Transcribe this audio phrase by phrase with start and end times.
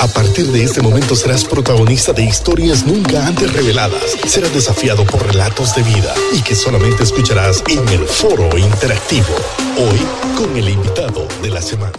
[0.00, 4.16] A partir de este momento serás protagonista de historias nunca antes reveladas.
[4.26, 9.34] Serás desafiado por relatos de vida y que solamente escucharás en el foro interactivo.
[9.78, 9.98] Hoy
[10.36, 11.92] con el invitado de la semana.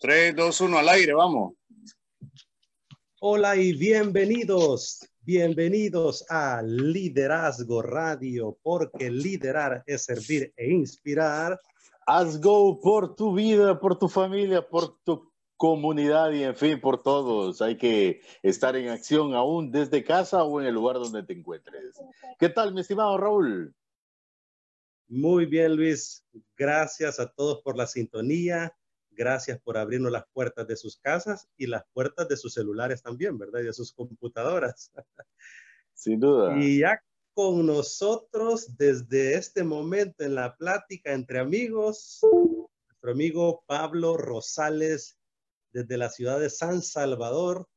[0.00, 1.54] 3, 2, 1 al aire, vamos.
[3.20, 11.58] Hola y bienvenidos, bienvenidos a Liderazgo Radio, porque liderar es servir e inspirar.
[12.06, 15.28] Haz go por tu vida, por tu familia, por tu
[15.58, 17.60] comunidad y en fin, por todos.
[17.60, 22.00] Hay que estar en acción aún desde casa o en el lugar donde te encuentres.
[22.38, 23.74] ¿Qué tal, mi estimado Raúl?
[25.08, 26.24] Muy bien, Luis.
[26.56, 28.72] Gracias a todos por la sintonía.
[29.10, 33.36] Gracias por abrirnos las puertas de sus casas y las puertas de sus celulares también,
[33.36, 33.60] ¿verdad?
[33.60, 34.92] Y de sus computadoras.
[35.92, 36.56] Sin duda.
[36.56, 37.02] Y ya
[37.34, 45.17] con nosotros desde este momento en la plática entre amigos, nuestro amigo Pablo Rosales
[45.72, 47.68] desde la ciudad de San Salvador,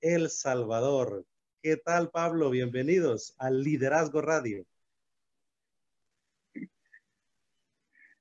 [0.00, 1.26] El Salvador.
[1.62, 2.50] ¿Qué tal, Pablo?
[2.50, 4.66] Bienvenidos al Liderazgo Radio.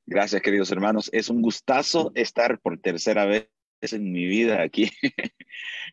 [0.06, 1.10] Gracias, queridos hermanos.
[1.14, 3.50] Es un gustazo estar por tercera vez
[3.82, 4.90] en mi vida aquí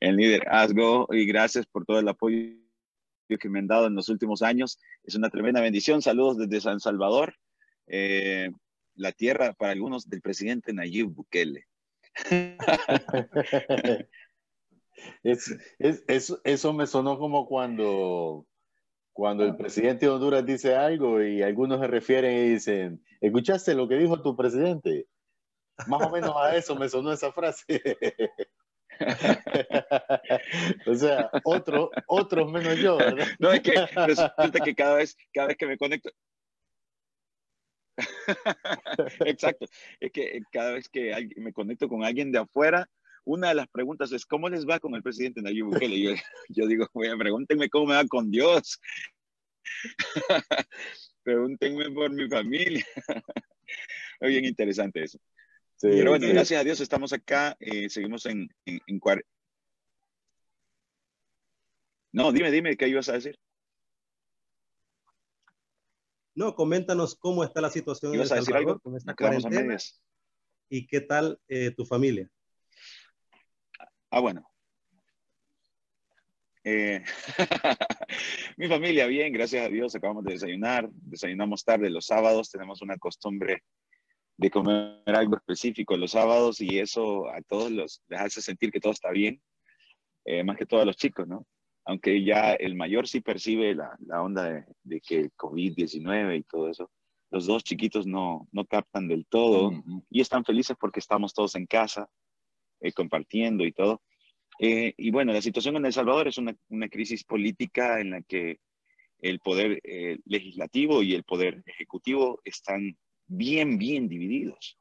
[0.00, 2.54] en Liderazgo y gracias por todo el apoyo
[3.38, 4.78] que me han dado en los últimos años.
[5.04, 6.02] Es una tremenda bendición.
[6.02, 7.36] Saludos desde San Salvador,
[7.86, 8.50] eh,
[8.94, 11.69] la tierra para algunos del presidente Nayib Bukele.
[15.22, 18.46] es, es, eso me sonó como cuando
[19.12, 23.86] cuando el presidente de Honduras dice algo y algunos se refieren y dicen, ¿escuchaste lo
[23.86, 25.06] que dijo tu presidente?
[25.86, 27.64] Más o menos a eso me sonó esa frase.
[30.86, 33.26] o sea, otro, otros menos yo, ¿verdad?
[33.38, 33.72] No, es que
[34.06, 36.10] resulta que cada vez, cada vez que me conecto,
[39.26, 39.66] Exacto.
[40.00, 42.88] Es que cada vez que me conecto con alguien de afuera,
[43.24, 46.00] una de las preguntas es, ¿cómo les va con el presidente Nayib Bukele?
[46.00, 46.10] Yo,
[46.48, 48.80] yo digo, pregúntenme cómo me va con Dios.
[51.22, 52.84] pregúntenme por mi familia.
[54.20, 55.18] Muy bien interesante eso.
[55.80, 59.00] Pero bueno, gracias a Dios estamos acá, eh, seguimos en, en, en
[62.12, 63.38] No, dime, dime, ¿qué ibas a decir?
[66.34, 69.76] No, coméntanos cómo está la situación en El Salvador con esta cuarentena
[70.68, 72.30] y qué tal eh, tu familia.
[74.10, 74.46] Ah, bueno.
[76.62, 77.02] Eh,
[78.56, 82.98] mi familia, bien, gracias a Dios, acabamos de desayunar, desayunamos tarde los sábados, tenemos una
[82.98, 83.64] costumbre
[84.36, 88.80] de comer algo específico los sábados y eso a todos los les hace sentir que
[88.80, 89.42] todo está bien,
[90.24, 91.46] eh, más que todos los chicos, ¿no?
[91.84, 96.68] Aunque ya el mayor sí percibe la, la onda de, de que COVID-19 y todo
[96.68, 96.90] eso,
[97.30, 99.72] los dos chiquitos no, no captan del todo
[100.10, 102.10] y están felices porque estamos todos en casa
[102.80, 104.02] eh, compartiendo y todo.
[104.58, 108.22] Eh, y bueno, la situación en El Salvador es una, una crisis política en la
[108.22, 108.58] que
[109.20, 114.76] el poder eh, legislativo y el poder ejecutivo están bien, bien divididos.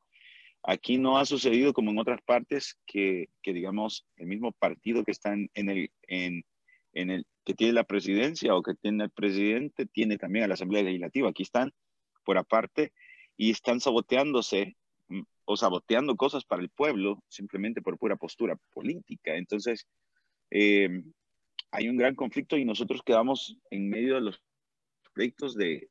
[0.63, 5.11] Aquí no ha sucedido como en otras partes que, que digamos, el mismo partido que
[5.11, 6.43] está en, el, en,
[6.93, 10.53] en el que tiene la presidencia o que tiene el presidente, tiene también a la
[10.53, 11.29] Asamblea Legislativa.
[11.29, 11.73] Aquí están
[12.23, 12.93] por aparte
[13.37, 14.75] y están saboteándose
[15.07, 19.35] mm, o saboteando cosas para el pueblo simplemente por pura postura política.
[19.35, 19.87] Entonces,
[20.49, 21.11] em,
[21.71, 24.41] hay un gran conflicto y nosotros quedamos en medio de los
[25.13, 25.89] proyectos de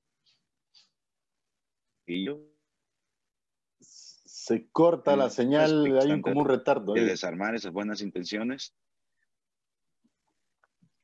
[3.90, 6.94] Se corta la señal, hay como un retardo.
[6.94, 8.74] De desarmar esas buenas intenciones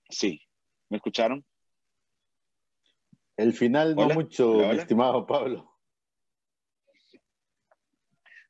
[0.08, 0.40] Sí,
[0.88, 1.44] ¿me escucharon?
[3.36, 5.70] El final no mucho, estimado Pablo.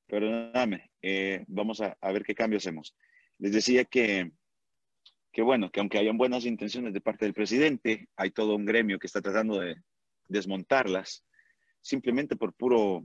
[0.07, 2.95] Perdóname, eh, vamos a, ver qué cambio hacemos.
[3.39, 4.31] Les decía que,
[5.33, 8.99] que, bueno, que aunque hayan buenas intenciones de parte del presidente, hay todo un gremio
[8.99, 9.77] que está tratando de
[10.29, 11.25] desmontarlas
[11.81, 13.05] simplemente por puro,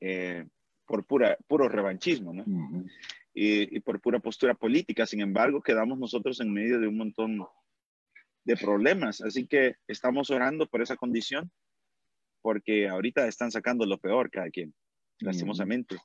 [0.00, 0.46] eh,
[0.86, 2.44] por pura, puro revanchismo, ¿no?
[3.34, 5.06] Y, y, por pura postura política.
[5.06, 7.44] Sin embargo, quedamos nosotros en medio de un montón
[8.44, 9.20] de problemas.
[9.20, 11.50] Así que estamos orando por esa condición,
[12.42, 14.74] porque ahorita están sacando lo peor cada quien,
[15.18, 15.96] lastimosamente.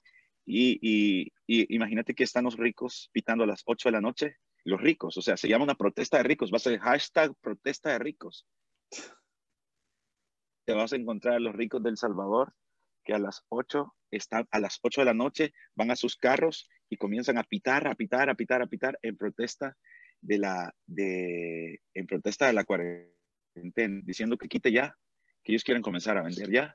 [0.45, 5.18] Y, imagínate que están los ricos pitando a las 8 de la noche, los ricos,
[5.18, 8.48] o sea, se llama una protesta de ricos, va a ser hashtag protesta de ricos.
[10.65, 12.53] Te vas a encontrar a los ricos del Salvador
[13.03, 16.68] que a las 8 están a las 8 de la noche van a sus carros
[16.89, 19.77] y comienzan a pitar, a pitar, a pitar, a pitar en protesta
[20.21, 24.95] de la, de, en protesta de la cuarentena, diciendo que quite ya,
[25.44, 26.74] que ellos quieren comenzar a vender ya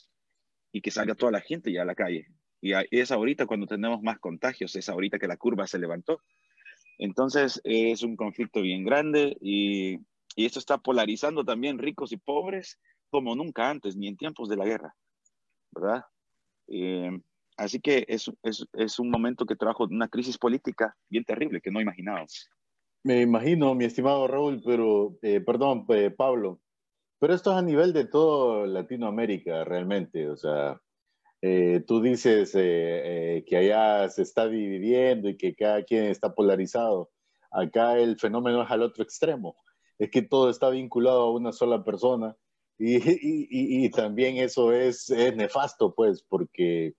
[0.73, 2.29] y que salga toda la gente ya a la calle.
[2.61, 6.23] Y es ahorita cuando tenemos más contagios, es ahorita que la curva se levantó.
[6.99, 9.99] Entonces es un conflicto bien grande y,
[10.37, 12.79] y esto está polarizando también ricos y pobres
[13.11, 14.95] como nunca antes, ni en tiempos de la guerra,
[15.71, 16.05] ¿verdad?
[16.69, 17.11] Eh,
[17.57, 21.71] así que es, es, es, un momento que trajo una crisis política bien terrible que
[21.71, 22.49] no imaginábamos.
[23.03, 26.61] Me imagino, mi estimado Raúl, pero, eh, perdón, eh, Pablo,
[27.19, 30.81] pero esto es a nivel de todo Latinoamérica realmente, o sea,
[31.43, 37.11] eh, tú dices que allá se está dividiendo y que cada quien está polarizado.
[37.51, 39.55] Acá el fenómeno es al otro extremo,
[39.99, 42.35] es que todo está vinculado a una sola persona
[42.79, 46.95] y, y, y también eso es, es, nefasto, pues, porque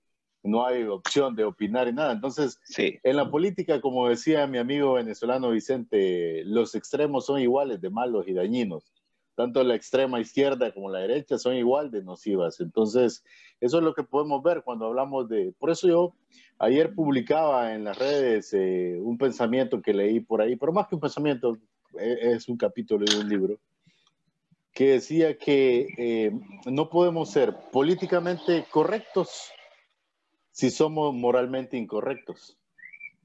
[0.46, 2.14] no hay opción de opinar y nada.
[2.14, 3.00] Entonces, sí.
[3.04, 8.28] en la política, como decía mi amigo venezolano Vicente, los extremos son iguales de malos
[8.28, 8.94] y dañinos.
[9.36, 12.62] Tanto la extrema izquierda como la derecha son igual de nocivas.
[12.62, 13.24] Entonces,
[13.60, 15.54] eso es lo que podemos ver cuando hablamos de...
[15.60, 16.14] Por eso yo
[16.60, 20.96] ayer publicaba en las redes eh, un pensamiento que leí por ahí, pero más que
[20.96, 21.58] un pensamiento,
[22.00, 23.60] es un capítulo de un libro
[24.74, 26.32] que decía que eh,
[26.66, 29.50] no podemos ser políticamente correctos
[30.56, 32.58] si somos moralmente incorrectos.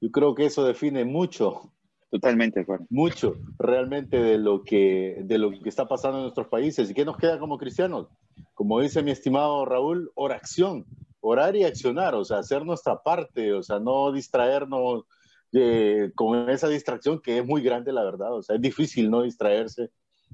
[0.01, 1.71] Yo creo que eso define mucho.
[2.09, 2.79] Totalmente de.
[2.89, 6.89] Mucho realmente de lo, que, de lo que está pasando en nuestros países.
[6.89, 8.07] ¿Y qué nos queda como cristianos?
[8.53, 10.85] Como dice mi estimado Raúl, oración,
[11.21, 15.05] orar y accionar, o sea, hacer nuestra parte, o sea, no distraernos
[15.53, 18.33] eh, con esa distracción que es muy grande, la verdad.
[18.33, 19.89] O sea, es difícil no distraerse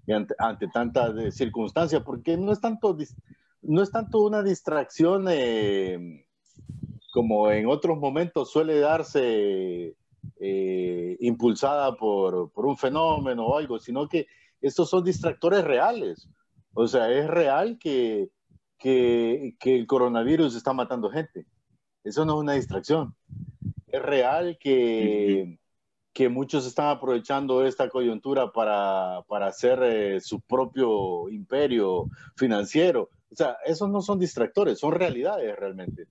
[0.08, 2.98] ante, ante tantas circunstancias, porque no es tanto,
[3.62, 6.26] no es tanto una distracción eh,
[7.18, 9.96] como en otros momentos suele darse
[10.40, 14.28] eh, impulsada por, por, un fenómeno o algo, sino que
[14.62, 16.30] estos son distractores reales.
[16.76, 18.30] O sea, es real que,
[18.78, 21.48] que, que el coronavirus está matando gente.
[22.04, 23.16] Eso no es una distracción.
[23.88, 25.58] Es real que,
[26.14, 33.10] que muchos están aprovechando esta coyuntura para, para hacer eh, su propio imperio financiero.
[33.32, 36.06] O sea, esos no son distractores, son realidades realmente.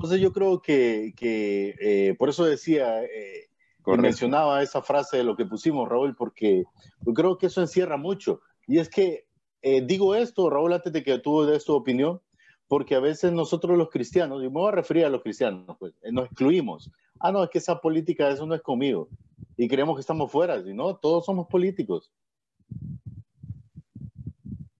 [0.00, 3.50] Entonces yo creo que, que eh, por eso decía, eh,
[3.86, 6.64] mencionaba esa frase de lo que pusimos, Raúl, porque
[7.04, 8.40] yo creo que eso encierra mucho.
[8.66, 9.26] Y es que
[9.60, 12.22] eh, digo esto, Raúl, antes de que tú des tu opinión,
[12.66, 15.92] porque a veces nosotros los cristianos, y me voy a referir a los cristianos, pues,
[16.00, 16.90] eh, nos excluimos.
[17.18, 19.10] Ah, no, es que esa política, eso no es conmigo.
[19.58, 22.10] Y creemos que estamos fuera, y no, todos somos políticos.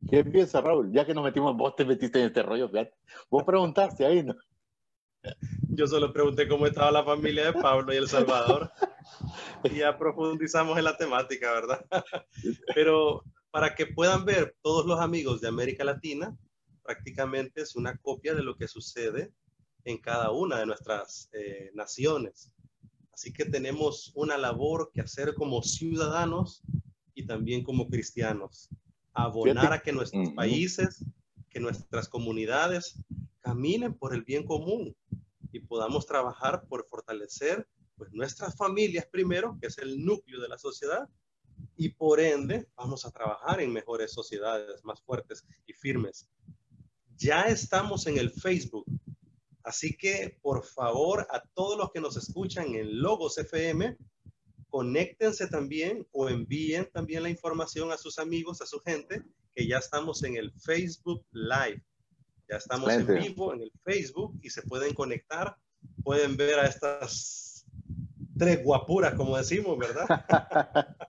[0.08, 0.90] ¿Qué piensa, Raúl?
[0.92, 2.94] Ya que nos metimos, vos te metiste en este rollo, fíjate.
[3.30, 4.34] Vos preguntaste ahí, ¿no?
[5.68, 8.70] Yo solo pregunté cómo estaba la familia de Pablo y El Salvador.
[9.64, 11.84] y ya profundizamos en la temática, ¿verdad?
[12.74, 16.36] Pero para que puedan ver todos los amigos de América Latina,
[16.82, 19.32] prácticamente es una copia de lo que sucede
[19.84, 22.52] en cada una de nuestras eh, naciones.
[23.12, 26.62] Así que tenemos una labor que hacer como ciudadanos
[27.14, 28.68] y también como cristianos.
[29.12, 31.04] Abonar a que nuestros países,
[31.50, 32.94] que nuestras comunidades
[33.40, 34.96] caminen por el bien común
[35.52, 37.66] y podamos trabajar por fortalecer
[37.96, 41.08] pues, nuestras familias primero, que es el núcleo de la sociedad,
[41.76, 46.28] y por ende vamos a trabajar en mejores sociedades más fuertes y firmes.
[47.16, 48.86] Ya estamos en el Facebook,
[49.62, 53.96] así que por favor a todos los que nos escuchan en Logos FM,
[54.70, 59.22] conéctense también o envíen también la información a sus amigos, a su gente,
[59.54, 61.82] que ya estamos en el Facebook Live.
[62.48, 65.56] Ya estamos en vivo en el Facebook y se pueden conectar.
[66.02, 67.64] Pueden ver a estas
[68.36, 70.06] tres guapuras, como decimos, ¿verdad?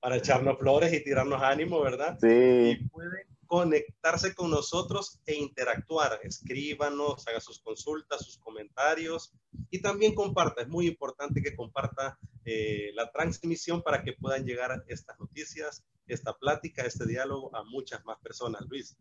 [0.00, 2.18] Para echarnos flores y tirarnos ánimo, ¿verdad?
[2.20, 2.78] Sí.
[2.80, 6.20] Y pueden conectarse con nosotros e interactuar.
[6.22, 9.32] Escríbanos, haga sus consultas, sus comentarios
[9.70, 10.62] y también comparta.
[10.62, 16.32] Es muy importante que comparta eh, la transmisión para que puedan llegar estas noticias, esta
[16.34, 18.62] plática, este diálogo a muchas más personas.
[18.68, 18.96] Luis.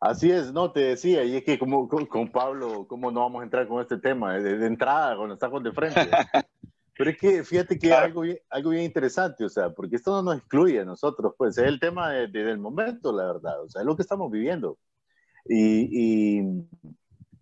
[0.00, 3.40] Así es, no, te decía, y es que como con, con Pablo, ¿cómo no vamos
[3.40, 4.34] a entrar con este tema?
[4.34, 6.10] De, de entrada, cuando estamos de frente.
[6.96, 10.22] Pero es que fíjate que algo bien, algo bien interesante, o sea, porque esto no
[10.22, 13.68] nos excluye a nosotros, pues es el tema de, de, del momento, la verdad, o
[13.68, 14.78] sea, es lo que estamos viviendo.
[15.46, 16.66] Y, y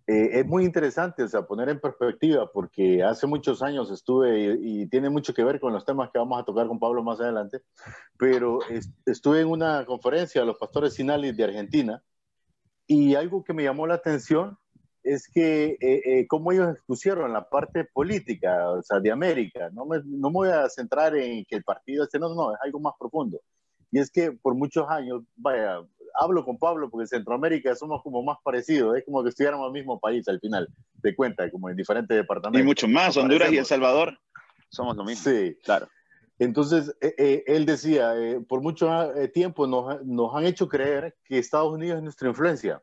[0.07, 4.81] eh, es muy interesante, o sea, poner en perspectiva, porque hace muchos años estuve, y,
[4.81, 7.21] y, tiene mucho que ver con los temas que vamos a tocar con Pablo más
[7.21, 7.61] adelante,
[8.17, 12.03] pero es, estuve en una conferencia de los pastores Sinali de Argentina,
[12.87, 14.57] y algo que me llamó la atención
[15.03, 19.69] es que eh, eh, cómo ellos expusieron la parte política, o sea, de América.
[19.73, 22.59] No me, no me voy a centrar en que el partido este, no, no, es
[22.63, 23.39] algo más profundo.
[23.91, 25.79] Y es que por muchos años, vaya,
[26.19, 29.73] hablo con Pablo porque en Centroamérica somos como más parecidos, es como que estuviéramos el
[29.73, 32.61] mismo país al final, de cuenta, como en diferentes departamentos.
[32.61, 34.17] Y mucho más, Honduras y El Salvador
[34.69, 35.31] somos lo mismo.
[35.31, 35.87] Sí, claro.
[36.39, 38.89] Entonces, eh, eh, él decía, eh, por mucho
[39.33, 42.81] tiempo nos, nos, han hecho creer que Estados Unidos es nuestra influencia.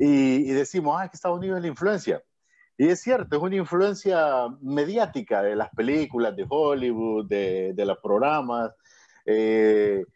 [0.00, 2.22] Y, y, decimos, ah, que Estados Unidos es la influencia.
[2.78, 7.98] Y es cierto, es una influencia mediática de las películas de Hollywood, de, de los
[7.98, 8.72] programas,
[9.26, 10.06] que,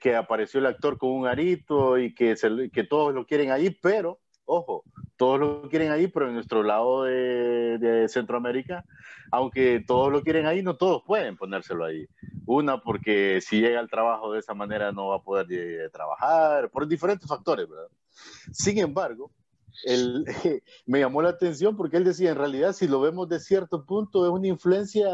[0.00, 3.70] que, apareció el actor con un arito y que, se, que todos lo quieren ahí,
[3.70, 4.82] pero, ojo,
[5.16, 8.84] todos lo quieren ahí, pero en nuestro lado de, de, Centroamérica,
[9.30, 12.08] aunque todos lo quieren ahí, no todos pueden ponérselo ahí.
[12.46, 16.70] Una, porque si llega al trabajo de esa manera no va a poder eh, trabajar,
[16.70, 17.86] por diferentes factores, ¿verdad?
[18.52, 19.32] Sin embargo,
[19.84, 20.24] él,
[20.86, 24.24] me llamó la atención porque él decía, en realidad, si lo vemos de cierto punto,
[24.24, 25.08] es una influencia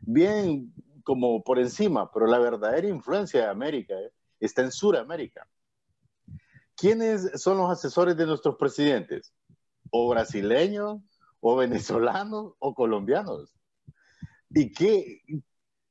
[0.00, 0.72] bien
[1.04, 4.12] como por encima, pero la verdadera influencia de América ¿eh?
[4.40, 5.48] está en Sudamérica.
[6.78, 9.34] ¿quiénes son los asesores de nuestros presidentes?
[9.90, 11.00] ¿O brasileños,
[11.40, 13.54] o venezolanos, o colombianos?
[14.50, 15.22] ¿Y qué,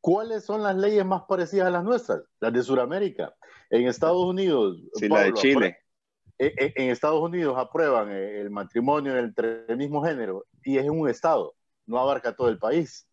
[0.01, 2.23] cuáles son las leyes más parecidas a las nuestras?
[2.39, 3.35] Las de Sudamérica.
[3.69, 4.77] En Estados Unidos.
[4.93, 5.77] Sí, la de Chile.
[6.39, 10.87] Eh, eh, en Estados Unidos aprueban eh, el matrimonio entre el mismo género y es
[10.87, 11.55] un estado,
[11.87, 13.07] no abarca todo el país.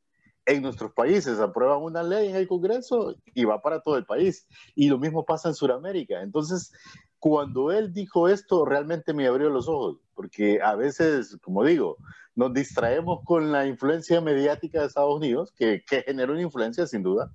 [0.46, 4.46] En nuestros países aprueban una ley en el Congreso y va para todo el país.
[4.74, 6.20] Y lo mismo pasa en Sudamérica.
[6.20, 6.70] Entonces,
[7.18, 11.96] cuando él dijo esto, realmente me abrió los ojos, porque a veces, como digo,
[12.34, 17.32] nos distraemos con la influencia mediática de Estados Unidos, que, genera una influencia sin duda,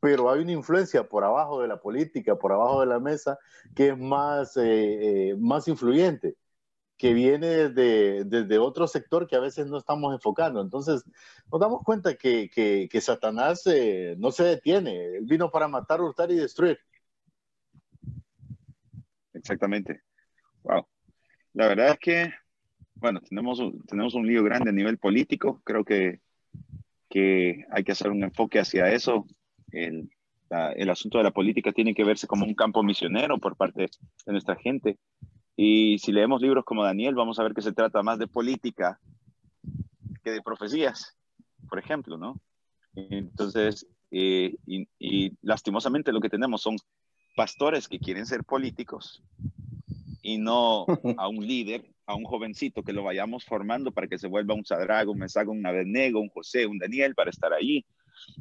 [0.00, 3.38] pero hay una influencia por abajo de la política, por abajo de la mesa,
[3.74, 6.36] que es más, eh, eh, más influyente,
[6.96, 10.60] que viene desde, desde, otro sector que a veces no estamos enfocando.
[10.60, 11.04] Entonces,
[11.50, 16.30] nos damos cuenta que, que, Satanás eh, no se detiene, él vino para matar, hurtar
[16.30, 16.78] y destruir
[19.38, 20.02] exactamente.
[20.62, 20.86] Wow.
[21.54, 22.32] La verdad es que,
[22.94, 25.62] bueno, tenemos, tenemos un lío grande a nivel político.
[25.64, 26.20] Creo que,
[27.08, 29.26] que hay que hacer un enfoque hacia eso.
[29.72, 30.10] El,
[30.76, 33.90] el asunto de la política tiene que verse como un campo misionero por parte
[34.26, 34.98] de nuestra gente.
[35.56, 39.00] Y si leemos libros como Daniel, vamos a ver que se trata más de política
[40.22, 41.16] que de profecías,
[41.68, 42.40] por ejemplo, ¿no?
[42.94, 46.76] Entonces, eh, y, y, lastimosamente lo que tenemos son
[47.36, 49.22] pastores que quieren ser políticos
[50.22, 54.28] y no a un líder, a un jovencito que lo vayamos formando para que se
[54.28, 57.84] vuelva un Sadrago, un Mesago, un Abednego, un José, un Daniel para estar ahí.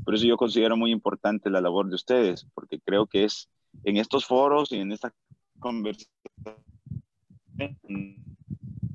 [0.04, 3.50] Por eso yo considero muy importante la labor de ustedes, porque creo que es
[3.84, 5.14] en estos foros y en esta
[5.60, 6.10] conversación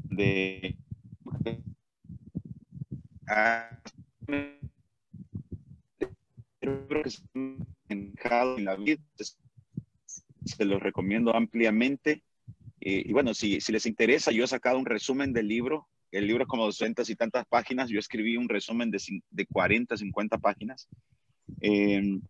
[0.05, 0.77] de
[1.45, 1.63] que
[7.89, 9.03] en la vida
[10.45, 12.23] se los recomiendo ampliamente.
[12.81, 15.89] y bueno, si, si, les interesa, yo he sacado un resumen del libro.
[16.13, 17.89] El libro es como 200 y tantas páginas.
[17.89, 20.89] Yo escribí un resumen de, de 40, 50 páginas.
[21.61, 22.21] Em,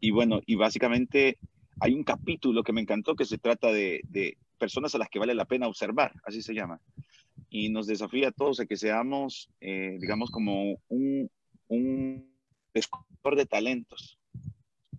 [0.00, 1.38] y bueno, y básicamente
[1.80, 5.34] hay un capítulo que me encantó que se trata de, personas a las que vale
[5.34, 6.80] la pena observar, así se llama.
[7.50, 11.28] Y nos desafía a todos a que seamos, eh, digamos, como un,
[11.66, 12.32] un
[12.72, 14.18] descubridor de talentos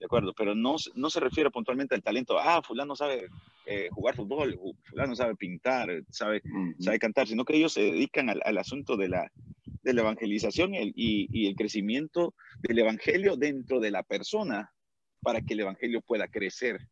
[0.03, 3.29] de acuerdo, pero no, no se refiere puntualmente al talento, ah, fulano sabe
[3.65, 6.41] eh, jugar fútbol, fulano sabe pintar, sabe,
[6.77, 9.31] sabe cantar, sino que ellos se dedican al, al asunto de la,
[9.81, 14.73] de la evangelización y, y, el crecimiento del evangelio dentro de la persona
[15.21, 16.85] para que el evangelio pueda crecer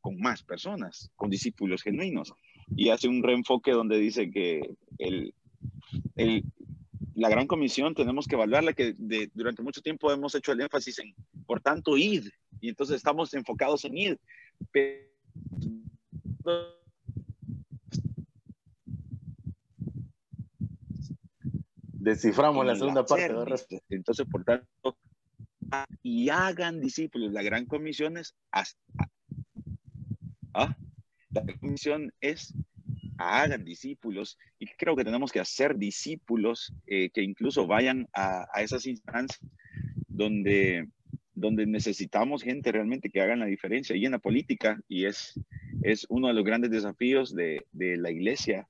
[0.00, 2.34] con más personas, con discípulos genuinos.
[2.74, 5.32] Y hace un reenfoque donde dice que el,
[6.16, 6.42] el,
[7.14, 10.98] la gran comisión tenemos que evaluarla, que de, durante mucho tiempo hemos hecho el énfasis
[10.98, 11.14] en,
[11.46, 12.28] por tanto, id,
[12.60, 14.16] y entonces estamos enfocados en id.
[21.92, 23.34] Desciframos la segunda parte.
[23.54, 24.96] Este, entonces, por tanto,
[26.02, 27.32] y hagan discípulos.
[27.32, 28.36] La gran comisión es
[30.54, 30.76] ¿ah?
[31.30, 32.54] La comisión es
[33.18, 38.62] hagan discípulos y creo que tenemos que hacer discípulos eh, que incluso vayan a, a,
[38.62, 39.40] esas instancias
[40.08, 40.88] donde,
[41.36, 45.38] donde necesitamos gente realmente que hagan la diferencia y en la política y es,
[45.82, 48.66] es uno de los grandes desafíos de, de la iglesia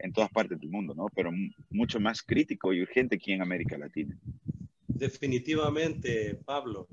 [0.00, 1.06] en todas partes del mundo, ¿no?
[1.14, 1.30] Pero
[1.70, 4.18] mucho más crítico y urgente aquí en América Latina.
[4.86, 6.88] Definitivamente, Pablo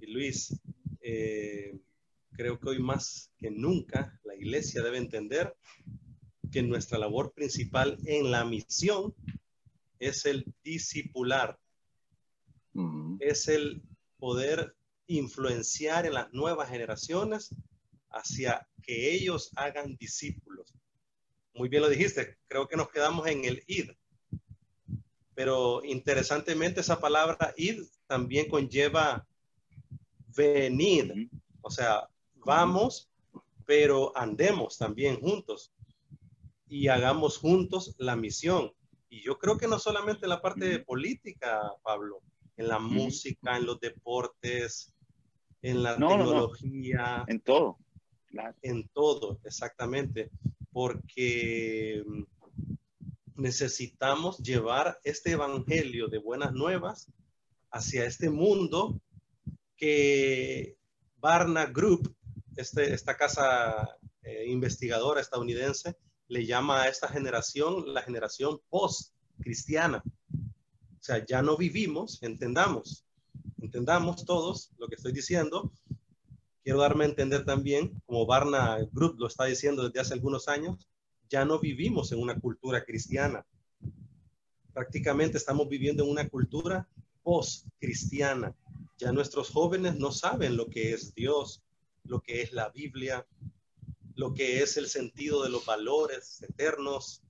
[0.00, 0.60] y Luis,
[1.00, 1.78] eh,
[2.32, 5.54] creo que hoy más que nunca la iglesia debe entender
[6.50, 9.14] que nuestra labor principal en la misión
[10.00, 11.58] es el discipular,
[13.20, 13.82] es el
[14.18, 14.74] poder
[15.06, 17.54] influenciar en las nuevas generaciones
[18.10, 20.74] hacia que ellos hagan discípulos.
[21.54, 23.90] Muy bien lo dijiste, creo que nos quedamos en el id.
[25.34, 29.26] Pero interesantemente esa palabra id también conlleva
[30.36, 31.30] venir.
[31.62, 33.10] O sea, vamos,
[33.66, 35.72] pero andemos también juntos
[36.68, 38.72] y hagamos juntos la misión.
[39.10, 42.20] Y yo creo que no solamente en la parte política, Pablo,
[42.58, 44.92] en la música, en los deportes,
[45.62, 47.24] en la tecnología.
[47.28, 47.78] En todo.
[48.62, 50.30] En todo, exactamente.
[50.70, 52.04] Porque
[53.36, 57.06] necesitamos llevar este evangelio de buenas nuevas
[57.70, 59.00] hacia este mundo
[59.76, 60.76] que
[61.16, 62.14] Barna Group,
[62.56, 65.96] este, esta casa eh, investigadora estadounidense,
[66.26, 70.02] le llama a esta generación la generación post-cristiana.
[71.08, 73.02] Sea, ya no vivimos, entendamos,
[73.62, 75.72] entendamos todos lo que estoy diciendo.
[76.62, 80.86] Quiero darme a entender también, como Barna Group lo está diciendo desde hace algunos años,
[81.30, 83.46] ya no vivimos en una cultura cristiana.
[84.74, 86.86] Prácticamente estamos viviendo en una cultura
[87.22, 88.54] post-cristiana.
[88.98, 91.62] Ya nuestros jóvenes no saben lo que es Dios,
[92.04, 93.26] lo que es la Biblia,
[94.14, 97.22] lo que es el sentido de los valores eternos.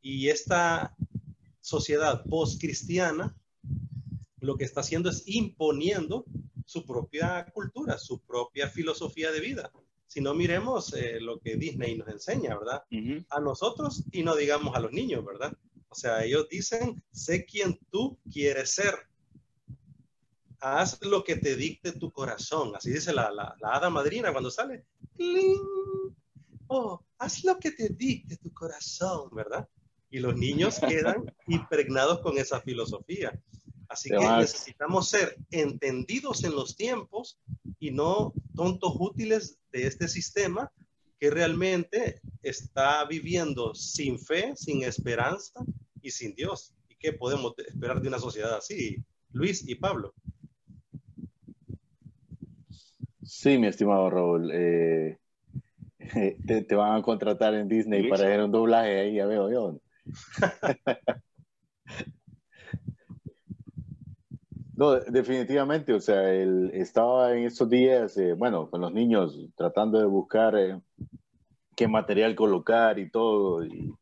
[0.00, 0.96] Y esta
[1.62, 3.34] sociedad post-cristiana
[4.40, 6.26] lo que está haciendo es imponiendo
[6.66, 9.72] su propia cultura, su propia filosofía de vida.
[10.06, 12.82] Si no miremos eh, lo que Disney nos enseña, ¿verdad?
[13.30, 15.56] A nosotros y no digamos a los niños, ¿verdad?
[15.88, 18.94] O sea, ellos dicen, sé quién tú quieres ser.
[20.60, 22.74] Haz lo que te dicte tu corazón.
[22.74, 24.86] Así dice la, la, la hada madrina cuando sale.
[26.66, 29.68] Oh, haz lo que te dicte tu corazón, ¿verdad?
[30.12, 33.36] Y los niños quedan impregnados con esa filosofía.
[33.88, 37.40] Así que necesitamos ser entendidos en los tiempos
[37.80, 40.70] y no tontos útiles de este sistema
[41.18, 45.64] que realmente está viviendo sin fe, sin esperanza
[46.00, 46.74] y sin Dios.
[46.88, 48.96] ¿Y qué podemos esperar de una sociedad así,
[49.32, 50.14] Luis y Pablo?
[53.22, 54.50] Sí, mi estimado Raúl.
[54.52, 55.18] Eh,
[56.68, 59.80] te, van a contratar en Disney para hacer un doblaje ahí, ya veo yo.
[64.76, 69.98] no, definitivamente, o sea, él estaba en estos días, eh, bueno, con los niños tratando
[69.98, 70.80] de buscar eh,
[71.76, 73.94] qué material colocar y todo, y,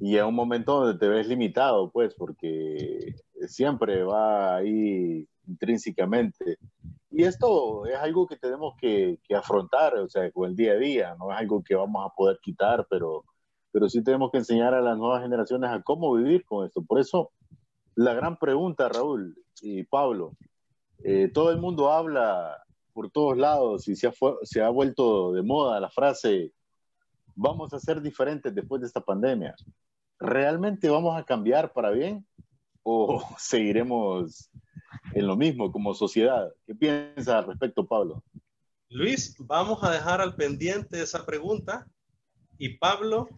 [0.00, 3.14] y a un momento donde te ves limitado, pues, porque
[3.48, 6.58] siempre va ahí intrínsecamente.
[7.10, 11.16] Y esto es algo que tenemos que, afrontar, o sea, con el día a día,
[11.18, 13.24] no es algo que vamos a poder quitar, pero,
[13.76, 16.80] pero sí tenemos que enseñar a las nuevas generaciones a cómo vivir con esto.
[16.82, 17.30] Por eso,
[17.94, 20.34] la gran pregunta, Raúl y Pablo,
[21.04, 22.56] eh, todo el mundo habla
[22.94, 26.54] por todos lados y se ha, se ha vuelto de moda la frase,
[27.34, 29.54] vamos a ser diferentes después de esta pandemia.
[30.18, 32.26] ¿Realmente vamos a cambiar para bien
[32.82, 34.48] o seguiremos
[35.12, 36.50] en lo mismo como sociedad.
[36.66, 38.24] ¿Qué piensa al respecto, Pablo?
[38.88, 41.86] Luis, vamos a dejar al pendiente esa pregunta
[42.56, 43.28] y Pablo,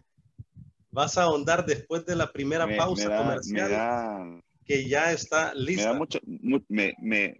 [0.91, 5.93] vas a ahondar después de la primera pausa comercial que ya está lista.
[5.93, 6.19] Me, mucho,
[6.67, 7.39] me, me,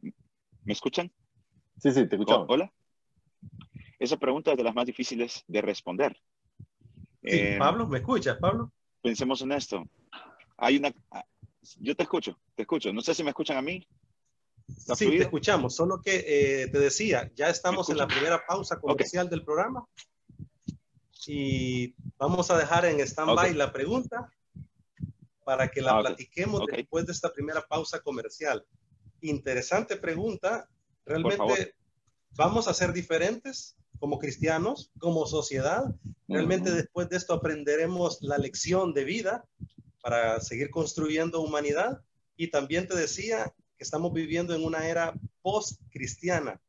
[0.66, 1.12] escuchan?
[1.78, 2.48] Sí, sí, te escuchamos.
[2.50, 2.72] Hola.
[4.00, 6.18] Esa pregunta es de las más difíciles de responder.
[7.22, 8.72] Sí, eh, Pablo, ¿me escuchas, Pablo?
[9.02, 9.88] Pensemos en esto.
[10.58, 10.94] Hay una,
[11.80, 12.92] yo te escucho, te escucho.
[12.92, 13.86] No sé si me escuchan a mí.
[14.96, 15.76] Sí, te escuchamos.
[15.76, 19.86] Solo que eh, te decía, ya estamos en la primera pausa comercial del programa
[21.28, 24.32] y vamos a dejar en stand-by la pregunta
[25.44, 28.66] para que la ah, platiquemos después de esta primera pausa comercial.
[29.22, 30.70] Interesante pregunta.
[31.06, 31.76] Realmente
[32.36, 35.84] vamos a ser diferentes como cristianos, como sociedad.
[36.28, 39.46] Realmente después de esto aprenderemos la lección de vida
[40.02, 42.02] para seguir construyendo humanidad.
[42.38, 46.62] Y también te decía que estamos viviendo en una era post-cristiana.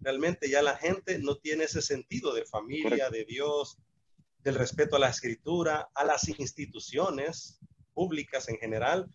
[0.00, 3.78] Realmente ya la gente no tiene ese sentido de familia, de Dios,
[4.46, 7.58] del respeto a la escritura, a las instituciones
[7.92, 9.10] públicas en general.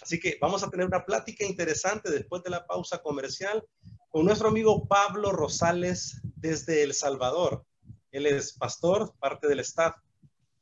[0.00, 3.64] Así que vamos a tener una plática interesante después de la pausa comercial
[4.10, 7.66] con nuestro amigo Pablo Rosales desde El Salvador.
[8.12, 9.96] Él es pastor, parte del staff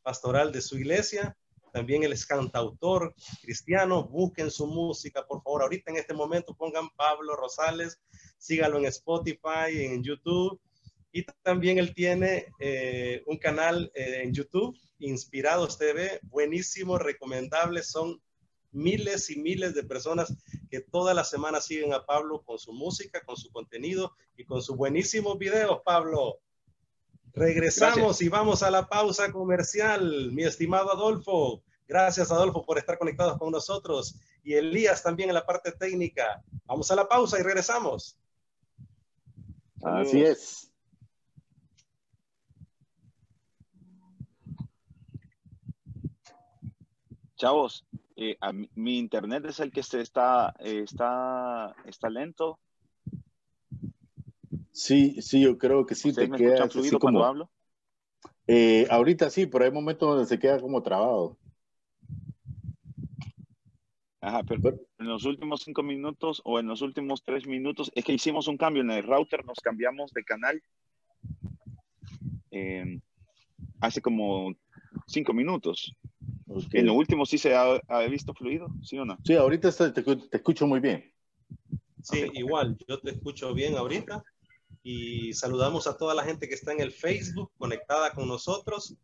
[0.02, 1.36] pastoral de su iglesia
[1.74, 4.04] también él es cantautor cristiano.
[4.04, 5.62] Busquen su música, por favor.
[5.62, 8.00] Ahorita en este momento pongan Pablo Rosales,
[8.38, 10.60] síganlo en Spotify, en YouTube.
[11.16, 17.84] Y también él tiene eh, un canal eh, en YouTube, Inspirados TV, buenísimo, recomendable.
[17.84, 18.20] Son
[18.72, 20.34] miles y miles de personas
[20.68, 24.60] que toda la semana siguen a Pablo con su música, con su contenido y con
[24.60, 26.40] sus buenísimos videos, Pablo.
[27.32, 31.62] Regresamos y vamos a la pausa comercial, mi estimado Adolfo.
[31.86, 34.18] Gracias, Adolfo, por estar conectados con nosotros.
[34.42, 36.42] Y Elías también en la parte técnica.
[36.64, 38.18] Vamos a la pausa y regresamos.
[39.80, 40.73] Así es.
[47.36, 47.84] Chavos,
[48.16, 48.36] eh,
[48.74, 52.58] mi, internet es el que se está, eh, está, está lento.
[54.70, 56.12] Sí, sí, yo creo que sí.
[56.12, 57.50] te me queda fluido cuando hablo?
[58.46, 61.36] Eh, ahorita sí, pero hay momentos donde se queda como trabado.
[64.20, 68.12] Ajá, pero en los últimos cinco minutos o en los últimos tres minutos, es que
[68.12, 70.62] hicimos un cambio en el router, nos cambiamos de canal
[73.80, 74.54] hace como
[75.06, 75.94] cinco minutos.
[76.72, 79.18] En lo último sí se ha, visto fluido, ¿sí o no?
[79.24, 81.12] Sí, ahorita te, te, escucho muy bien.
[82.02, 84.22] Sí, igual, yo te escucho bien ahorita
[84.82, 88.94] y saludamos a toda la gente que está en el Facebook conectada con nosotros.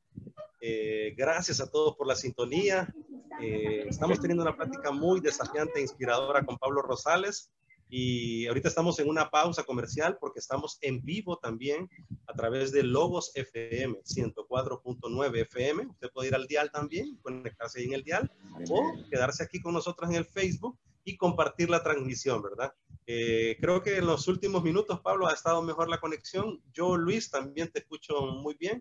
[0.61, 2.93] Eh, gracias a todos por la sintonía.
[3.41, 7.51] Eh, estamos teniendo una plática muy desafiante e inspiradora con Pablo Rosales
[7.91, 11.91] y ahorita estamos en una pausa comercial porque estamos en vivo también
[12.29, 15.87] a través de Logos FM 104.9 FM.
[15.87, 18.31] Usted puede ir al dial también, conectarse ahí en el dial
[18.71, 22.73] o quedarse aquí con nosotros en el Facebook y compartir la transmisión, ¿verdad?
[23.09, 26.63] Eh, creo que en los últimos minutos, Pablo, ha estado mejor la conexión.
[26.73, 28.81] Yo, Luis, también te escucho muy bien.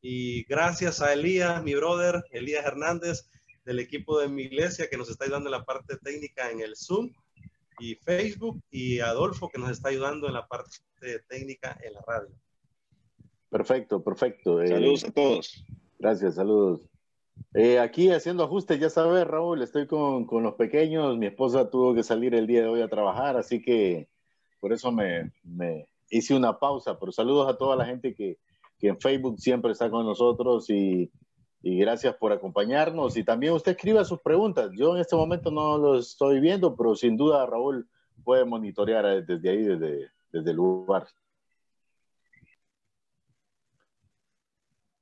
[0.00, 3.28] Y gracias a Elías, mi brother, Elías Hernández,
[3.64, 6.76] del equipo de mi iglesia que nos está ayudando en la parte técnica en el
[6.76, 7.10] Zoom
[7.78, 10.70] y Facebook y Adolfo que nos está ayudando en la parte
[11.28, 12.34] técnica en la radio.
[13.50, 14.60] Perfecto, perfecto.
[14.60, 15.64] Eh, saludos a todos.
[15.98, 16.88] Gracias, saludos.
[17.52, 21.16] Eh, aquí haciendo ajustes, ya sabes, Raúl, estoy con, con, los pequeños.
[21.16, 24.08] Mi esposa tuvo que salir el día de hoy a trabajar, así que
[24.60, 26.98] por eso me, me hice una pausa.
[26.98, 28.38] Pero saludos a toda la gente que,
[28.78, 31.10] que en Facebook siempre está con nosotros y
[31.66, 33.16] y gracias por acompañarnos.
[33.16, 34.70] Y también usted escriba sus preguntas.
[34.74, 37.88] Yo en este momento no lo estoy viendo, pero sin duda Raúl
[38.22, 41.08] puede monitorear desde ahí, desde, desde el lugar.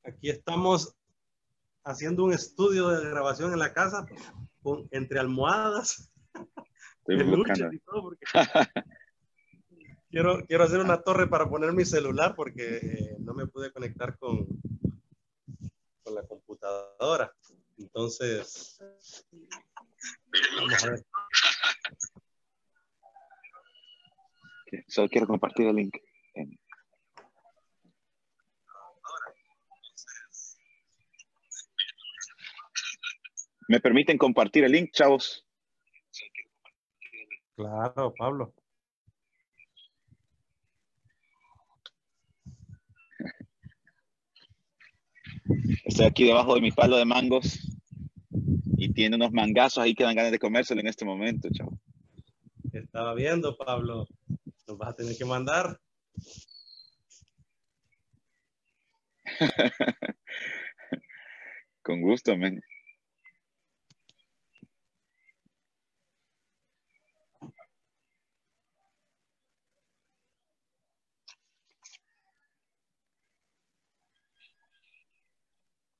[0.04, 0.94] Aquí estamos
[1.82, 4.06] haciendo un estudio de grabación en la casa
[4.62, 6.12] con, entre almohadas.
[7.08, 8.24] y todo porque
[10.10, 14.16] quiero, quiero hacer una torre para poner mi celular porque eh, no me pude conectar
[14.16, 14.46] con,
[16.04, 16.41] con la computadora.
[17.78, 18.78] Entonces,
[20.56, 21.04] vamos a ver.
[24.88, 25.96] Solo quiero compartir el link.
[33.68, 35.46] ¿Me permiten compartir el link, chavos?
[37.56, 38.54] Claro, Pablo.
[45.84, 47.58] Estoy aquí debajo de mi palo de mangos
[48.76, 51.78] y tiene unos mangazos ahí que dan ganas de comérselo en este momento, chavo.
[52.72, 54.06] Estaba viendo, Pablo.
[54.66, 55.80] Nos vas a tener que mandar.
[61.82, 62.62] Con gusto, men.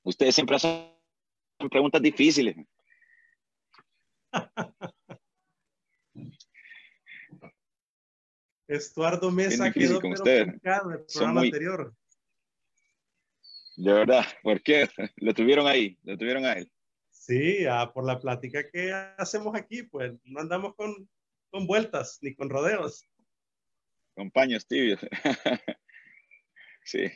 [0.02, 0.90] Ustedes siempre hacen
[1.70, 2.56] preguntas difíciles.
[8.68, 10.48] Estuardo Mesa quedó con usted.
[10.48, 11.94] el programa anterior.
[13.76, 14.88] De verdad, ¿por qué?
[15.16, 16.70] Lo tuvieron ahí, lo tuvieron a él.
[17.10, 21.08] Sí, ah, por la plática que hacemos aquí, pues no andamos con,
[21.50, 23.06] con vueltas ni con rodeos.
[24.14, 25.00] Con paños tibios.
[26.84, 27.10] sí.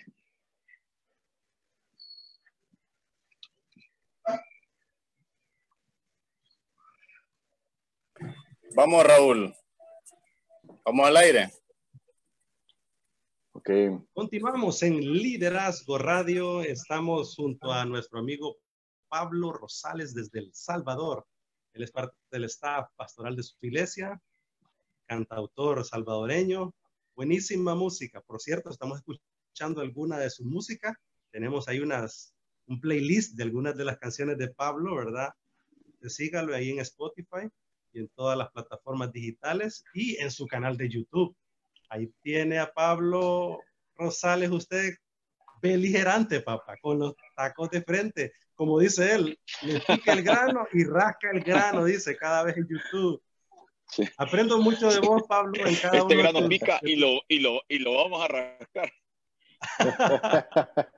[8.76, 9.54] Vamos, Raúl.
[10.84, 11.50] Vamos al aire.
[13.52, 13.70] Ok.
[14.12, 16.60] Continuamos en Liderazgo Radio.
[16.60, 18.58] Estamos junto a nuestro amigo
[19.08, 21.26] Pablo Rosales desde El Salvador.
[21.72, 24.20] Él es parte del staff pastoral de su iglesia,
[25.06, 26.74] cantautor salvadoreño.
[27.14, 28.20] Buenísima música.
[28.20, 31.00] Por cierto, estamos escuchando alguna de su música.
[31.30, 32.34] Tenemos ahí unas,
[32.66, 35.30] un playlist de algunas de las canciones de Pablo, ¿verdad?
[36.02, 37.48] Sígalo ahí en Spotify
[38.00, 41.36] en todas las plataformas digitales y en su canal de YouTube.
[41.88, 43.60] Ahí tiene a Pablo
[43.94, 44.94] Rosales, usted
[45.62, 48.32] beligerante, papá, con los tacos de frente.
[48.54, 52.68] Como dice él, le pica el grano y rasca el grano, dice cada vez en
[52.68, 53.22] YouTube.
[54.16, 55.52] Aprendo mucho de vos, Pablo.
[55.66, 58.92] En cada este grano pica y lo, y, lo, y lo vamos a rascar.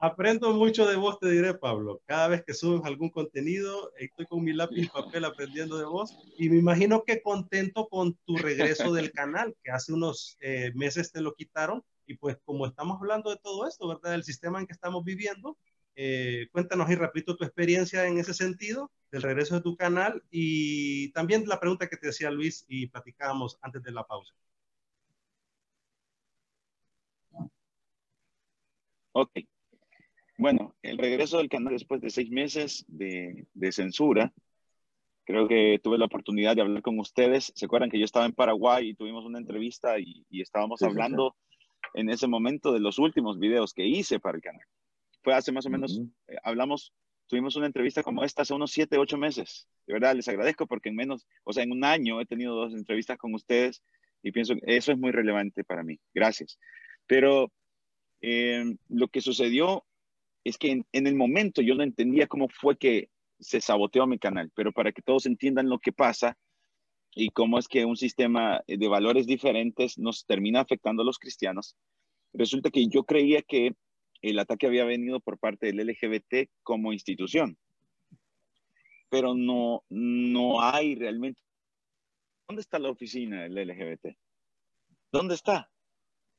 [0.00, 2.00] Aprendo mucho de vos, te diré, Pablo.
[2.06, 6.16] Cada vez que subes algún contenido, estoy con mi lápiz y papel aprendiendo de vos.
[6.38, 11.10] Y me imagino que contento con tu regreso del canal, que hace unos eh, meses
[11.10, 11.82] te lo quitaron.
[12.06, 14.12] Y pues como estamos hablando de todo esto, ¿verdad?
[14.12, 15.58] Del sistema en que estamos viviendo,
[15.96, 21.10] eh, cuéntanos ahí rapidito tu experiencia en ese sentido, del regreso de tu canal y
[21.12, 24.32] también la pregunta que te decía Luis y platicábamos antes de la pausa.
[29.12, 29.57] Ok.
[30.38, 34.32] Bueno, el regreso del canal después de seis meses de, censura,
[35.24, 37.52] creo que tuve la oportunidad de hablar con ustedes.
[37.56, 41.34] ¿Se acuerdan que yo estaba en Paraguay y tuvimos una entrevista y, estábamos hablando
[41.92, 44.62] en ese momento de los últimos videos que hice para el canal?
[45.22, 46.92] Fue hace más o menos, eh, hablamos,
[47.26, 49.66] tuvimos una entrevista como esta hace unos siete, ocho meses.
[49.88, 52.74] De verdad, les agradezco porque en menos, o sea, en un año he tenido dos
[52.74, 53.82] entrevistas con ustedes
[54.22, 55.98] y pienso que eso es muy relevante para mí.
[56.14, 56.60] Gracias.
[57.08, 57.50] Pero
[58.20, 59.84] eh, lo que sucedió
[60.48, 64.50] es que en, el momento yo no entendía cómo fue que se saboteó mi canal,
[64.54, 66.38] pero para que todos entiendan lo que pasa
[67.14, 71.76] y cómo es que un sistema de valores diferentes nos termina afectando a los cristianos,
[72.32, 73.74] resulta que yo creía que
[74.22, 77.58] el ataque había venido por parte del LGBT como institución,
[79.10, 81.42] pero no, no hay realmente.
[82.48, 84.16] ¿Dónde está la oficina del LGBT?
[85.12, 85.70] ¿Dónde está?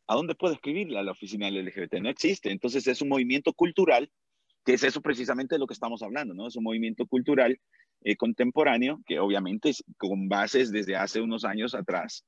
[0.10, 2.02] ¿A dónde puedo escribirle a la oficina del LGBT?
[2.02, 2.50] No existe.
[2.52, 4.10] Entonces es un movimiento cultural,
[4.66, 6.48] que es eso precisamente de lo que estamos hablando, ¿no?
[6.48, 7.60] Es un movimiento cultural
[8.02, 12.26] eh, contemporáneo, que obviamente es con bases desde hace unos años atrás.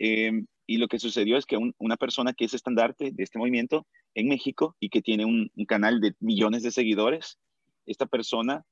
[0.00, 3.86] Em, y lo que sucedió es que una persona que es estandarte de este movimiento
[4.14, 7.38] en México y que tiene un, canal de millones de seguidores,
[7.86, 8.64] esta persona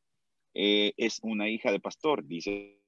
[0.53, 2.83] eh, es una hija de pastor, dice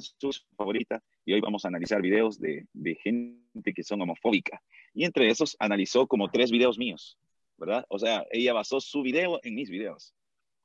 [0.00, 2.66] su favorita y hoy vamos a analizar videos de,
[3.02, 4.62] gente que son homofóbica.
[4.94, 7.18] Y entre esos analizó como tres videos míos,
[7.56, 7.84] ¿verdad?
[7.88, 10.14] O sea, ella basó su video en mis videos.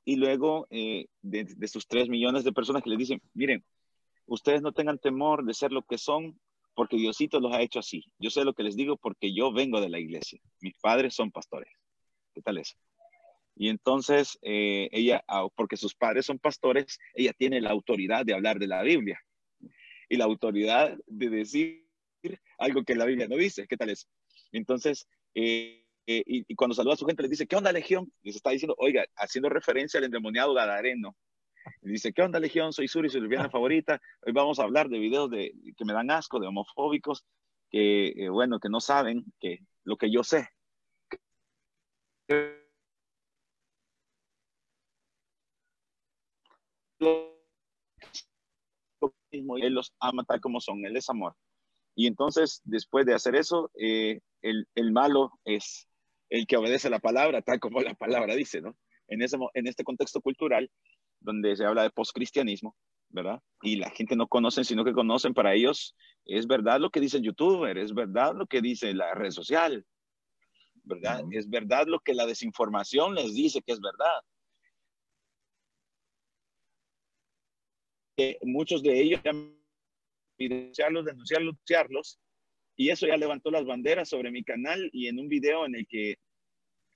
[0.04, 3.64] Y luego eh, de, de sus tres millones de personas que le dicen, miren,
[4.26, 6.38] ustedes no tengan temor de ser lo que son,
[6.74, 8.04] porque Diosito los ha hecho así.
[8.18, 10.40] Yo sé lo que les digo porque yo vengo de la iglesia.
[10.60, 11.70] Mis padres son pastores.
[12.34, 12.74] ¿Qué tal eso?
[13.54, 18.34] Y entonces eh, ella, ah, porque sus padres son pastores, ella tiene la autoridad de
[18.34, 19.20] hablar de la Biblia
[20.08, 21.88] y la autoridad de decir
[22.58, 23.66] algo que la Biblia no dice.
[23.66, 24.06] ¿Qué tal eso?
[24.52, 28.12] Entonces, eh, eh, y, cuando saluda a su gente, le dice, ¿qué onda, Legión?
[28.22, 31.16] Les está diciendo, oiga, haciendo referencia al endemoniado Gadareno.
[31.82, 32.72] Y dice, ¿qué onda, Legión?
[32.72, 34.00] Soy Suri, soy lesbiana favorita.
[34.22, 37.24] Hoy vamos a hablar de videos de, que me dan asco, de homofóbicos,
[37.70, 40.48] que, bueno, que no saben que lo que yo sé
[49.30, 51.34] él los ama tal como son, él es amor.
[51.94, 55.88] Y entonces, después de hacer eso, eh, el, el, malo es
[56.30, 58.76] el que obedece la palabra, tal como la palabra dice, ¿no?
[59.08, 60.70] En, ese, en este contexto cultural,
[61.20, 62.74] donde se habla de postcristianismo,
[63.10, 63.40] ¿verdad?
[63.60, 67.18] Y la gente no conoce, sino que conocen para ellos, es verdad lo que dice
[67.18, 69.84] el youtuber, es verdad lo que dice la red social,
[70.84, 71.22] ¿verdad?
[71.30, 74.20] Es verdad lo que la desinformación les dice que es verdad.
[78.16, 79.32] Que muchos de ellos ya
[80.38, 82.18] denunciarlos, denunciarlos, denunciarlos,
[82.76, 85.86] y eso ya levantó las banderas sobre mi canal y en un video en el
[85.86, 86.16] que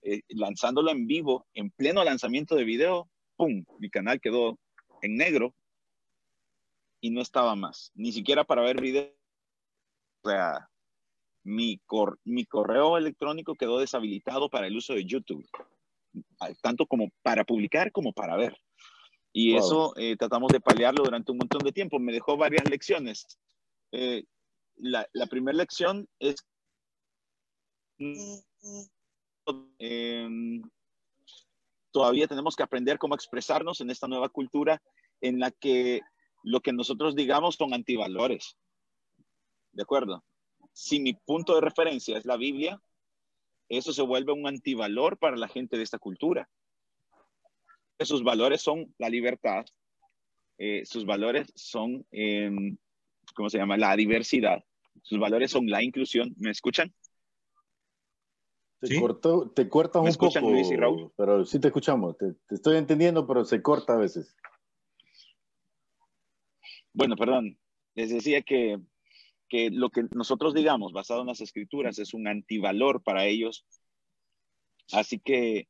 [0.03, 3.65] eh, lanzándolo en vivo, en pleno lanzamiento de video, ¡pum!
[3.79, 4.59] Mi canal quedó
[5.03, 5.55] en negro
[7.01, 9.13] y no estaba más, ni siquiera para ver video.
[10.23, 10.69] O sea,
[11.43, 11.81] mi,
[12.25, 15.47] mi correo electrónico quedó deshabilitado para el uso de YouTube,
[16.63, 18.57] tanto como para publicar como para ver.
[19.39, 21.99] Y eso eh, tratamos de paliarlo durante un montón de tiempo.
[21.99, 23.39] Me dejó varias lecciones.
[23.93, 24.25] Eh,
[24.77, 26.37] la, la primera lección es
[29.79, 30.63] em,
[31.91, 34.83] todavía tenemos que aprender cómo expresarnos en esta nueva cultura
[35.21, 36.01] en la que
[36.43, 38.57] lo que nosotros digamos son antivalores.
[39.71, 40.25] ¿De acuerdo?
[40.73, 42.81] Si mi punto de referencia es la Biblia,
[43.69, 46.49] eso se vuelve un antivalor para la gente de esta cultura
[48.05, 49.65] sus valores son la libertad,
[50.59, 52.77] eh, sus valores son, em,
[53.35, 53.77] ¿cómo se llama?
[53.77, 54.65] La diversidad,
[55.03, 56.35] sus valores son la inclusión.
[56.39, 56.95] ¿Me escuchan?
[58.81, 59.01] Te, ¿Sí?
[59.55, 61.11] te cortas un poco, Luis y Raúl?
[61.17, 62.17] pero sí te escuchamos.
[62.19, 64.37] Te, estoy entendiendo, pero se corta a veces.
[66.93, 67.59] Bueno, perdón.
[67.95, 68.79] Les decía que,
[69.49, 73.67] que lo que nosotros digamos basado en las escrituras es un antivalor para ellos.
[74.93, 75.69] Así que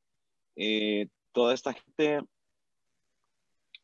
[0.56, 2.22] eh, toda esta gente,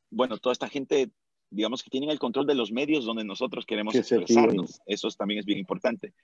[0.08, 1.10] bueno, toda esta gente
[1.50, 4.80] digamos que tienen el control de los medios donde nosotros queremos expresarnos.
[4.86, 6.14] Eso es- también es bien importante.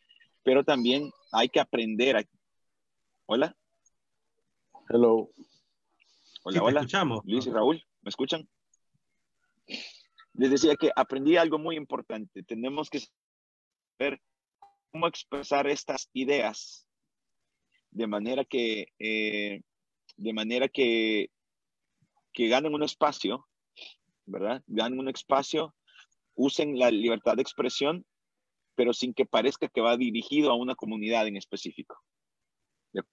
[0.43, 2.25] Pero también hay que aprender a...
[3.27, 3.55] Hola,
[4.88, 5.29] Hello.
[6.45, 6.81] hola, Sí, hola.
[6.81, 7.21] escuchamos.
[7.27, 8.49] Luis y Raúl, ¿me escuchan?
[10.33, 12.43] Les decía que aprendí algo muy importante.
[12.43, 13.01] Tenemos que
[13.99, 14.19] saber
[14.91, 16.87] cómo expresar estas ideas
[17.91, 19.61] de manera que, eh,
[20.18, 21.31] de manera que,
[22.33, 23.46] que ganen un espacio,
[24.26, 24.62] ¿verdad?
[24.66, 25.74] Ganen un espacio,
[26.35, 28.04] usen la libertad de expresión,
[28.74, 31.96] pero sin que parezca que va dirigido a una comunidad en específico.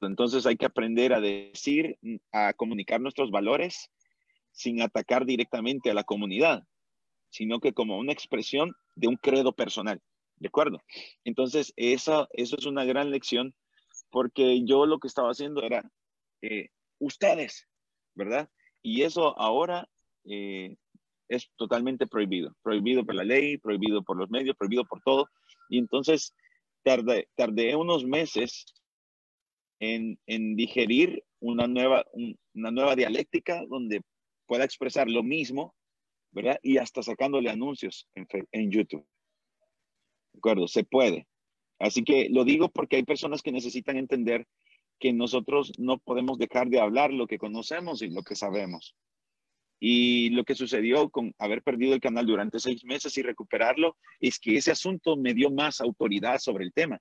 [0.01, 1.97] Entonces hay que aprender a decir,
[2.31, 3.89] a comunicar nuestros valores
[4.51, 6.63] sin atacar directamente a la comunidad,
[7.29, 10.01] sino que como una expresión de un credo personal.
[10.37, 10.81] ¿De acuerdo?
[11.23, 13.55] Entonces, eso, eso es una gran lección
[14.09, 15.89] porque yo lo que estaba haciendo era
[16.41, 17.67] eh, ustedes,
[18.15, 18.49] ¿verdad?
[18.81, 19.89] Y eso ahora
[20.25, 20.75] eh,
[21.27, 25.29] es totalmente prohibido, prohibido por la ley, prohibido por los medios, prohibido por todo.
[25.69, 26.33] Y entonces
[26.83, 28.65] tardé, tardé unos meses
[29.79, 34.01] en, en digerir una nueva, un- una nueva dialéctica donde
[34.47, 35.75] pueda expresar lo mismo,
[36.31, 36.59] ¿verdad?
[36.61, 39.05] Y hasta sacándole anuncios en, en YouTube.
[40.33, 40.67] ¿De acuerdo?
[40.67, 41.27] Se puede.
[41.79, 44.47] Así que lo digo porque hay personas que necesitan entender
[44.99, 48.95] que nosotros no podemos dejar de hablar lo que conocemos y lo que sabemos.
[49.79, 54.39] Y lo que sucedió con haber perdido el canal durante seis meses y recuperarlo es
[54.39, 56.99] que ese asunto me dio más autoridad sobre el tema.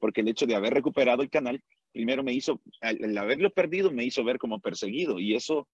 [0.00, 4.04] Porque el hecho de haber recuperado el canal, primero me hizo, al, haberlo perdido, me
[4.04, 5.20] hizo ver como perseguido.
[5.20, 5.68] Y eso.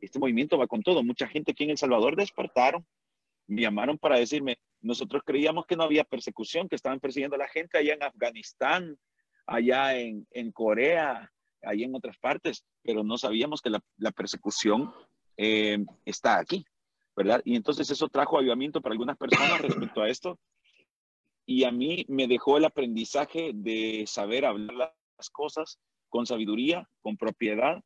[0.00, 1.02] Este movimiento va con todo.
[1.02, 2.86] Mucha gente aquí en El Salvador despertaron,
[3.46, 7.48] me llamaron para decirme, nosotros creíamos que no había persecución, que estaban persiguiendo a la
[7.48, 8.98] gente allá en Afganistán,
[9.46, 14.92] allá en, Corea, allá en otras partes, pero no sabíamos que la, persecución
[15.36, 16.64] eh, está aquí,
[17.16, 17.40] ¿verdad?
[17.44, 20.38] Y entonces eso trajo avivamiento para algunas personas respecto a esto.
[21.46, 25.78] Y a mí me dejó el aprendizaje de saber hablar las cosas
[26.10, 27.82] con sabiduría, con propiedad,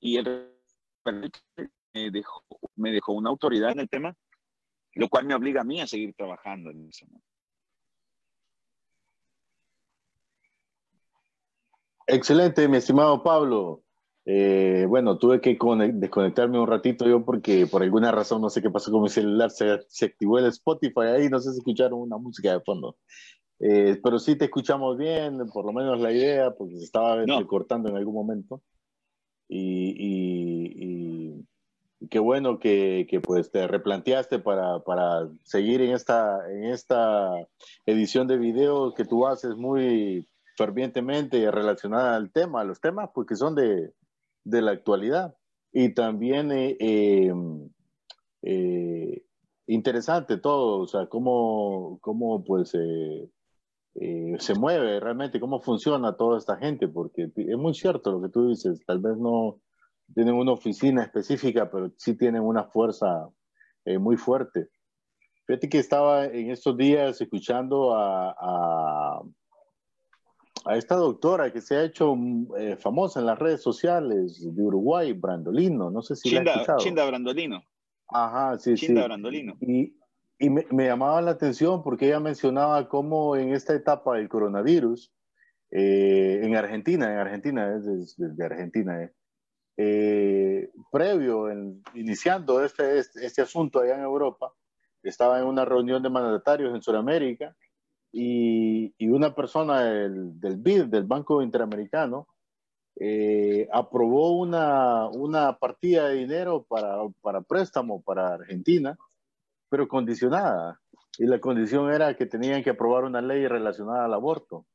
[0.00, 0.18] y
[2.76, 4.14] me dejó una autoridad en el tema,
[4.94, 7.06] lo cual me obliga a mí a seguir trabajando en eso.
[7.10, 7.20] ¿no?
[12.06, 13.82] Excelente, mi estimado Pablo.
[14.24, 18.60] Eh, bueno, tuve que conect- desconectarme un ratito yo porque por alguna razón, no sé
[18.60, 22.00] qué pasó con mi celular, se, se activó el Spotify ahí, no sé si escucharon
[22.00, 22.96] una música de fondo.
[23.60, 27.46] Eh, pero sí te escuchamos bien, por lo menos la idea, porque se estaba No.
[27.46, 28.62] cortando en algún momento.
[29.48, 31.17] Y- y- y
[32.10, 37.30] qué bueno que, que, pues te replanteaste para, para seguir en esta, en esta
[37.86, 43.36] edición de videos que tú haces muy fervientemente relacionada al tema, a los temas, porque
[43.36, 43.92] son de,
[44.44, 45.34] de la actualidad.
[45.72, 47.32] Y también eh, eh,
[48.42, 49.22] eh,
[49.66, 53.28] interesante todo, o sea, cómo, cómo pues eh,
[53.94, 58.28] eh, se mueve realmente, cómo funciona toda esta gente, porque es muy cierto lo que
[58.28, 59.60] tú dices, tal vez no
[60.14, 63.28] tienen una oficina específica, pero sí tienen una fuerza
[63.84, 64.68] eh, muy fuerte.
[65.46, 69.22] Fíjate que estaba en estos días escuchando a, a,
[70.66, 72.14] a esta doctora que se ha hecho
[72.58, 76.52] eh, famosa en las redes sociales de Uruguay, Brandolino, no sé si la has Chinda,
[76.52, 76.78] escuchado.
[76.80, 77.62] Chinda Brandolino.
[78.08, 79.06] Ajá, sí, Chinda sí.
[79.08, 79.56] Brandolino.
[79.60, 79.96] Y,
[80.38, 85.12] y me, me, llamaba la atención porque ella mencionaba cómo en esta etapa del coronavirus,
[85.70, 89.12] eh, en Argentina, en Argentina, es de, de Argentina, eh,
[89.80, 94.52] eh, previo, en, iniciando este, este, este, asunto allá en Europa,
[95.04, 97.54] estaba en una reunión de mandatarios en Sudamérica
[98.10, 102.26] y, y una persona del, del BID, del Banco Interamericano,
[102.96, 108.98] eh, aprobó una, una partida de dinero para, para préstamo para Argentina,
[109.68, 110.80] pero condicionada.
[111.18, 114.66] Y la condición era que tenían que aprobar una ley relacionada al aborto.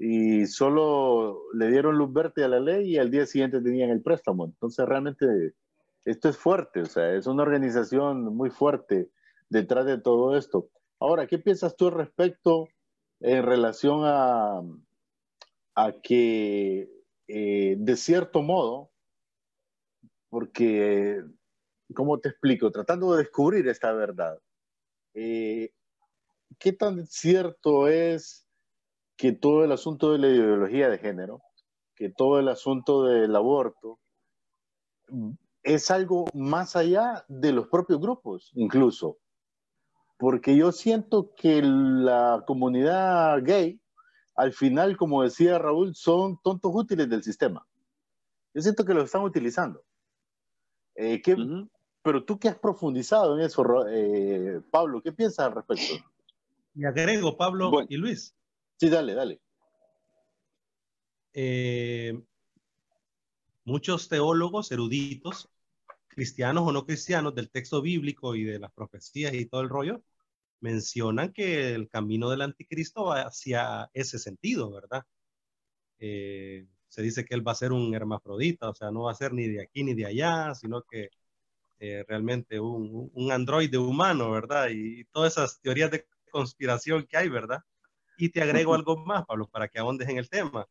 [0.00, 4.02] Y solo le dieron luz verde a la ley y al día siguiente tenían el
[4.02, 4.46] préstamo.
[4.46, 5.54] Entonces realmente
[6.04, 9.10] esto es fuerte, o sea, es una organización muy fuerte
[9.50, 10.70] detrás de todo esto.
[10.98, 12.68] Ahora, ¿qué piensas tú al respecto
[13.20, 14.62] en relación a,
[15.74, 16.90] a que
[17.32, 18.90] eh, de cierto modo,
[20.30, 21.22] porque,
[21.94, 22.72] ¿cómo te explico?
[22.72, 24.36] Tratando de descubrir esta verdad,
[25.14, 25.72] eh,
[26.58, 28.48] ¿qué tan cierto es
[29.20, 31.42] que todo el asunto de la ideología de género,
[31.94, 34.00] que todo el asunto del aborto,
[35.62, 39.18] es algo más allá de los propios grupos, incluso?
[40.16, 43.78] Porque yo siento que la comunidad gay,
[44.36, 47.66] al final, como decía Raúl, son tontos útiles del sistema.
[48.54, 49.82] Yo siento que lo están utilizando.
[50.94, 51.36] Eh, ¿qué,
[52.02, 56.02] Pero tú que has profundizado en eso, eh, Pablo, ¿qué piensas al respecto?
[56.74, 58.34] Y agrego, Pablo y Luis.
[58.80, 59.40] Sí, dale, dale.
[61.34, 62.18] Eh,
[63.64, 65.50] muchos teólogos eruditos,
[66.08, 70.02] cristianos o no cristianos, del texto bíblico y de las profecías y todo el rollo,
[70.60, 75.04] mencionan que el camino del anticristo va hacia ese sentido, ¿verdad?
[75.98, 79.14] Eh, se dice que él va a ser un hermafrodita, o sea, no va a
[79.14, 81.10] ser ni de aquí ni de allá, sino que
[81.80, 84.68] eh, realmente un, un, androide humano, ¿verdad?
[84.70, 87.60] Y, todas esas teorías de conspiración que hay, ¿verdad?
[88.20, 90.68] Y te agrego algo más, Pablo, para que ahondes en el tema.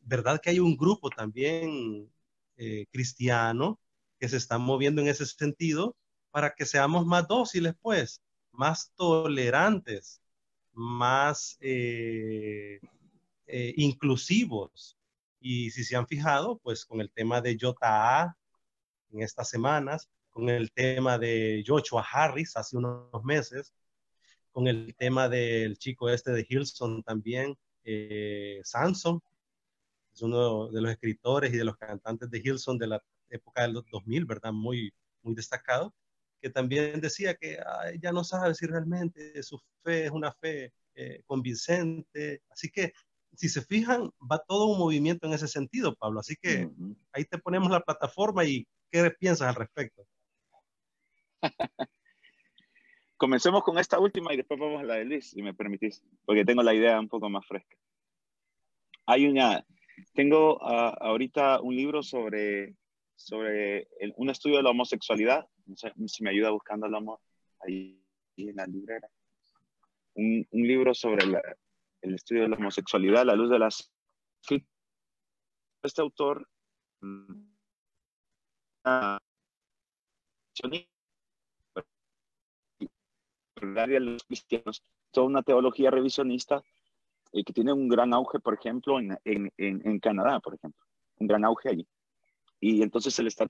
[0.00, 2.12] ¿Verdad que hay un grupo también
[2.58, 3.80] eh, cristiano
[4.20, 5.96] que se está moviendo en ese sentido
[6.30, 8.20] para que seamos más dóciles, pues,
[8.52, 10.20] más tolerantes,
[10.74, 12.78] más eh,
[13.46, 14.98] eh, inclusivos.
[15.40, 18.36] Y si se han fijado, pues con el tema de Jota
[19.12, 23.72] en estas semanas, con el tema de Joshua Harris hace unos meses,
[24.54, 29.20] con el tema del chico este de Hilson también, eh, Samson,
[30.14, 33.74] es uno de los escritores y de los cantantes de Hilson de la época del
[33.74, 34.52] 2000, ¿verdad?
[34.52, 35.92] Muy, muy destacado,
[36.40, 37.58] que también decía que
[38.00, 42.42] ya no sabe si realmente su fe es una fe eh, convincente.
[42.48, 42.92] Así que
[43.34, 46.20] si se fijan, va todo un movimiento en ese sentido, Pablo.
[46.20, 46.70] Así que
[47.10, 50.06] ahí te ponemos la plataforma y ¿qué piensas al respecto?
[53.24, 56.44] Comencemos con esta última y después vamos a la de Liz, si me permitís, porque
[56.44, 57.74] tengo la idea un poco más fresca.
[59.06, 59.64] Hay una,
[60.12, 62.76] tengo uh, ahorita un libro sobre,
[63.16, 65.48] sobre un estudio de la homosexualidad.
[65.64, 67.18] No sé si me ayuda buscando el amor
[67.60, 67.98] ahí
[68.36, 69.08] en la librera.
[70.16, 71.40] Un, un libro sobre la,
[72.02, 73.90] el estudio de la homosexualidad a la luz de las...
[75.82, 76.46] Este autor
[83.64, 86.62] los cristianos, toda una teología revisionista
[87.32, 90.82] eh, que tiene un gran auge, por ejemplo, en, en, en, Canadá, por ejemplo,
[91.16, 91.88] un gran auge allí.
[92.60, 93.46] Y entonces se le está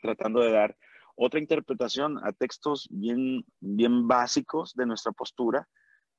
[0.00, 0.76] tratando de dar
[1.16, 5.68] otra interpretación a textos bien, bien básicos de nuestra postura,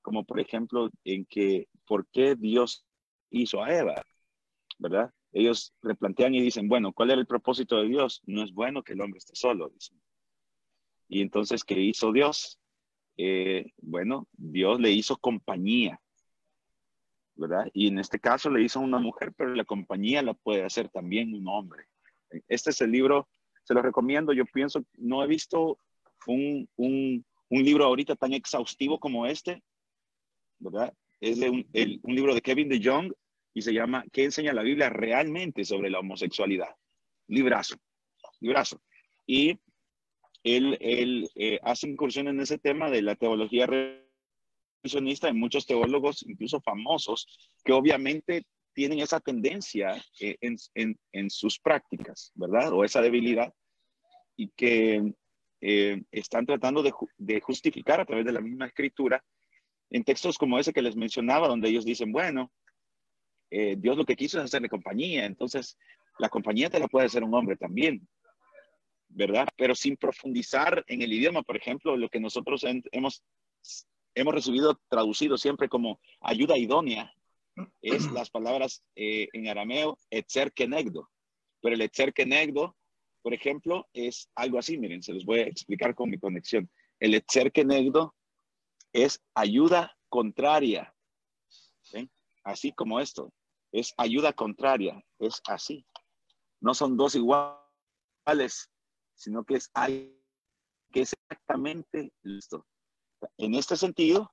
[0.02, 2.86] como por ejemplo en que por qué Dios
[3.30, 3.96] hizo a Eva,
[4.80, 5.12] ¿verdad?
[5.32, 8.22] Ellos replantean y dicen, bueno, ¿cuál era el propósito de Dios?
[8.26, 10.02] No es bueno que el hombre esté solo, dicen.
[11.08, 12.60] Y entonces, ¿qué hizo Dios?
[13.18, 16.00] Eh, bueno, Dios le hizo compañía,
[17.36, 17.70] ¿verdad?
[17.74, 20.90] Y en este caso le hizo a una mujer, pero la compañía la puede hacer
[20.90, 21.86] también un hombre.
[22.48, 23.28] Este es el libro,
[23.64, 25.80] se lo recomiendo, yo pienso, no he visto
[26.28, 29.64] un, un, un libro ahorita tan exhaustivo como este,
[30.60, 30.94] ¿verdad?
[31.20, 31.66] Es de un,
[32.04, 33.12] libro de Kevin de Jong
[33.54, 36.76] y se llama ¿Qué enseña la Biblia realmente sobre la homosexualidad?
[37.28, 37.76] Librazo,
[38.40, 38.82] librazo.
[39.26, 39.60] Y
[40.56, 46.62] él, eh, hace incursión en ese tema de la teología revisionista de muchos teólogos, incluso
[46.62, 47.28] famosos,
[47.64, 52.72] que obviamente tienen esa tendencia eh, en, sus prácticas, ¿verdad?
[52.74, 53.54] O esa debilidad
[54.36, 55.14] y que
[55.62, 59.24] eh, están tratando de, justificar a través de la misma escritura
[59.90, 62.52] en textos como ese que les mencionaba, donde ellos dicen, bueno,
[63.50, 65.78] Dios lo que quiso es hacerle compañía, entonces
[66.20, 68.06] la compañía te la puede hacer un hombre también,
[69.10, 69.48] ¿verdad?
[69.56, 73.24] Pero sin profundizar en el idioma, por ejemplo, lo que nosotros hemos,
[74.16, 77.14] hemos recibido traducido siempre como ayuda idónea,
[77.82, 81.10] es las palabras eh, en arameo, etzer kenegdo.
[81.62, 82.76] Pero el etzer kenegdo,
[83.22, 86.70] por ejemplo, es algo así, miren, se los voy a explicar con mi conexión.
[87.00, 88.16] El etzer kenegdo
[88.94, 90.94] es ayuda contraria.
[92.44, 93.34] Así como esto,
[93.74, 95.86] es ayuda contraria, es así.
[96.62, 98.72] No son dos iguales,
[99.18, 99.70] sino que es,
[100.92, 102.66] que es exactamente esto.
[103.38, 104.32] En este sentido,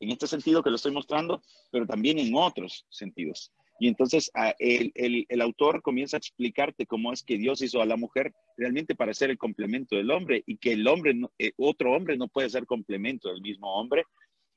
[0.00, 3.52] en este sentido que lo estoy mostrando, pero también en otros sentidos.
[3.80, 4.92] Y entonces el,
[5.28, 9.14] el, autor comienza a explicarte cómo es que Dios hizo a la mujer realmente para
[9.14, 12.66] ser el complemento del hombre y que el hombre, eh, otro hombre no puede ser
[12.66, 14.02] complemento del mismo hombre.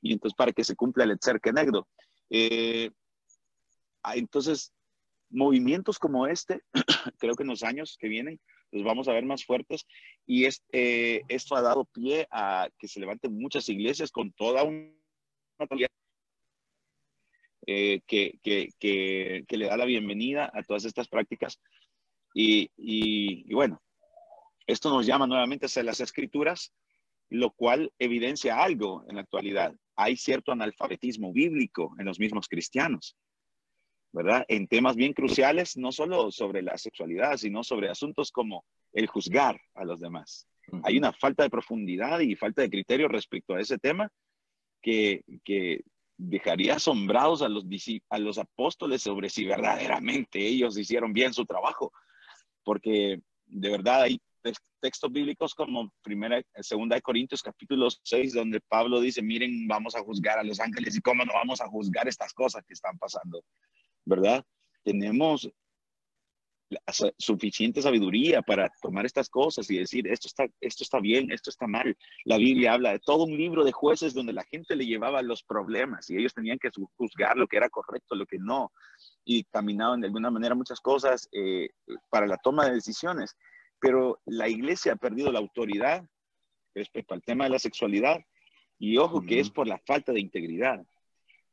[0.00, 1.86] Y entonces para que se cumpla el ser kenegdo.
[2.30, 2.90] Eh,
[4.02, 4.72] ah, entonces,
[5.30, 6.60] movimientos como este,
[7.18, 8.40] creo que en los años que vienen
[8.72, 9.86] los vamos a ver más fuertes
[10.26, 14.92] y este, esto ha dado pie a que se levanten muchas iglesias con toda una
[17.66, 21.60] eh, que, que, que, le da la bienvenida a todas estas prácticas.
[22.34, 23.80] Y, y, bueno,
[24.66, 26.72] esto nos llama nuevamente hacia las escrituras,
[27.28, 29.74] lo cual evidencia algo en la actualidad.
[29.94, 33.16] Hay cierto analfabetismo bíblico en los mismos cristianos.
[34.12, 34.44] ¿Verdad?
[34.48, 39.60] En temas bien cruciales, no solo sobre la sexualidad, sino sobre asuntos como el juzgar
[39.74, 40.46] a los demás.
[40.84, 44.10] Hay una falta de profundidad y falta de criterio respecto a ese tema
[44.80, 45.80] que, que
[46.16, 47.64] dejaría asombrados a los,
[48.10, 51.92] a los apóstoles sobre si verdaderamente ellos hicieron bien su trabajo,
[52.62, 54.20] porque de verdad hay
[54.80, 60.02] textos bíblicos como primera, segunda de Corintios capítulo 6, donde Pablo dice, miren, vamos a
[60.02, 63.44] juzgar a los ángeles y cómo no vamos a juzgar estas cosas que están pasando,
[64.04, 64.44] ¿verdad?
[64.82, 65.50] Tenemos
[67.18, 71.66] suficiente sabiduría para tomar estas cosas y decir, esto está, esto está bien, esto está
[71.66, 71.94] mal.
[72.24, 75.42] La Biblia habla de todo un libro de jueces donde la gente le llevaba los
[75.42, 78.72] problemas y ellos tenían que juzgar lo que era correcto, lo que no,
[79.22, 81.68] y caminaban de alguna manera muchas cosas eh,
[82.08, 83.36] para la toma de decisiones
[83.82, 86.06] pero la iglesia ha perdido la autoridad
[86.72, 88.20] respecto al tema de la sexualidad
[88.78, 90.86] y ojo que es por la falta de integridad.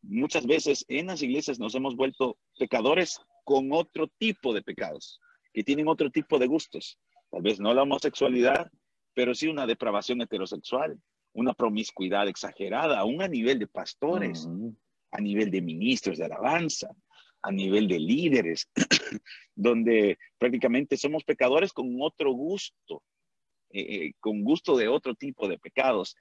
[0.01, 5.19] Muchas veces en las iglesias nos hemos vuelto pecadores con otro tipo de pecados,
[5.53, 6.97] que tienen otro tipo de gustos.
[7.29, 8.71] Tal vez no la homosexualidad,
[9.13, 10.99] pero sí una depravación heterosexual,
[11.33, 14.47] una promiscuidad exagerada, aún a nivel de pastores,
[15.11, 16.89] a nivel de ministros de alabanza,
[17.41, 18.69] a nivel de líderes,
[19.55, 23.03] donde prácticamente somos pecadores con otro gusto,
[23.71, 26.15] eh, eh, con gusto de otro tipo de pecados.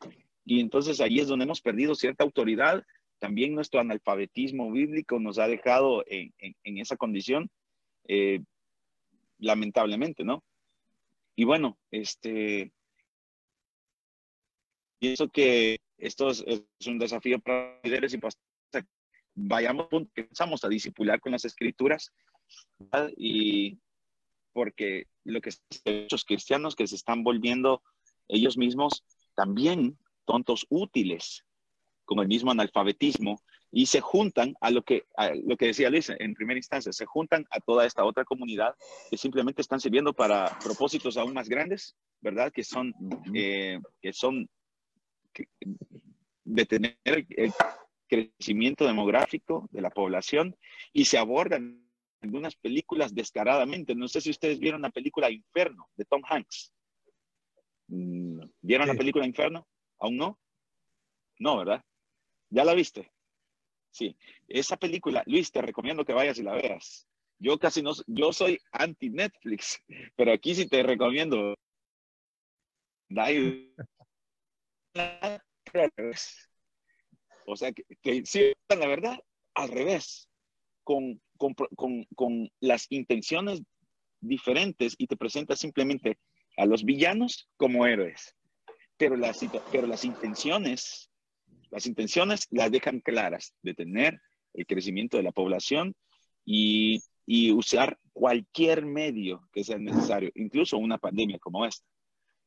[0.44, 2.84] Y entonces ahí es donde hemos perdido cierta autoridad.
[3.18, 6.32] También nuestro analfabetismo bíblico nos ha dejado en,
[6.64, 7.50] esa condición,
[8.06, 8.40] eh,
[9.38, 10.44] lamentablemente, ¿no?
[11.36, 12.72] Y bueno, este,
[14.98, 18.48] pienso que esto es, es un desafío para líderes y pastores
[19.38, 22.12] vayamos, empezamos a disipular con las escrituras
[23.16, 23.78] y
[24.52, 25.50] porque lo que
[25.84, 27.82] muchos cristianos que se están volviendo
[28.26, 29.04] ellos mismos
[29.34, 31.44] también tontos útiles
[32.08, 33.38] con el mismo analfabetismo
[33.70, 35.04] y se juntan a lo que
[35.44, 38.74] lo que decía Luis en primera instancia se juntan a toda esta otra comunidad
[39.10, 42.94] que simplemente están sirviendo para propósitos aún más grandes verdad que son
[43.34, 44.48] eh, que son
[46.44, 47.52] de tener el,
[48.08, 50.56] crecimiento demográfico de la población
[50.94, 51.86] y se abordan
[52.22, 53.94] algunas películas descaradamente.
[53.94, 56.72] No sé si ustedes vieron la película Inferno de Tom Hanks.
[57.88, 59.68] Mm, ¿Vieron la película Inferno?
[59.98, 60.38] ¿Aún no?
[61.38, 61.84] No, ¿verdad?
[62.50, 63.12] ¿Ya la viste?
[63.90, 64.16] Sí.
[64.46, 67.06] Esa película, Luis, te recomiendo que vayas y la veas.
[67.38, 69.82] Yo casi no, yo soy anti Netflix,
[70.16, 71.54] pero aquí sí te recomiendo.
[77.46, 79.18] O sea, que, que sí, la verdad,
[79.54, 80.28] al revés,
[80.84, 83.62] con, con, con, con, las intenciones
[84.20, 86.18] diferentes y te presenta simplemente
[86.56, 88.34] a los villanos como héroes.
[88.96, 89.40] Pero las,
[89.70, 91.10] pero las intenciones,
[91.70, 94.20] las intenciones las dejan claras de tener
[94.54, 95.94] el crecimiento de la población
[96.44, 101.86] y, y usar cualquier medio que sea necesario, incluso una pandemia como esta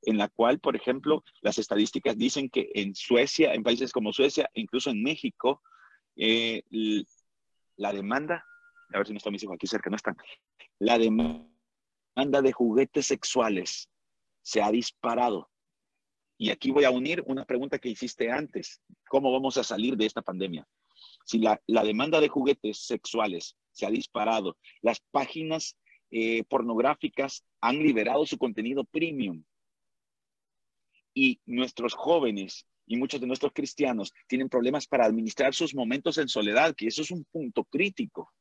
[0.04, 4.50] en la cual, por ejemplo, las estadísticas dicen que en Suecia, en países como Suecia,
[4.54, 5.62] incluso en México,
[6.16, 6.64] eh,
[7.78, 8.44] la demanda,
[8.94, 10.18] a ver si no están mis hijos aquí cerca, no están,
[10.80, 13.90] la demanda de juguetes sexuales
[14.42, 15.51] se ha disparado.
[16.42, 20.08] Y aquí voy a unir una pregunta que hiciste antes, ¿cómo vamos a salir de
[20.08, 20.68] esta pandemia?
[21.24, 25.78] Si la, demanda de juguetes sexuales se ha disparado, las páginas
[26.10, 29.44] eh, pornográficas han liberado su contenido premium,
[31.14, 36.28] y nuestros jóvenes y muchos de nuestros cristianos tienen problemas para administrar sus momentos en
[36.28, 38.34] soledad, que eso es un punto crítico,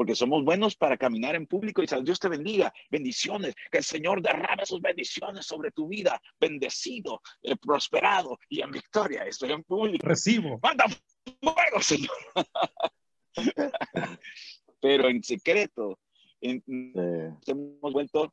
[0.00, 3.84] porque somos buenos para caminar en público y decir, Dios te bendiga, bendiciones, que el
[3.84, 9.26] Señor derrame sus bendiciones sobre tu vida, bendecido, eh, prosperado y en victoria.
[9.26, 10.06] Estoy en público.
[10.06, 10.58] Recibo.
[10.62, 12.16] Manda fuego, Señor.
[14.80, 15.98] Pero en secreto,
[16.40, 18.32] hemos vuelto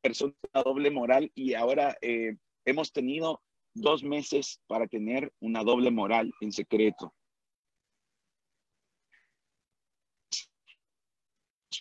[0.00, 3.42] personas a doble moral y ahora eh, hemos tenido
[3.74, 7.12] dos meses para tener una doble moral en secreto.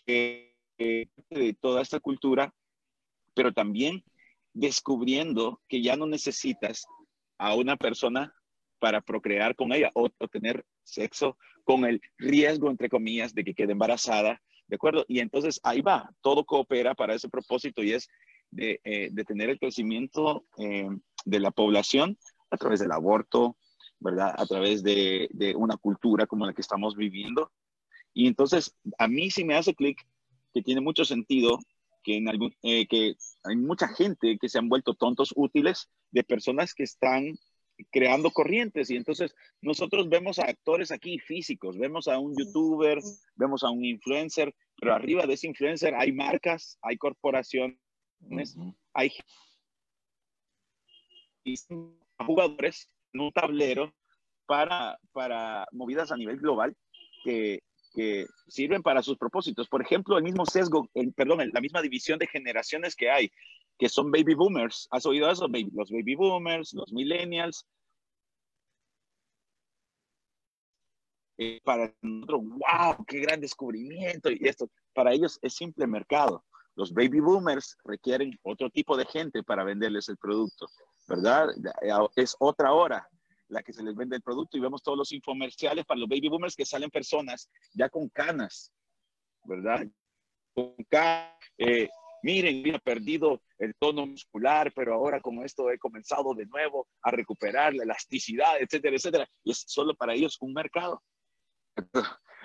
[0.06, 2.54] De toda esta cultura,
[3.34, 4.04] pero también
[4.54, 6.86] descubriendo que ya no necesitas
[7.38, 8.34] a una persona
[8.80, 13.72] para procrear con ella o, tener sexo con el riesgo, entre comillas, de que quede
[13.72, 15.06] embarazada, ¿de acuerdo?
[15.08, 18.08] Y entonces ahí va, todo coopera para ese propósito y es
[18.58, 20.88] eh, de, tener el crecimiento eh,
[21.26, 22.18] de la población
[22.52, 23.58] a través del aborto,
[24.00, 24.36] ¿verdad?
[24.38, 25.28] A través de,
[25.58, 27.52] una cultura como la que estamos viviendo.
[28.16, 30.00] Y entonces, a mí sí me hace clic
[30.54, 31.60] que tiene mucho sentido
[32.02, 32.28] que, en
[32.64, 37.38] eh, que hay mucha gente que se han vuelto tontos útiles de personas que están
[37.92, 38.90] creando corrientes.
[38.90, 43.00] Y entonces nosotros vemos a actores aquí físicos, vemos a un youtuber,
[43.36, 47.78] vemos a un influencer, pero arriba de ese influencer hay marcas, hay corporaciones,
[48.94, 49.12] hay
[52.26, 53.94] jugadores en un tablero
[54.46, 56.78] para, para movidas a nivel global
[57.26, 57.62] que,
[57.96, 59.68] que sirven para sus propósitos.
[59.70, 63.32] Por ejemplo, el mismo sesgo, el, perdón, la misma división de generaciones que hay,
[63.80, 64.88] que son baby boomers.
[64.92, 65.48] ¿Has oído eso?
[65.48, 67.66] los baby boomers, los millennials.
[71.38, 74.30] Eh, para nosotros, wow, qué gran descubrimiento.
[74.30, 76.44] Y esto, para ellos es simple mercado.
[76.76, 80.68] Los baby boomers requieren otro tipo de gente para venderles el producto,
[81.08, 81.48] ¿verdad?
[82.16, 83.08] Es otra hora
[83.50, 86.30] la que se les vende el producto y vemos todos los infomerciales para los baby
[86.30, 88.72] boomers que salen personas ya con canas,
[89.44, 89.88] ¿verdad?
[90.54, 91.90] Con canas, eh,
[92.24, 97.12] miren, he perdido el tono muscular, pero ahora con esto he comenzado de nuevo a
[97.12, 99.30] recuperar la elasticidad, etcétera, etcétera.
[99.44, 101.04] Y es solo para ellos un mercado.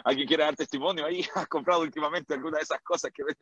[0.04, 1.22] ¿Alguien quiere dar testimonio ahí?
[1.34, 3.40] ¿Ha comprado últimamente alguna de esas cosas que vende?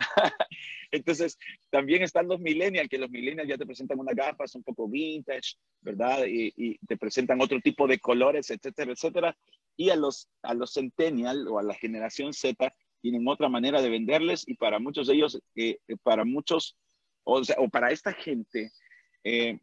[0.90, 1.38] Entonces,
[1.70, 5.56] también están los millennials, que los millennials ya te presentan unas gafas un poco vintage,
[5.80, 6.24] ¿verdad?
[6.26, 9.36] Y, te presentan otro tipo de colores, etcétera, etcétera.
[9.76, 13.90] Y a los, a los centennial o a la generación Z tienen otra manera de
[13.90, 16.76] venderles y para muchos de ellos, eh, para muchos,
[17.24, 18.72] o, sea, o para esta gente,
[19.24, 19.60] eh,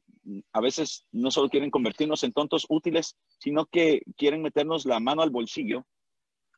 [0.54, 5.22] a veces no solo quieren convertirnos en tontos útiles, sino que quieren meternos la mano
[5.22, 5.86] al bolsillo,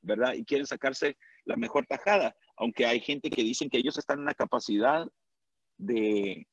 [0.01, 0.33] ¿verdad?
[0.33, 4.25] Y quieren sacarse la mejor tajada, aunque hay gente que dicen que ellos están en
[4.25, 5.07] la capacidad
[5.77, 6.47] de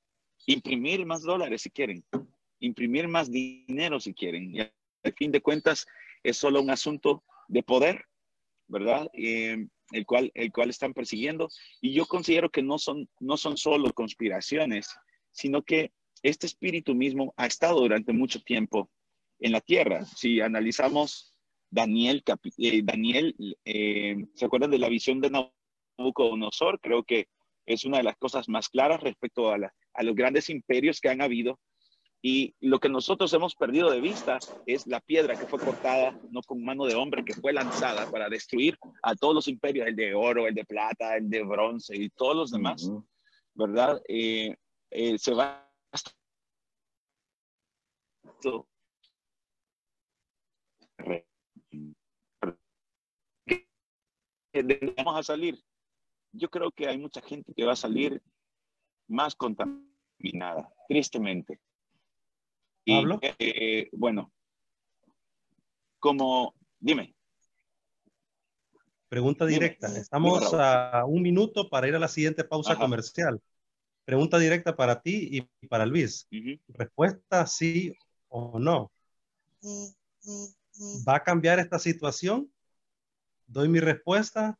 [0.46, 2.04] imprimir más dólares si quieren,
[2.60, 4.54] imprimir más dinero si quieren.
[4.54, 5.86] Y al fin de cuentas
[6.22, 8.04] es solo un asunto de poder,
[8.68, 9.08] ¿verdad?
[9.14, 11.48] Eh, el, cual, el cual están persiguiendo.
[11.80, 14.88] Y yo considero que no son, no son solo conspiraciones,
[15.30, 15.92] sino que
[16.22, 18.90] este espíritu mismo ha estado durante mucho tiempo
[19.40, 20.04] en la tierra.
[20.06, 21.33] Si analizamos
[21.74, 22.22] Daniel,
[22.58, 25.30] eh, Daniel eh, ¿se acuerdan de la visión de
[25.98, 26.78] Nabucodonosor?
[26.80, 27.26] Creo que
[27.66, 29.56] es una de las cosas más claras respecto a,
[29.94, 31.58] a los grandes imperios que han habido.
[32.22, 36.42] Y lo que nosotros hemos perdido de vista es la piedra que fue cortada, no
[36.42, 40.14] con mano de hombre, que fue lanzada para destruir a todos los imperios, el de
[40.14, 42.90] oro, el de plata, el de bronce y todos los demás,
[43.52, 44.00] ¿verdad?
[44.08, 44.56] Eh,
[45.18, 45.68] se va
[54.96, 55.62] vamos a salir.
[56.32, 58.22] Yo creo que hay mucha gente que va a salir
[59.08, 61.60] más contaminada, tristemente.
[62.84, 63.02] Y,
[63.38, 64.32] eh, bueno,
[65.98, 67.14] como, dime.
[69.08, 69.86] Pregunta directa.
[69.96, 73.40] Estamos a un minuto para ir a la siguiente pausa comercial.
[74.04, 76.28] Pregunta directa para ti y para Luis.
[76.68, 77.94] Respuesta sí
[78.28, 78.92] o no.
[81.08, 82.50] ¿Va a cambiar esta situación?
[83.54, 84.58] Doy mi respuesta.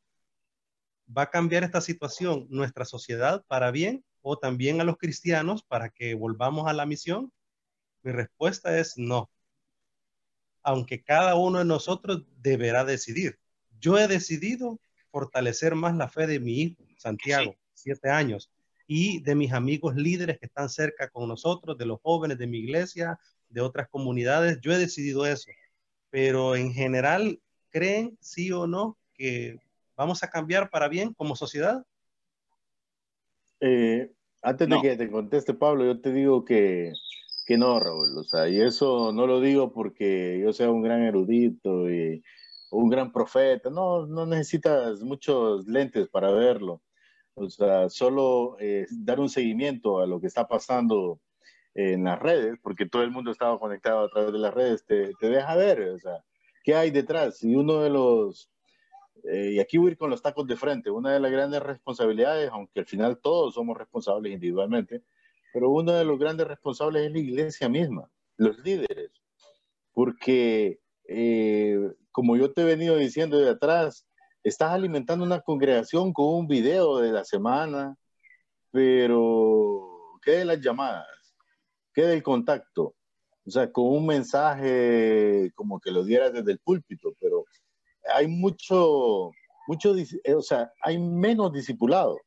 [1.07, 5.91] ¿Va a cambiar esta situación nuestra sociedad para bien o también a los cristianos para
[5.91, 7.33] que volvamos a la misión?
[8.05, 9.33] Mi respuesta es no.
[10.63, 13.41] Aunque cada uno de nosotros deberá decidir.
[13.81, 14.79] Yo he decidido
[15.11, 18.53] fortalecer más la fe de mi hijo, Santiago, siete años
[18.87, 22.59] y de mis amigos líderes que están cerca con nosotros, de los jóvenes de mi
[22.59, 23.19] iglesia,
[23.49, 24.61] de otras comunidades.
[24.61, 25.51] Yo he decidido eso,
[26.11, 27.41] pero en general,
[27.75, 29.59] ¿creen, sí o no, que
[29.97, 31.85] vamos a cambiar para bien como sociedad?
[33.59, 34.13] Eh,
[34.43, 36.93] antes de que te conteste, Pablo, yo te digo que,
[37.45, 38.17] que no, Raúl.
[38.17, 42.23] O sea, y eso no lo digo porque yo sea un gran erudito y
[42.71, 43.71] un gran profeta.
[43.71, 46.81] No, no necesitas muchos lentes para verlo.
[47.35, 51.19] O sea, solo eh, dar un seguimiento a lo que está pasando
[51.75, 55.13] en las redes, porque todo el mundo estaba conectado a través de las redes, te,
[55.21, 56.25] deja ver, o sea,
[56.65, 57.45] qué hay detrás.
[57.45, 58.51] Y uno de los,
[59.23, 61.63] eh, y aquí voy a ir con los tacos de frente, una de las grandes
[61.63, 65.05] responsabilidades, aunque al final todos somos responsables individualmente,
[65.53, 69.13] pero uno de los grandes responsables es la iglesia misma, los líderes,
[69.93, 71.79] porque eh,
[72.11, 74.07] como yo te he venido diciendo de atrás,
[74.43, 77.97] estás alimentando una congregación con un video de la semana,
[78.71, 81.07] pero ¿qué de las llamadas?
[81.93, 82.95] ¿Qué del contacto?
[83.47, 87.45] O sea, con un mensaje como que lo dieras desde el púlpito, pero
[88.15, 89.31] hay mucho,
[89.67, 92.19] mucho, eh, o sea, hay menos discipulado.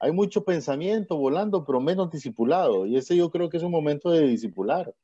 [0.00, 2.86] Hay mucho pensamiento volando, pero menos discipulado.
[2.86, 4.94] Y ese yo creo que es un momento de discipular,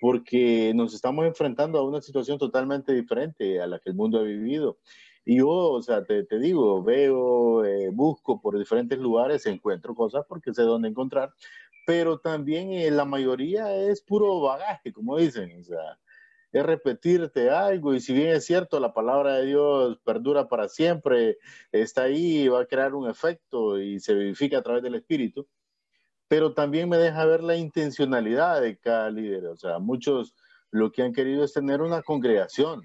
[0.00, 4.22] porque nos estamos enfrentando a una situación totalmente diferente a la que el mundo ha
[4.22, 4.78] vivido.
[5.24, 10.24] Y yo, o sea, te, te digo, veo, eh, busco por diferentes lugares, encuentro cosas
[10.28, 11.30] porque sé dónde encontrar,
[11.84, 15.98] pero también eh, la mayoría es puro bagaje, como dicen, o sea,
[16.52, 21.38] es repetirte algo y si bien es cierto, la palabra de Dios perdura para siempre,
[21.72, 25.48] está ahí, va a crear un efecto y se verifica a través del Espíritu,
[26.28, 30.34] pero también me deja ver la intencionalidad de cada líder, o sea, muchos
[30.70, 32.82] lo que han querido es tener una congregación,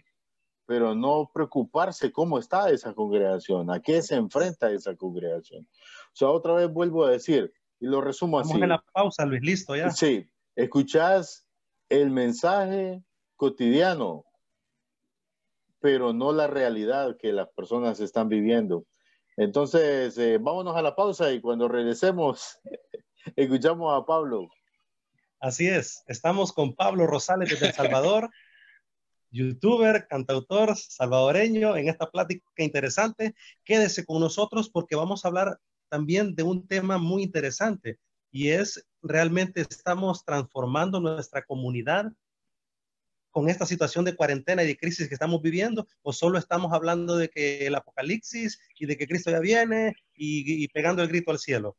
[0.66, 5.64] pero no preocuparse cómo está esa congregación, a qué se enfrenta esa congregación.
[5.64, 8.50] O sea, otra vez vuelvo a decir, y lo resumo así.
[8.50, 9.92] Vamos en la pausa, Luis, listo ya.
[9.92, 11.48] Sí, escuchás
[11.90, 13.04] el mensaje
[13.36, 14.26] cotidiano,
[15.80, 18.86] pero no la realidad que las personas están viviendo.
[19.38, 22.60] Entonces, eh, vámonos a la pausa y cuando regresemos,
[23.36, 24.50] escuchamos a Pablo.
[25.40, 28.32] Así es, estamos con Pablo Rosales desde El Salvador,
[29.30, 33.36] youtuber, cantautor salvadoreño, en esta plática interesante.
[33.64, 35.60] Quédese con nosotros porque vamos a hablar
[35.90, 38.00] también de un tema muy interesante
[38.32, 42.12] y es realmente estamos transformando nuestra comunidad
[43.32, 47.18] con esta situación de cuarentena y de crisis que estamos viviendo o solo estamos hablando
[47.18, 51.32] de que el apocalipsis y de que Cristo ya viene y, y pegando el grito
[51.32, 51.78] al cielo.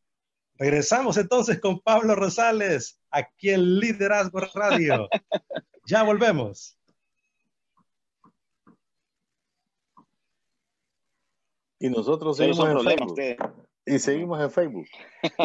[0.55, 5.09] Regresamos entonces con Pablo Rosales aquí en Liderazgo Radio.
[5.91, 6.79] Ya volvemos.
[11.79, 13.68] Y nosotros seguimos en Facebook.
[13.89, 14.87] Y seguimos en Facebook.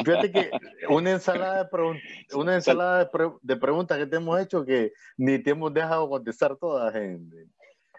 [0.06, 0.52] Fíjate que
[0.90, 3.10] una ensalada, de, una ensalada
[3.42, 7.30] de, preguntas que te hemos hecho que ni te hemos dejado contestar todas en,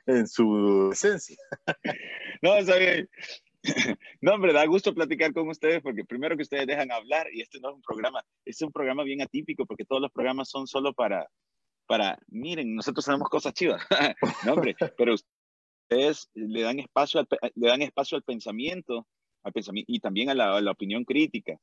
[0.07, 1.37] en su esencia.
[2.43, 3.09] No, está bien.
[4.21, 7.59] No, hombre, da gusto platicar con ustedes porque primero que ustedes dejan hablar y este
[7.61, 10.67] no es un programa, este es un programa bien atípico porque todos los programas son
[10.67, 11.31] solo para,
[11.87, 13.83] para, miren, nosotros tenemos cosas chivas.
[14.45, 19.07] No, hombre, pero ustedes le dan espacio al, le dan espacio al pensamiento
[19.45, 21.57] al pensamiento y también a la, opinión crítica.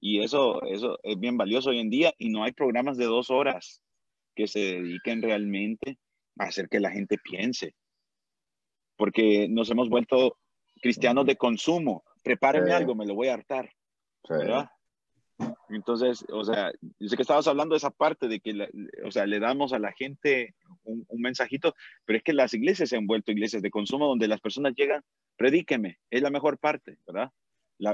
[0.00, 3.30] Y eso, eso es bien valioso hoy en día y no hay programas de dos
[3.30, 3.82] horas
[4.34, 5.98] que se dediquen realmente
[6.38, 7.74] a hacer que la gente piense.
[8.96, 10.38] Porque nos hemos vuelto
[10.80, 12.04] cristianos de consumo.
[12.22, 13.70] Prepárenme algo, me lo voy a hartar.
[14.28, 14.68] ¿verdad?
[15.68, 18.68] Entonces, o sea, yo sé que estabas hablando de esa parte de que,
[19.04, 20.54] o sea, le damos a la gente
[20.84, 21.74] un, un, mensajito,
[22.04, 25.02] pero es que las iglesias se han vuelto iglesias de consumo donde las personas llegan
[25.36, 27.30] predíqueme, es la mejor parte, ¿verdad?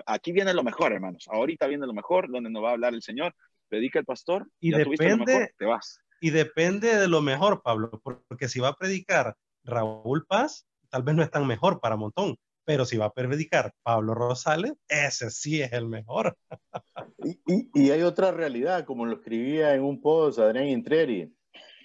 [0.06, 1.26] aquí viene lo mejor, hermanos.
[1.30, 3.34] Ahorita viene lo mejor, donde nos va a hablar el Señor.
[3.68, 6.00] Predica el pastor y depende, te vas.
[6.20, 11.14] Y depende de lo mejor, Pablo, porque si va a predicar Raúl Paz, tal vez
[11.14, 15.62] no es tan mejor para montón, pero si va a predicar Pablo Rosales, ese sí
[15.62, 16.36] es el mejor.
[17.74, 21.32] y, hay otra realidad, como lo escribía en un post Adrián Intreri,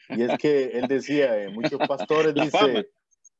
[0.10, 2.86] y es que él decía, eh, muchos pastores dicen,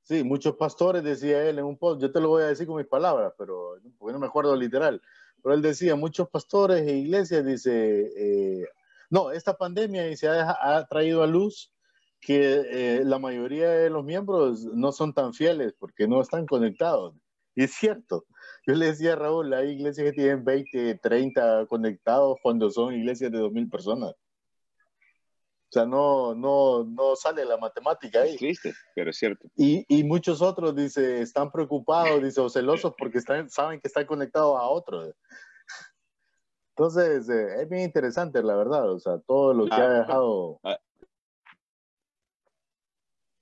[0.06, 2.78] Sí, muchos pastores, decía él en un post, yo te lo voy a decir con
[2.78, 5.02] mis palabras, pero porque no me acuerdo literal,
[5.42, 8.68] pero él decía, muchos pastores e iglesias, dice, eh,
[9.10, 11.74] no, esta pandemia se ha, ha, traído a luz
[12.22, 17.16] que eh, la mayoría de los miembros no son tan fieles porque no están conectados.
[17.56, 18.26] Y es cierto.
[18.68, 23.32] Yo le decía a Raúl, hay iglesias que tienen 20, 30 conectados cuando son iglesias
[23.32, 24.14] de 2.000 personas.
[25.76, 28.36] Sea, no, no, no sale la matemática ahí.
[28.36, 29.50] Es triste, pero es cierto.
[29.58, 34.06] Y, y, muchos otros, dice, están preocupados, dice, o celosos porque están, saben que están
[34.06, 35.14] conectados a otros.
[36.70, 40.60] Entonces, eh, es bien interesante, la verdad, o sea, todo lo que ha ah, dejado.
[40.64, 40.78] Ah.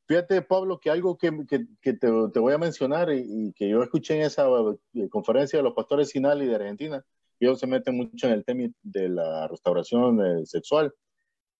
[0.07, 3.69] Fíjate, Pablo, que algo que, que, que te, te, voy a mencionar y, y, que
[3.69, 4.47] yo escuché en esa
[4.95, 7.05] eh, conferencia de los pastores Sinali de Argentina,
[7.39, 10.91] ellos se meten mucho en el tema de la restauración eh, sexual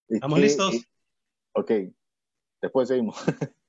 [0.10, 0.76] ¿Estamos listos?
[1.54, 1.72] Ok,
[2.62, 3.18] después seguimos.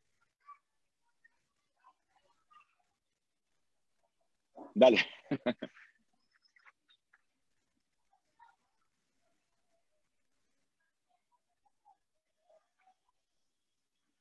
[4.75, 4.99] Dale.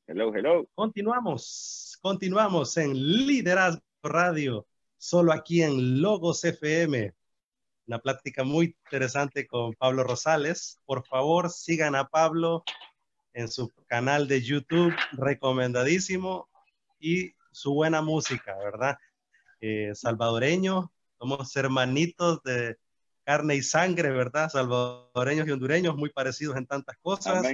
[0.05, 0.70] Hello, hello.
[0.76, 7.16] Continuamos, continuamos en Liderazgo Radio, solo aquí en Logos FM
[7.88, 10.79] una plática muy interesante con Pablo Rosales.
[10.86, 12.63] Por favor, sigan a Pablo
[13.34, 16.49] en su canal de YouTube, recomendadísimo,
[16.99, 18.97] y su buena música, ¿verdad?
[19.59, 22.77] Eh, salvadoreño, somos hermanitos de
[23.23, 24.49] carne y sangre, ¿verdad?
[24.49, 27.45] Salvadoreños y hondureños, muy parecidos en tantas cosas.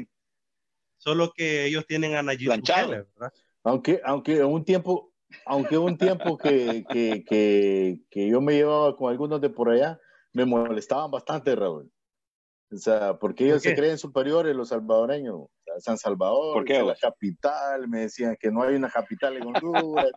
[0.98, 3.34] Solo que ellos tienen a Nayib Bukele, ¿verdad?
[3.64, 5.14] Aunque, aunque un tiempo,
[5.46, 10.00] aunque un tiempo que, que, que, que, yo me llevaba con algunos de por allá,
[10.34, 11.92] me molestaban bastante, Raúl.
[12.72, 15.48] O sea, porque ellos se creen superiores, los salvadoreños.
[15.80, 20.12] San Salvador, ¿Por la capital, me decían que no hay una capital en Honduras.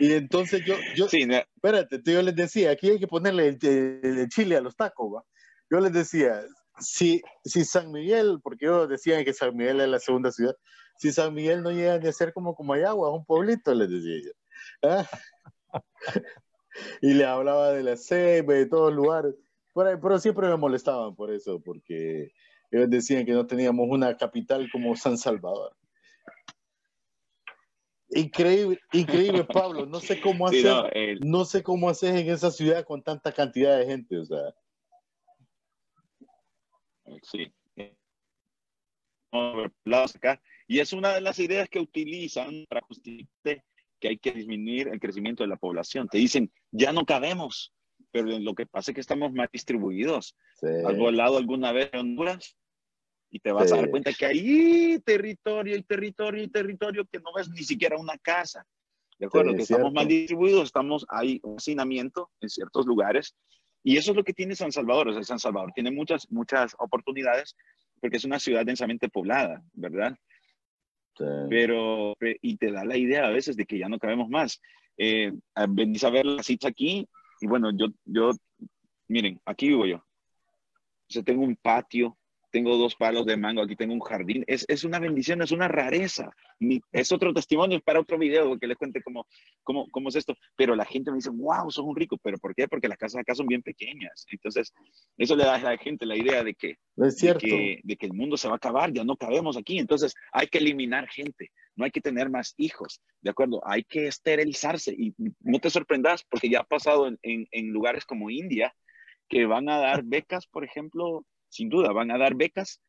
[0.00, 4.56] y entonces yo, yo sí, espérate, yo les decía, aquí hay que ponerle el, Chile
[4.56, 5.24] a los tacos, ¿va?
[5.70, 6.42] Yo les decía,
[6.78, 10.54] si, si San Miguel, porque ellos decían que San Miguel es la segunda ciudad,
[10.98, 14.88] si San Miguel no llega a ser como Comayagua, es un pueblito, les decía yo.
[14.88, 15.08] ¿Ah?
[17.02, 19.34] y le hablaba de la ceiba, de todos los lugares.
[19.74, 22.32] Pero, pero siempre me molestaban por eso, porque
[22.70, 25.76] ellos decían que no teníamos una capital como San Salvador.
[28.10, 29.86] Increíble, increíble, Pablo.
[29.86, 33.78] No sé cómo hacer, no, no, sé cómo hacer en esa ciudad con tanta cantidad
[33.78, 34.54] de gente, o sea.
[37.22, 37.52] Sí.
[40.66, 43.62] Y es una de las ideas que utilizan para justificar
[44.00, 46.08] que hay que disminuir el crecimiento de la población.
[46.08, 47.72] Te dicen, ya no cabemos,
[48.12, 50.36] pero lo que pasa es que estamos más distribuidos.
[50.60, 50.68] Sí.
[50.86, 52.56] ¿Has volado alguna vez en Honduras?
[53.32, 53.74] y te vas sí.
[53.74, 57.96] a dar cuenta que hay territorio y territorio y territorio que no ves ni siquiera
[57.96, 58.64] una casa.
[59.18, 59.52] ¿De acuerdo?
[59.52, 63.34] Sí, que estamos mal distribuidos, estamos, hay un hacinamiento en ciertos lugares.
[63.82, 65.08] Y eso es lo que tiene San Salvador.
[65.08, 67.56] O sea, San Salvador tiene muchas, muchas oportunidades
[68.00, 70.14] porque es una ciudad densamente poblada, ¿verdad?
[71.16, 71.24] Sí.
[71.48, 74.60] Pero, y te da la idea a veces de que ya no cabemos más.
[74.98, 75.32] Eh,
[75.70, 77.08] venís a ver la cita aquí
[77.42, 78.30] y bueno, yo, yo,
[79.08, 79.96] miren, aquí vivo yo.
[79.96, 82.16] O sea, tengo un patio
[82.52, 84.44] tengo dos palos de mango, aquí tengo un jardín.
[84.46, 86.30] Es, es una bendición, es una rareza.
[86.92, 89.26] Es otro testimonio para otro video que les cuente cómo,
[89.62, 90.36] cómo, cómo es esto.
[90.54, 92.18] Pero la gente me dice, wow, sos un rico.
[92.22, 92.68] ¿Pero por qué?
[92.68, 94.26] Porque las casas acá son bien pequeñas.
[94.30, 94.72] Entonces,
[95.16, 97.46] eso le da a la gente la idea de que, es cierto.
[97.46, 99.78] De, que, de que el mundo se va a acabar, ya no cabemos aquí.
[99.78, 101.50] Entonces, hay que eliminar gente.
[101.74, 103.62] No hay que tener más hijos, ¿de acuerdo?
[103.66, 104.92] Hay que esterilizarse.
[104.92, 108.74] Y no te sorprendas, porque ya ha pasado en, en, en lugares como India,
[109.26, 112.80] que van a dar becas, por ejemplo, sin duda, van a dar becas.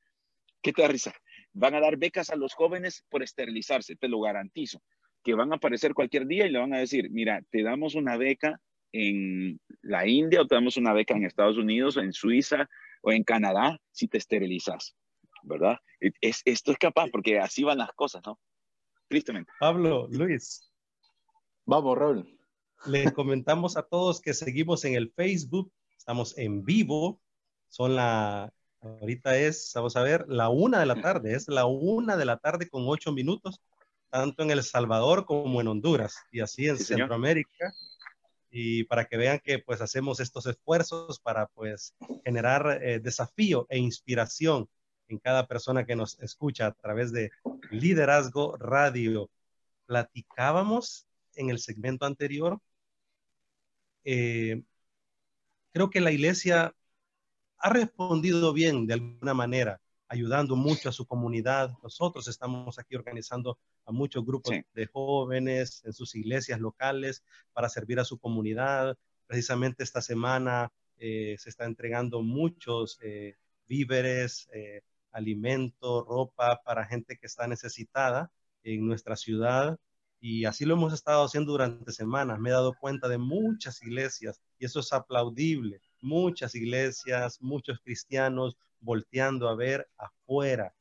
[0.62, 1.14] ¿Qué te da risa?
[1.52, 4.82] Van a dar becas a los jóvenes por esterilizarse, te lo garantizo.
[5.24, 8.18] Que van a aparecer cualquier día y le van a decir, mira, te damos una
[8.18, 8.60] beca
[8.94, 12.70] en la India o te damos una beca en Estados Unidos o en Suiza
[13.02, 14.96] o en Canadá si te esterilizas,
[15.44, 15.78] ¿verdad?
[16.00, 18.40] Es, esto es capaz porque así van las cosas, ¿no?
[19.10, 19.52] Tristemente.
[19.60, 20.72] Pablo, Luis.
[21.66, 22.40] Vamos, Raúl.
[22.86, 27.22] Les comentamos a todos que seguimos en el Facebook, estamos en vivo,
[27.74, 32.16] son la, ahorita es, vamos a ver, la una de la tarde, es la una
[32.18, 33.64] de la tarde con ocho minutos,
[34.12, 37.74] tanto en El Salvador como en Honduras y así en sí, Centroamérica.
[38.52, 43.80] Y para que vean que pues hacemos estos esfuerzos para pues generar eh, desafío e
[43.80, 44.70] inspiración
[45.08, 47.32] en cada persona que nos escucha a través de
[47.72, 49.32] Liderazgo Radio.
[49.88, 52.60] Platicábamos en el segmento anterior.
[54.04, 54.62] Eh,
[55.72, 56.76] creo que la iglesia
[57.64, 61.72] ha respondido bien de alguna manera, ayudando mucho a su comunidad.
[61.82, 64.62] Nosotros estamos aquí organizando a muchos grupos sí.
[64.74, 68.98] de jóvenes en sus iglesias locales para servir a su comunidad.
[69.28, 74.82] Precisamente esta semana eh, se está entregando muchos eh, víveres, eh,
[75.14, 78.30] alimento, ropa para gente que está necesitada
[78.64, 79.80] en nuestra ciudad.
[80.20, 82.40] Y así lo hemos estado haciendo durante semanas.
[82.40, 88.58] Me he dado cuenta de muchas iglesias y eso es aplaudible muchas iglesias, muchos cristianos
[88.80, 90.76] volteando a ver afuera,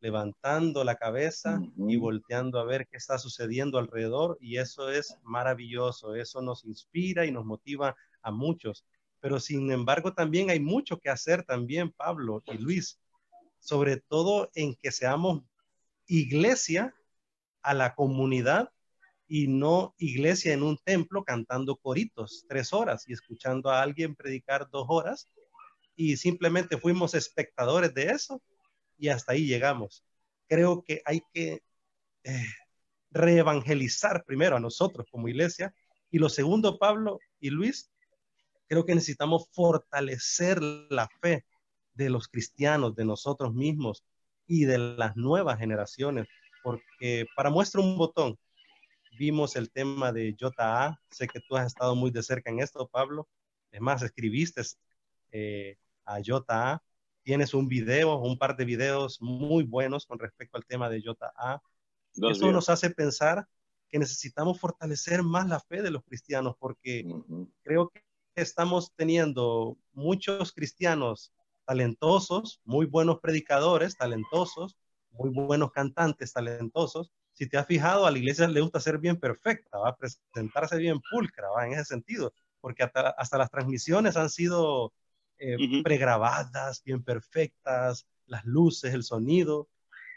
[0.00, 1.92] levantando la cabeza uh -huh.
[1.92, 7.26] y volteando a ver qué está sucediendo alrededor y eso es maravilloso, eso nos inspira
[7.26, 8.84] y nos motiva a muchos.
[9.20, 13.00] Pero sin embargo también hay mucho que hacer también, Pablo y Luis,
[13.58, 15.42] sobre todo en que seamos
[16.06, 16.94] iglesia
[17.62, 18.70] a la comunidad
[19.28, 24.68] y no iglesia en un templo cantando coritos tres horas y escuchando a alguien predicar
[24.70, 25.28] dos horas
[25.94, 28.42] y simplemente fuimos espectadores de eso
[28.96, 30.02] y hasta ahí llegamos.
[30.48, 31.62] Creo que hay que
[32.24, 32.46] eh,
[33.10, 35.74] reevangelizar primero a nosotros como iglesia
[36.10, 37.90] y lo segundo, Pablo y Luis,
[38.66, 41.44] creo que necesitamos fortalecer la fe
[41.92, 44.04] de los cristianos, de nosotros mismos
[44.46, 46.26] y de las nuevas generaciones,
[46.62, 48.38] porque para muestra un botón,
[49.18, 50.98] vimos el tema de JA.
[51.10, 53.28] Sé que tú has estado muy de cerca en esto, Pablo.
[53.70, 54.62] Es más, escribiste
[55.32, 56.82] eh, a JA.
[57.22, 61.60] Tienes un video, un par de videos muy buenos con respecto al tema de JA.
[62.14, 62.54] Dos Eso días.
[62.54, 63.46] nos hace pensar
[63.88, 67.52] que necesitamos fortalecer más la fe de los cristianos porque uh -huh.
[67.62, 68.02] creo que
[68.36, 71.32] estamos teniendo muchos cristianos
[71.64, 74.76] talentosos, muy buenos predicadores, talentosos,
[75.10, 79.16] muy buenos cantantes, talentosos, si te has fijado, a la iglesia le gusta ser bien
[79.16, 84.16] perfecta, va a presentarse bien pulcra, va en ese sentido, porque hasta, hasta las transmisiones
[84.16, 84.92] han sido
[85.38, 85.82] eh, uh -huh.
[85.84, 89.68] pregrabadas, bien perfectas, las luces, el sonido.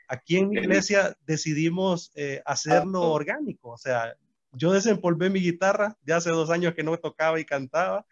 [0.08, 4.16] Aquí en mi iglesia decidimos eh, hacerlo orgánico, o sea,
[4.54, 8.04] yo desempolvé mi guitarra, ya hace dos años que no tocaba y cantaba,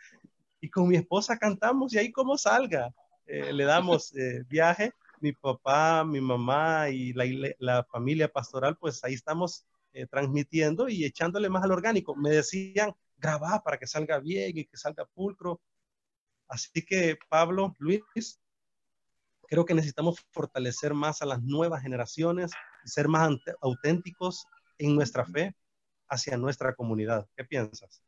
[0.61, 2.93] y con mi esposa cantamos y ahí como salga.
[3.25, 4.13] eh, le damos
[4.47, 4.91] viaje.
[5.21, 7.25] Mi papá, mi mamá y la,
[7.59, 12.15] la familia pastoral, pues ahí estamos eh, transmitiendo y echándole más al orgánico.
[12.15, 15.61] Me decían, grabar para que salga bien y que salga pulcro.
[16.47, 18.39] Así que, Pablo, Luis,
[19.47, 22.51] creo que necesitamos fortalecer más a las nuevas generaciones
[22.85, 23.29] y ser más
[23.61, 24.45] auténticos
[24.77, 25.55] en nuestra fe
[26.07, 27.27] hacia nuestra comunidad.
[27.35, 28.03] ¿Qué piensas?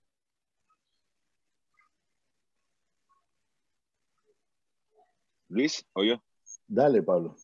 [5.49, 6.21] Luis, o yo.
[6.73, 7.35] Dale, Pablo.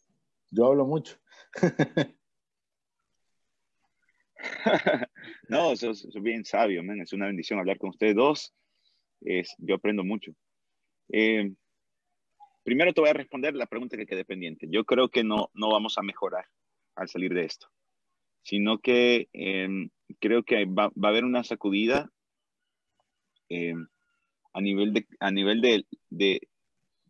[0.51, 1.17] Yo hablo mucho.
[5.49, 7.01] no, soy bien sabio, man.
[7.01, 8.53] es una bendición hablar con ustedes dos.
[9.19, 10.31] Es, yo aprendo mucho.
[11.09, 11.51] Eh,
[12.63, 14.67] primero te voy a responder la pregunta que quede pendiente.
[14.69, 16.45] Yo creo que no, no vamos a mejorar
[16.95, 17.67] al salir de esto,
[18.43, 19.89] sino que em,
[20.21, 22.09] creo que va, va, a haber una sacudida
[23.49, 23.89] em,
[24.53, 26.47] a nivel de, a nivel de, de,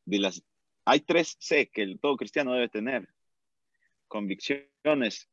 [0.06, 0.44] de las...
[0.90, 3.10] Hay tres C que todo cristiano debe tener.
[4.08, 5.30] Convicciones,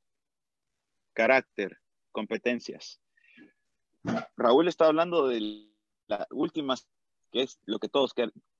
[1.12, 1.78] carácter
[2.10, 3.00] competencias.
[4.36, 5.68] Raúl está hablando de
[6.08, 6.88] las últimas,
[7.30, 8.12] que es lo que todos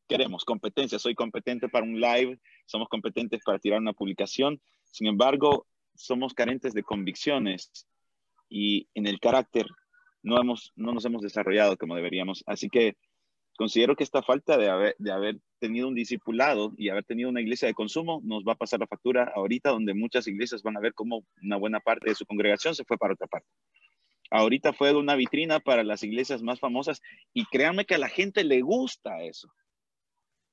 [0.07, 1.03] queremos, competencias.
[1.03, 4.63] Soy competente para un live, somos competentes para tirar una publicación.
[4.85, 5.67] Sin embargo,
[5.97, 7.89] somos carentes de convicciones
[8.49, 9.67] y en el carácter
[10.23, 12.45] no, hemos, no nos hemos desarrollado como deberíamos.
[12.47, 12.97] Así que
[13.57, 17.41] considero que esta falta de haber, de haber tenido un discipulado y haber tenido una
[17.41, 20.81] iglesia de consumo nos va a pasar la factura ahorita, donde muchas iglesias van a
[20.81, 23.49] ver cómo una buena parte de su congregación se fue para otra parte.
[24.31, 27.01] Ahorita fue una vitrina para las iglesias más famosas
[27.33, 29.49] y créanme que a la gente le gusta eso.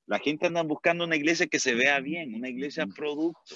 [0.06, 3.54] La gente anda buscando una iglesia que se vea bien, una iglesia producto.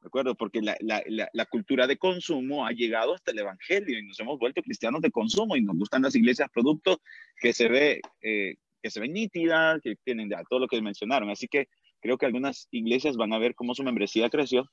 [0.00, 0.34] ¿De?
[0.34, 5.02] Porque la, cultura de consumo ha llegado hasta el Evangelio y nos hemos vuelto cristianos
[5.02, 7.00] de consumo y nos gustan las iglesias producto
[7.36, 11.28] que se ve, eh, que se ven nítidas, que tienen ya todo lo que mencionaron.
[11.30, 11.68] Así que
[12.00, 14.70] creo que algunas iglesias van a ver cómo su membresía creció,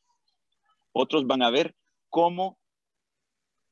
[0.93, 1.75] otros van a ver
[2.09, 2.57] cómo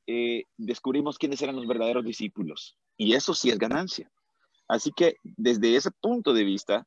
[0.07, 2.77] eh, descubrimos quiénes eran los verdaderos discípulos.
[2.97, 4.11] Y eso sí es ganancia.
[4.67, 6.85] Así que desde ese punto de vista,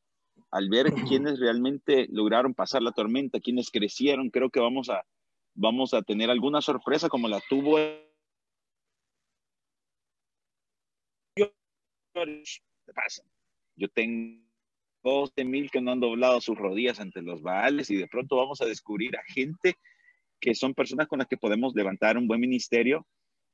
[0.51, 5.05] al ver quiénes realmente lograron pasar la tormenta, quiénes crecieron, creo que vamos a,
[5.55, 7.78] vamos a tener alguna sorpresa como la tuvo.
[13.76, 14.42] Yo tengo
[15.03, 18.61] 12 mil que no han doblado sus rodillas ante los baales y de pronto vamos
[18.61, 19.76] a descubrir a gente
[20.40, 23.07] que son personas con las que podemos levantar un buen ministerio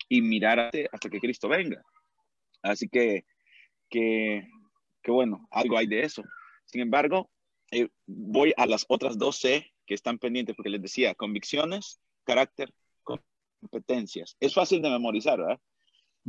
[0.08, 1.82] y mirar hasta, que Cristo venga.
[2.62, 3.24] Así que,
[3.90, 4.46] que,
[5.02, 6.22] que bueno, algo hay de eso.
[6.74, 7.30] Sin embargo,
[7.70, 12.74] eh, voy a las otras dos C que están pendientes, porque les decía, convicciones, carácter,
[13.60, 14.36] competencias.
[14.40, 15.60] Es fácil de memorizar, ¿verdad?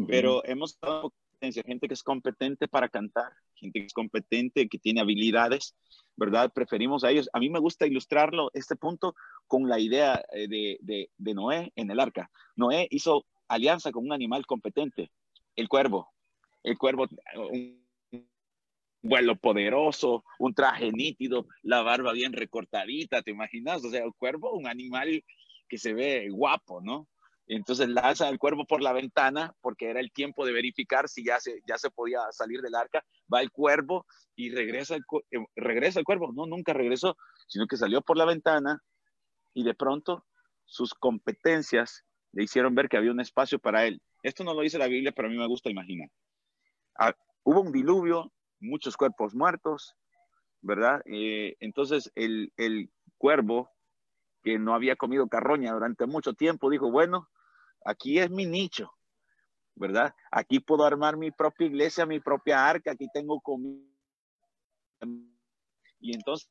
[0.07, 4.77] Pero hemos dado competencia, gente que es competente para cantar, gente que es competente, que
[4.77, 5.75] tiene habilidades,
[6.15, 6.51] ¿verdad?
[6.53, 7.27] Preferimos a ellos.
[7.33, 9.15] A mí me gusta ilustrarlo, este punto,
[9.47, 12.29] con la idea eh, de, de, de Noé en el arca.
[12.55, 15.09] Noé hizo alianza con un animal competente,
[15.55, 16.13] el cuervo.
[16.61, 17.07] El cuervo,
[17.51, 17.84] un
[19.05, 23.83] vuelo poderoso, un traje nítido, la barba bien recortadita, ¿te imaginas?
[23.85, 25.23] O sea, el cuervo, un animal
[25.69, 27.07] que se ve guapo, ¿no?
[27.47, 31.39] Entonces lanza el cuervo por la ventana porque era el tiempo de verificar si ya
[31.39, 33.05] se, ya se podía salir del arca.
[33.31, 36.33] Va el cuervo y regresa el, eh, regresa el cuervo.
[36.33, 37.15] No, nunca regresó,
[37.47, 38.81] sino que salió por la ventana
[39.53, 40.25] y de pronto
[40.65, 44.01] sus competencias le hicieron ver que había un espacio para él.
[44.23, 46.09] Esto no lo dice la Biblia, pero a mí me gusta imaginar.
[46.97, 48.33] Ah, hubo un diluvio,
[48.65, 49.95] muchos cuerpos muertos,
[50.61, 51.01] ¿verdad?
[51.05, 53.69] Eh, entonces el, el cuervo,
[54.43, 57.27] que no había comido carroña durante mucho tiempo, dijo, bueno,
[57.83, 58.91] aquí es mi nicho,
[59.75, 60.13] ¿verdad?
[60.31, 63.81] Aquí puedo armar mi propia iglesia, mi propia arca, aquí tengo comida.
[65.99, 66.47] Y entonces,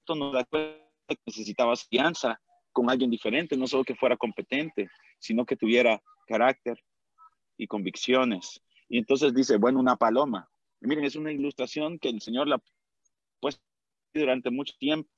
[0.00, 2.40] esto nos da cuenta que necesitabas fianza
[2.72, 6.78] con alguien diferente, no solo que fuera competente, sino que tuviera carácter
[7.56, 8.60] y convicciones.
[8.88, 10.48] Y entonces dice, bueno, una paloma.
[10.80, 12.60] miren, es una ilustración que el Señor la
[13.40, 13.62] puesto
[14.14, 15.10] durante mucho tiempo.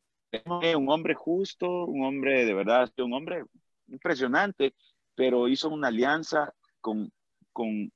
[0.76, 3.44] Un hombre justo, un hombre de verdad, un hombre
[3.86, 4.74] impresionante,
[5.14, 7.10] pero hizo una alianza con,
[7.52, 7.90] con,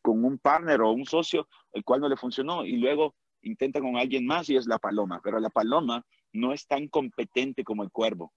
[0.00, 3.96] con un partner o un socio, el cual no le funcionó, y luego intenta con
[3.96, 7.90] alguien más y es la paloma, pero la paloma no es tan competente como el
[7.90, 8.32] cuervo.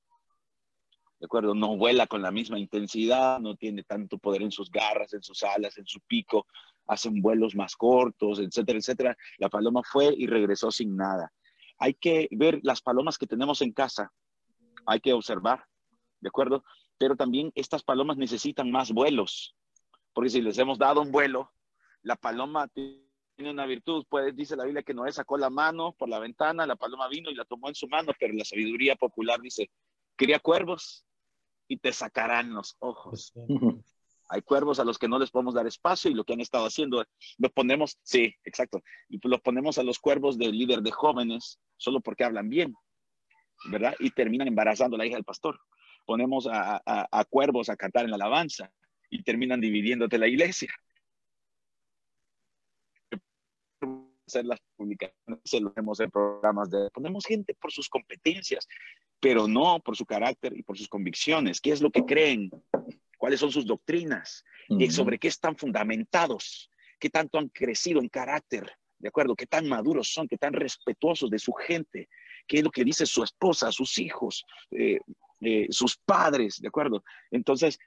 [1.24, 1.56] ¿De acuerdo?
[1.56, 5.42] No vuela con la misma intensidad, no tiene tanto poder en sus garras, en sus
[5.44, 6.46] alas, en su pico,
[6.86, 9.18] hacen vuelos más cortos, etcétera, etcétera.
[9.38, 11.32] La paloma fue y regresó sin nada.
[11.78, 14.12] Hay que ver las palomas que tenemos en casa,
[14.86, 15.66] hay que observar,
[16.20, 16.66] ¿de acuerdo?
[16.98, 19.56] Pero también estas palomas necesitan más vuelos,
[20.12, 21.54] porque si les hemos dado un vuelo,
[22.02, 23.00] la paloma tiene
[23.50, 24.06] una virtud.
[24.34, 27.36] Dice la Biblia que Noé sacó la mano por la ventana, la paloma vino y
[27.36, 29.72] la tomó en su mano, pero la sabiduría popular dice,
[30.18, 31.06] cría cuervos
[31.68, 33.32] y te sacarán los ojos.
[33.34, 33.96] Pues,
[34.30, 36.66] Hay cuervos a los que no les podemos dar espacio y lo que han estado
[36.66, 37.06] haciendo,
[37.38, 42.00] los ponemos, sí, exacto, y los ponemos a los cuervos del líder de jóvenes solo
[42.02, 42.74] porque hablan bien,
[43.70, 43.94] ¿verdad?
[44.00, 45.60] Y terminan embarazando a la hija del pastor.
[46.06, 48.72] Ponemos a, a- a cuervos a cantar en la alabanza
[49.10, 50.74] y terminan dividiéndote la iglesia.
[54.26, 56.90] Hacer las publicaciones, lo vemos en programas de...
[56.92, 58.68] Ponemos gente por sus competencias,
[59.24, 61.62] pero no por su carácter y por sus convicciones.
[61.62, 62.52] ¿Qué es lo que creen?
[63.18, 64.44] ¿Cuáles son sus doctrinas?
[64.70, 69.36] y sobre qué están fundamentados, qué tanto han crecido en carácter, ¿de acuerdo?
[69.36, 72.08] ¿Qué tan maduros son, qué tan respetuosos de su gente?
[72.48, 75.00] ¿Qué es lo que dice su esposa, sus hijos, eh,
[75.42, 77.04] eh, sus padres, ¿de acuerdo?
[77.30, 77.78] Entonces,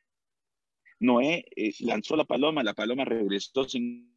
[1.00, 4.14] Noé eh, lanzó la paloma, la paloma regresó sin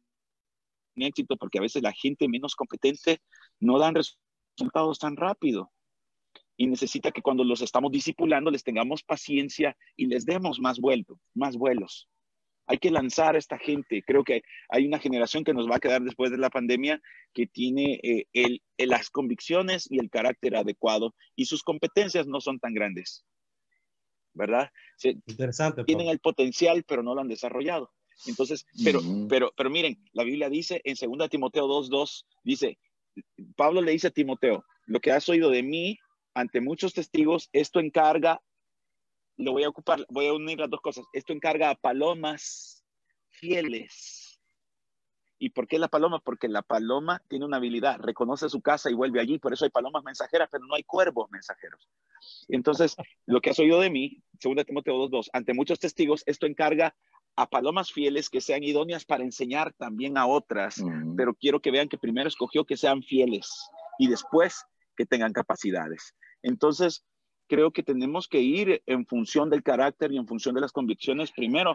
[0.96, 3.22] éxito porque a veces la gente menos competente
[3.58, 5.72] no dan resultados tan rápido
[6.60, 11.18] y necesita que cuando los estamos discipulando les tengamos paciencia y les demos más vuelo,
[11.32, 12.06] más vuelos.
[12.66, 14.02] Hay que lanzar a esta gente.
[14.06, 17.00] Creo que hay una generación que nos va a quedar después de la pandemia
[17.32, 22.42] que tiene eh, el, el- las convicciones y el carácter adecuado y sus competencias no
[22.42, 23.24] son tan grandes,
[24.34, 24.70] ¿verdad?
[24.98, 25.82] Se- Interesante.
[25.84, 26.12] tienen Pablo.
[26.12, 27.90] el potencial, pero no lo han desarrollado.
[28.26, 29.28] Entonces, pero, Ujú.
[29.28, 32.78] pero, pero miren, la Biblia dice en 2 Timoteo 2.2, dice,
[33.56, 35.98] Pablo le dice a Timoteo, lo que has oído de mí
[36.34, 38.40] ante muchos testigos, esto encarga,
[39.36, 42.84] lo voy a ocupar, voy a unir las dos cosas, esto encarga a palomas
[43.28, 44.40] fieles.
[45.42, 46.20] ¿Y por qué la paloma?
[46.20, 49.70] Porque la paloma tiene una habilidad, reconoce su casa y vuelve allí, por eso hay
[49.70, 51.88] palomas mensajeras, pero no hay cuervos mensajeros.
[52.48, 56.94] Entonces, lo que has oído de mí, 2 Timoteo 2.2, ante muchos testigos, esto encarga
[57.36, 60.84] a palomas fieles que sean idóneas para enseñar también a otras,
[61.16, 64.66] pero quiero que vean que primero escogió que sean fieles y después
[65.00, 66.14] que tengan capacidades.
[66.42, 67.06] Entonces,
[67.48, 71.32] creo que tenemos que ir en función del carácter y en función de las convicciones
[71.32, 71.74] primero,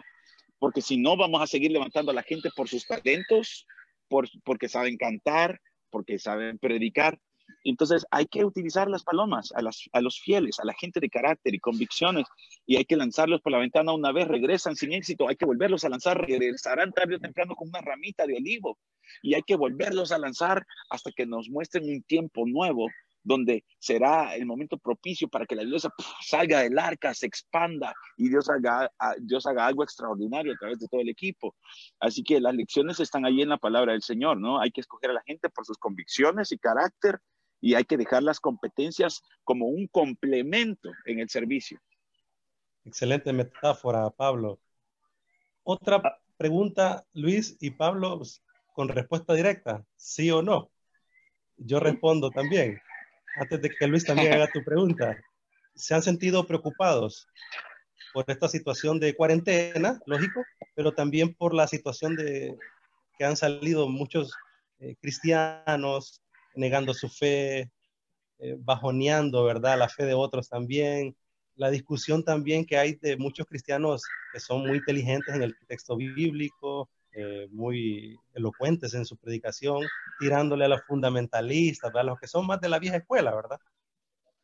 [0.60, 3.66] porque si no vamos a seguir levantando a la gente por sus talentos,
[4.06, 5.60] por, porque saben cantar,
[5.90, 7.18] porque saben predicar.
[7.64, 9.60] Entonces hay que utilizar las palomas, a,
[9.92, 12.26] a los fieles, a la gente de carácter y convicciones,
[12.64, 15.84] y hay que lanzarlos por la ventana una vez, regresan sin éxito, hay que volverlos
[15.84, 18.78] a lanzar, regresarán tarde o temprano con una ramita de olivo,
[19.20, 22.86] y hay que volverlos a lanzar hasta que nos muestren un tiempo nuevo
[23.26, 26.06] donde será el momento propicio para que la iglesia ¡puf!
[26.20, 30.78] salga del arca, se expanda y Dios haga, a- Dios haga algo extraordinario a través
[30.78, 31.56] de todo el equipo.
[31.98, 34.60] Así que las lecciones están ahí en la palabra del Señor, ¿no?
[34.60, 37.18] Hay que escoger a la gente por sus convicciones y carácter
[37.60, 41.80] y hay que dejar las competencias como un complemento en el servicio.
[42.84, 44.60] Excelente metáfora, Pablo.
[45.64, 48.20] Otra pregunta, Luis y Pablo,
[48.72, 50.70] con respuesta directa, sí o no.
[51.56, 52.78] Yo respondo también,
[53.36, 55.16] antes de que Luis también haga tu pregunta.
[55.74, 57.28] ¿Se han sentido preocupados
[58.12, 60.42] por esta situación de cuarentena, lógico,
[60.74, 62.56] pero también por la situación de
[63.18, 64.32] que han salido muchos
[64.78, 66.22] eh, cristianos
[66.54, 67.70] negando su fe,
[68.38, 69.78] eh, bajoneando, ¿verdad?
[69.78, 71.14] La fe de otros también,
[71.56, 75.96] la discusión también que hay de muchos cristianos que son muy inteligentes en el texto
[75.96, 76.88] bíblico,
[77.18, 79.82] eh, muy elocuentes en su predicación,
[80.20, 82.10] tirándole a los fundamentalistas, ¿verdad?
[82.10, 83.58] los que son más de la vieja escuela, ¿verdad?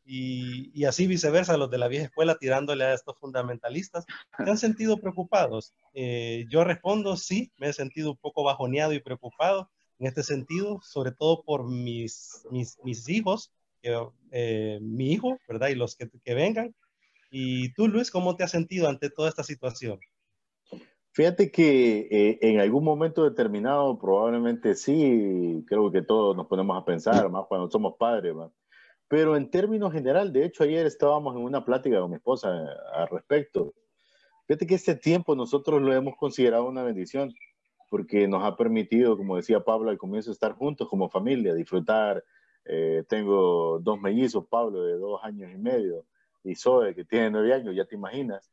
[0.05, 4.05] Y, y así viceversa, los de la vieja escuela tirándole a estos fundamentalistas.
[4.43, 5.75] ¿Se han sentido preocupados?
[5.93, 9.69] Eh, yo respondo, sí, me he sentido un poco bajoneado y preocupado
[9.99, 13.53] en este sentido, sobre todo por mis, mis, mis hijos,
[13.83, 15.67] eh, mi hijo, ¿verdad?
[15.67, 16.75] Y los que, que vengan.
[17.29, 19.99] Y tú, Luis, ¿cómo te has sentido ante toda esta situación?
[21.13, 26.83] Fíjate que eh, en algún momento determinado probablemente sí, creo que todos nos ponemos a
[26.85, 28.51] pensar, más cuando somos padres, ¿va?
[29.07, 32.49] pero en términos general, de hecho ayer estábamos en una plática con mi esposa
[32.93, 33.73] al respecto.
[34.47, 37.31] Fíjate que este tiempo nosotros lo hemos considerado una bendición,
[37.89, 42.23] porque nos ha permitido, como decía Pablo al comienzo, estar juntos como familia, disfrutar.
[42.65, 46.05] Eh, tengo dos mellizos, Pablo de dos años y medio,
[46.43, 48.51] y Zoe que tiene nueve años, ya te imaginas.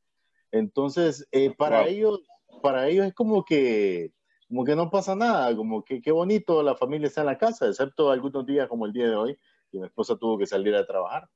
[0.53, 1.89] Entonces, eh, para Wow.
[1.89, 2.21] ellos,
[2.61, 4.13] para ellos es como que,
[4.49, 7.69] como que no pasa nada, como que qué bonito la familia está en la casa,
[7.69, 9.39] excepto algunos días como el día de hoy,
[9.71, 11.29] que mi esposa tuvo que salir a trabajar.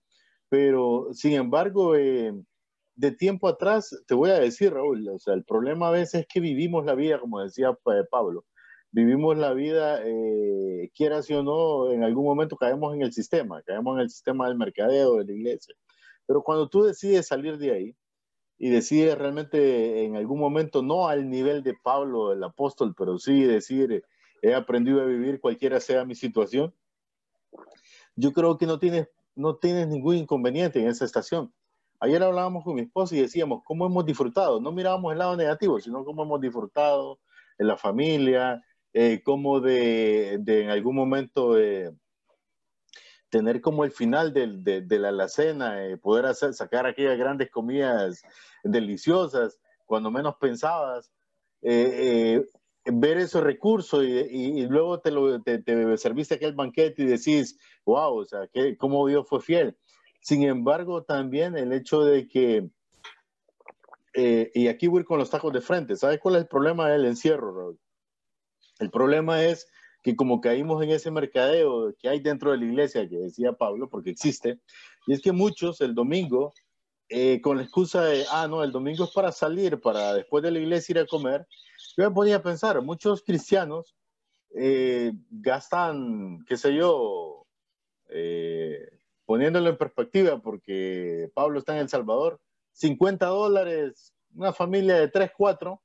[0.48, 2.32] Pero, sin embargo, eh,
[2.96, 6.26] de tiempo atrás, te voy a decir, Raúl, o sea, el problema a veces es
[6.26, 8.44] que vivimos la vida, como decía eh, Pablo,
[8.92, 13.96] vivimos la vida, eh, quieras o no, en algún momento caemos en el sistema, caemos
[13.96, 15.74] en el sistema del mercadeo, de la iglesia.
[16.26, 17.96] Pero cuando tú decides salir de ahí
[18.58, 23.42] y decides realmente en algún momento, no al nivel de Pablo, el apóstol, pero sí
[23.42, 24.04] decir,
[24.42, 26.74] he aprendido a vivir cualquiera sea mi situación.
[28.16, 31.52] Yo creo que no tienes, no tienes ningún inconveniente en esa estación.
[32.00, 34.60] Ayer hablábamos con mi esposa y decíamos cómo hemos disfrutado.
[34.60, 37.18] No mirábamos el lado negativo, sino cómo hemos disfrutado
[37.58, 38.62] en la familia,
[38.92, 41.92] eh, cómo de, de, en algún momento eh,
[43.34, 48.22] tener como el final de, de, la alacena, eh, poder hacer, sacar aquellas grandes comidas
[48.62, 51.10] deliciosas cuando menos pensabas,
[51.60, 52.44] eh,
[52.84, 57.02] eh, ver esos recursos y, y, y luego te, lo, te, te, serviste aquel banquete
[57.02, 59.76] y decís, wow, o sea, que, cómo Dios fue fiel.
[60.20, 62.70] Sin embargo, también el hecho de que,
[64.12, 67.04] eh, y aquí voy con los tacos de frente, ¿sabes cuál es el problema del
[67.04, 67.80] encierro, Raúl?
[68.78, 69.66] El problema es
[70.04, 73.88] que como caímos en ese mercadeo que hay dentro de la iglesia, que decía Pablo,
[73.88, 74.60] porque existe,
[75.06, 76.52] y es que muchos el domingo,
[77.08, 80.50] eh, con la excusa de, ah, no, el domingo es para salir, para después de
[80.50, 81.46] la iglesia ir a comer,
[81.96, 83.96] yo me ponía a pensar, muchos cristianos
[84.54, 87.46] eh, gastan, qué sé yo,
[88.10, 88.86] eh,
[89.24, 95.30] poniéndolo en perspectiva, porque Pablo está en El Salvador, 50 dólares, una familia de 3,
[95.34, 95.82] 4,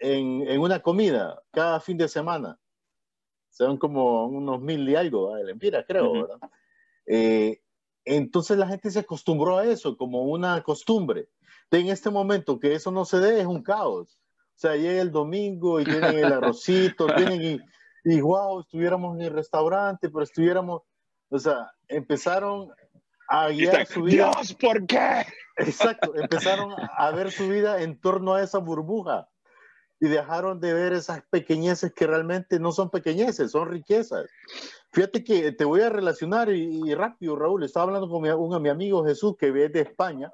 [0.00, 2.58] en, en, una comida cada fin de semana.
[3.54, 6.22] Son como unos mil y algo, el Empira, creo, uh -huh.
[6.22, 6.50] ¿verdad?
[7.06, 7.60] Eh,
[8.04, 11.28] entonces la gente se acostumbró a eso como una costumbre.
[11.70, 14.18] De en este momento que eso no se dé es un caos.
[14.56, 17.06] O sea, llega el domingo y tienen el arrocito,
[17.38, 17.42] tienen
[18.04, 20.82] y, y wow, estuviéramos en el restaurante, pero estuviéramos,
[21.30, 22.72] o sea, empezaron
[23.28, 24.32] a guiar su vida.
[24.34, 25.26] Dios, ¿por qué?
[25.58, 29.28] Exacto, empezaron a ver su vida en torno a esa burbuja
[30.04, 34.26] y dejaron de ver esas pequeñeces que realmente no son pequeñeces, son riquezas.
[34.92, 38.62] Fíjate que te voy a relacionar y, y rápido, Raúl, estaba hablando con mi, un,
[38.62, 40.30] mi amigo Jesús que es de España,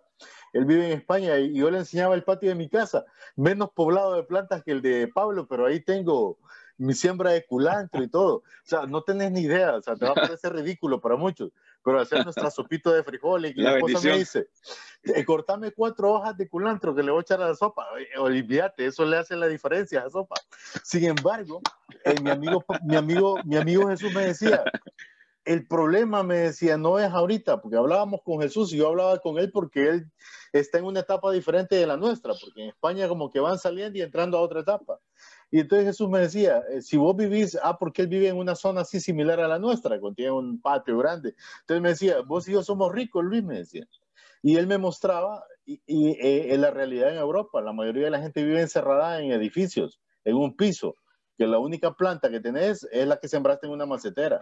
[0.52, 3.04] él vive en España y yo le enseñaba el patio de mi casa,
[3.36, 6.36] menos poblado de plantas que el de Pablo, pero ahí tengo
[6.76, 8.38] mi siembra de culantro y todo.
[8.38, 11.52] O sea, no tenés ni idea, o sea, te va a parecer ridículo para muchos,
[11.82, 14.48] pero hacer nuestra sopita de frijoles y la, la esposa me dice,
[15.02, 17.86] eh, cortame cuatro hojas de culantro que le voy a echar a la sopa.
[18.18, 20.36] Olvídate, eso le hace la diferencia a la sopa.
[20.84, 21.60] Sin embargo,
[22.04, 24.62] eh, mi, amigo, mi, amigo, mi amigo Jesús me decía,
[25.44, 29.38] el problema, me decía, no es ahorita, porque hablábamos con Jesús y yo hablaba con
[29.38, 30.12] él porque él
[30.52, 33.98] está en una etapa diferente de la nuestra, porque en España como que van saliendo
[33.98, 35.00] y entrando a otra etapa.
[35.50, 38.54] Y entonces Jesús me decía, eh, si vos vivís, ah, porque él vive en una
[38.54, 41.34] zona así similar a la nuestra, contiene un patio grande.
[41.60, 43.86] Entonces me decía, vos y yo somos ricos, Luis, me decía.
[44.42, 48.10] Y él me mostraba, y, y eh, en la realidad en Europa, la mayoría de
[48.10, 50.96] la gente vive encerrada en edificios, en un piso,
[51.36, 54.38] que la única planta que tenés es la que sembraste en una macetera.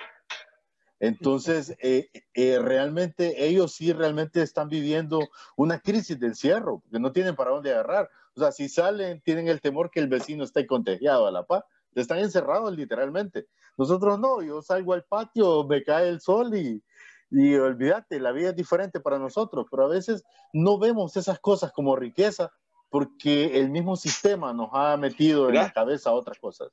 [1.01, 5.20] Entonces, eh, eh, realmente ellos sí realmente están viviendo
[5.56, 8.10] una crisis de encierro, porque no tienen para dónde agarrar.
[8.36, 11.64] O sea, si salen, tienen el temor que el vecino esté contagiado a la paz.
[11.94, 13.46] Están encerrados literalmente.
[13.76, 16.82] Nosotros no, yo salgo al patio, me cae el sol y,
[17.30, 21.72] y olvídate, la vida es diferente para nosotros, pero a veces no vemos esas cosas
[21.72, 22.50] como riqueza
[22.90, 26.68] porque el mismo sistema nos ha metido en la cabeza otras cosas.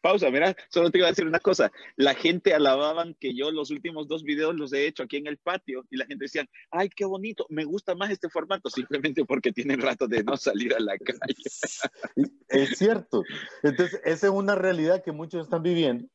[0.00, 1.70] Pausa, mira, solo te iba a decir una cosa.
[1.96, 5.38] La gente alababan que yo los últimos dos videos los he hecho aquí en el
[5.38, 9.52] patio y la gente decía, ay, qué bonito, me gusta más este formato, simplemente porque
[9.52, 11.34] tienen rato de no salir a la calle.
[12.48, 13.22] Es cierto.
[13.62, 16.06] Entonces, esa es una realidad que muchos están viviendo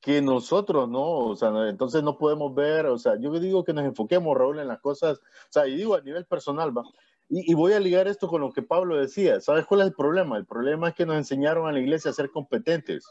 [0.00, 3.84] que nosotros no, o sea, entonces no podemos ver, o sea, yo digo que nos
[3.84, 6.84] enfoquemos, Raúl, en las cosas, o sea, y digo a nivel personal, va,
[7.28, 9.40] y, y, voy a ligar esto con lo que Pablo decía.
[9.40, 10.36] ¿Sabes cuál es el problema?
[10.36, 13.04] El problema es que nos enseñaron a la iglesia a ser competentes.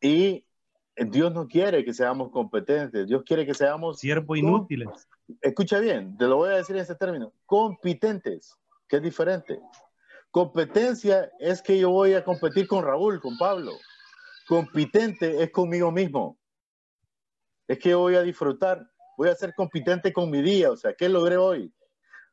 [0.00, 0.44] Y
[1.06, 3.06] Dios no quiere que seamos competentes.
[3.06, 3.98] Dios quiere que seamos...
[3.98, 4.88] Siervos inútiles.
[5.40, 7.32] Escucha bien, te lo voy a decir en este término.
[7.46, 8.56] Competentes,
[8.88, 9.60] que es diferente.
[10.30, 13.72] Competencia es que yo voy a competir con Raúl, con Pablo.
[14.46, 16.38] Competente es conmigo mismo.
[17.66, 20.70] Es que yo voy a disfrutar, voy a ser competente con mi día.
[20.70, 21.72] O sea, ¿qué logré hoy?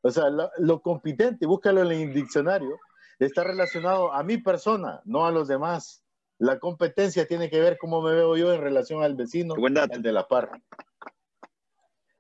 [0.06, 2.78] O sea, lo, lo, competente, búscalo en el diccionario,
[3.18, 6.04] está relacionado a mi persona, no a los demás.
[6.38, 10.12] La competencia tiene que ver cómo me veo yo en relación al vecino, el de
[10.12, 10.62] la par.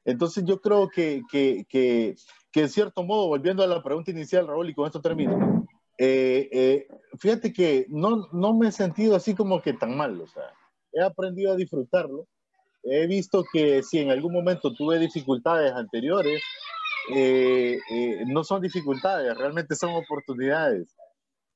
[0.03, 2.15] Entonces yo creo que, que, que,
[2.51, 5.67] que, en cierto modo, volviendo a la pregunta inicial, Raúl, y con esto termino,
[5.99, 6.87] eh, eh,
[7.19, 10.51] fíjate que no, no me he sentido así como que tan mal, o sea,
[10.91, 12.25] he aprendido a disfrutarlo.
[12.81, 16.41] He visto que si en algún momento tuve dificultades anteriores,
[17.13, 20.95] eh, eh, no son dificultades, realmente son oportunidades.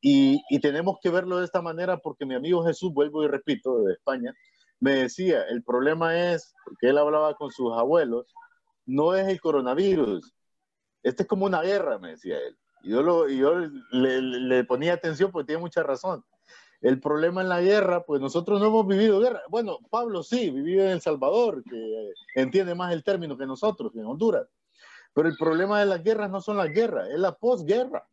[0.01, 3.83] Y, y, tenemos que verlo de esta manera porque mi amigo Jesús, vuelvo y repito,
[3.83, 4.33] de España,
[4.79, 8.33] me decía, el problema es, porque él hablaba con sus abuelos,
[8.85, 10.33] no es el coronavirus,
[11.03, 12.57] este es como una guerra, me decía él.
[12.83, 13.55] Yo, lo, yo
[13.91, 16.23] le, le ponía atención porque tiene mucha razón.
[16.81, 19.41] El problema en la guerra, pues nosotros no hemos vivido guerra.
[19.49, 24.05] Bueno, Pablo sí, vivió en El Salvador, que entiende más el término que nosotros, en
[24.05, 24.47] Honduras.
[25.19, 28.07] Pero el problema de las guerras no son las guerras, es la posguerra.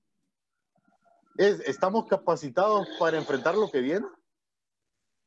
[1.36, 4.08] Es, ¿Estamos capacitados para enfrentar lo que viene?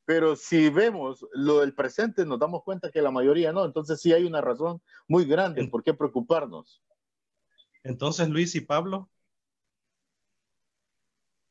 [0.03, 3.64] Pero si vemos lo del presente, nos damos cuenta que la mayoría no.
[3.64, 6.84] Entonces sí hay una razón muy grande por qué preocuparnos.
[7.84, 9.10] Entonces, Luis y Pablo,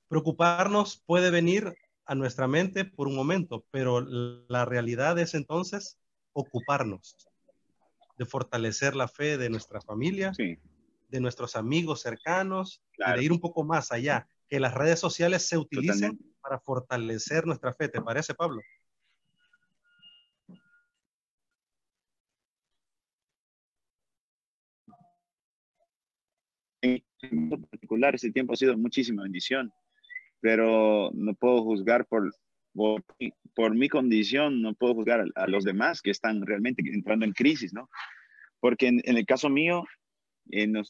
[0.09, 1.75] preocuparnos puede venir
[2.05, 5.99] a nuestra mente por un momento, pero la realidad es entonces
[6.35, 7.17] ocuparnos
[8.19, 13.41] de fortalecer la fe de nuestra familia, de nuestros amigos cercanos, y de ir un
[13.41, 17.89] poco más allá, que las redes sociales se utilicen para fortalecer nuestra fe.
[17.89, 18.61] ¿Te parece, Pablo?
[26.83, 29.73] En particular, ese tiempo ha sido muchísima bendición
[30.41, 32.33] pero no puedo juzgar por,
[33.55, 37.73] por, mi condición, no puedo juzgar a, los demás que están realmente entrando en crisis,
[37.73, 37.91] ¿no?
[38.61, 39.85] Porque en, el caso mío,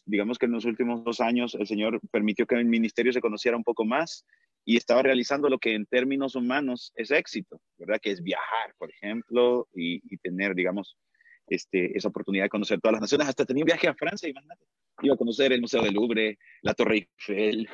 [0.05, 3.56] digamos que en los últimos dos años el Señor permitió que el ministerio se conociera
[3.56, 4.24] un poco más
[4.65, 7.98] y estaba realizando lo que en términos humanos es éxito, ¿verdad?
[8.02, 10.98] Que es viajar, por ejemplo, y, tener, digamos,
[11.47, 13.28] este, esa oportunidad de conocer todas las naciones.
[13.28, 14.66] Hasta tenía un viaje a Francia, imagínate.
[15.01, 17.69] Iba a conocer el Museo del Louvre, la Torre Eiffel,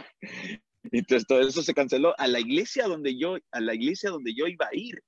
[0.90, 2.14] entonces todo eso se canceló.
[2.18, 5.02] A la iglesia donde yo, a la iglesia donde yo iba a ir,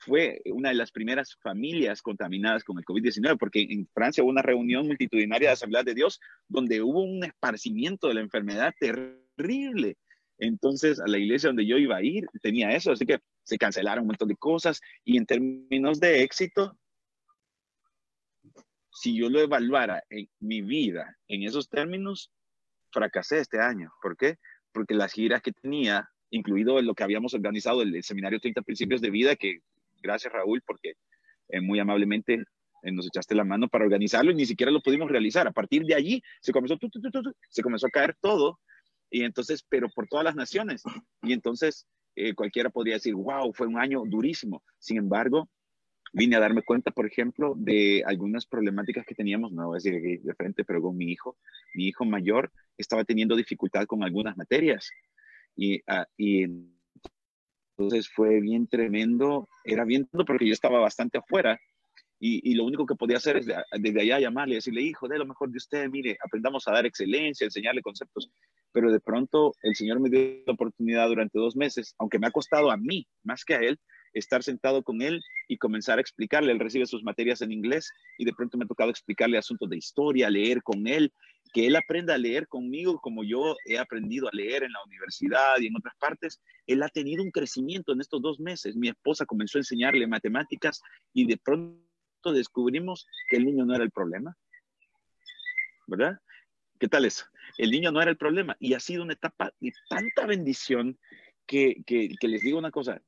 [0.00, 4.42] fue una de las primeras familias contaminadas con el COVID-19, porque en Francia hubo una
[4.42, 9.96] reunión multitudinaria de Asamblea de Dios donde hubo un esparcimiento de la enfermedad terrible.
[10.38, 14.02] Entonces, a la iglesia donde yo iba a ir tenía eso, así que se cancelaron
[14.02, 16.78] un montón de cosas y en términos de éxito,
[18.92, 22.32] si yo lo evaluara en mi vida en esos términos,
[22.90, 23.92] fracasé este año.
[24.00, 24.38] ¿Por qué?
[24.72, 29.10] Porque las giras que tenía, incluido lo que habíamos organizado, el, seminario 30 Principios de
[29.10, 29.60] Vida, que
[30.02, 30.94] gracias Raúl, porque
[31.48, 32.44] eh, muy amablemente
[32.82, 35.46] eh, nos echaste la mano para organizarlo y ni siquiera lo pudimos realizar.
[35.46, 36.76] A partir de allí se comenzó,
[37.48, 38.58] se comenzó a caer todo,
[39.10, 40.82] y entonces, pero por todas las naciones.
[41.22, 44.62] Y entonces eh, cualquiera podría decir, wow, fue un año durísimo.
[44.78, 45.48] Sin embargo,
[46.12, 50.20] vine a darme cuenta, por ejemplo, de algunas problemáticas que teníamos, no voy a decir
[50.22, 51.36] de frente, pero con mi hijo.
[51.74, 54.90] Mi hijo mayor estaba teniendo dificultad con algunas materias.
[55.56, 56.46] Y, uh, y
[57.76, 61.58] entonces fue bien tremendo, era bien tremendo porque yo estaba bastante afuera
[62.20, 65.18] y, y, lo único que podía hacer es desde allá llamarle y decirle, hijo, de
[65.18, 68.28] lo mejor de usted, mire, aprendamos a dar excelencia, enseñarle conceptos.
[68.72, 72.32] Pero de pronto el Señor me dio la oportunidad durante dos meses, aunque me ha
[72.32, 73.78] costado a mí más que a Él,
[74.18, 76.52] estar sentado con él y comenzar a explicarle.
[76.52, 79.76] Él recibe sus materias en inglés y de pronto me ha tocado explicarle asuntos de
[79.76, 81.12] historia, leer con él,
[81.52, 85.58] que él aprenda a leer conmigo como yo he aprendido a leer en la universidad
[85.58, 86.40] y en otras partes.
[86.66, 88.76] Él ha tenido un crecimiento en estos dos meses.
[88.76, 90.80] Mi esposa comenzó a enseñarle matemáticas
[91.12, 91.78] y de pronto
[92.32, 94.36] descubrimos que el niño no era el problema.
[95.86, 96.18] ¿Verdad?
[96.78, 97.24] ¿Qué tal eso?
[97.56, 100.98] El niño no era el problema y ha sido una etapa de tanta bendición
[101.46, 103.02] que, que, que les digo una cosa,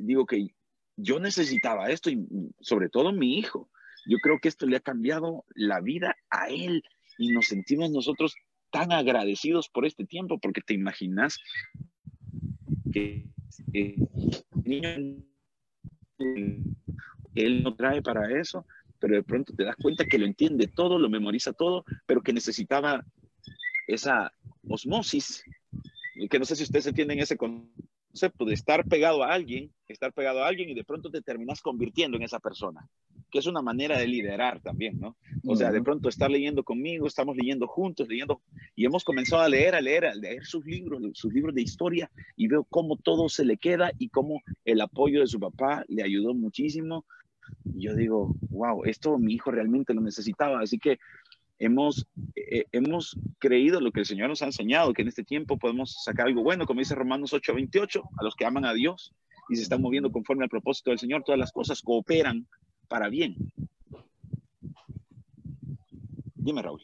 [0.00, 0.54] digo que
[0.96, 2.26] yo necesitaba esto y
[2.60, 3.70] sobre todo mi hijo.
[4.06, 6.82] Yo creo que esto le ha cambiado la vida a él
[7.18, 8.34] y nos sentimos nosotros
[8.70, 11.38] tan agradecidos por este tiempo porque te imaginas
[12.92, 13.26] que
[13.72, 14.08] el
[14.64, 15.24] niño
[17.34, 18.66] él no trae para eso,
[18.98, 22.32] pero de pronto te das cuenta que lo entiende todo, lo memoriza todo, pero que
[22.32, 23.04] necesitaba
[23.86, 24.32] esa
[24.68, 25.42] osmosis,
[26.28, 30.12] que no sé si ustedes entienden ese concepto concepto de estar pegado a alguien, estar
[30.12, 32.88] pegado a alguien y de pronto te terminas convirtiendo en esa persona,
[33.30, 35.16] que es una manera de liderar también, ¿no?
[35.46, 38.42] O sea, de pronto estar leyendo conmigo, estamos leyendo juntos, leyendo,
[38.74, 42.10] y hemos comenzado a leer, a leer, a leer sus libros, sus libros de historia,
[42.36, 46.02] y veo cómo todo se le queda y cómo el apoyo de su papá le
[46.02, 47.04] ayudó muchísimo.
[47.64, 50.98] Y yo digo, wow, esto mi hijo realmente lo necesitaba, así que
[51.60, 55.58] hemos, eh, hemos creído lo que el Señor nos ha enseñado, que en este tiempo
[55.58, 59.12] podemos sacar algo bueno, como dice Romanos 8:28, a los que aman a Dios
[59.48, 62.48] y se están moviendo conforme al propósito del Señor, todas las cosas cooperan
[62.88, 63.36] para bien.
[66.34, 66.82] Dime, Raúl.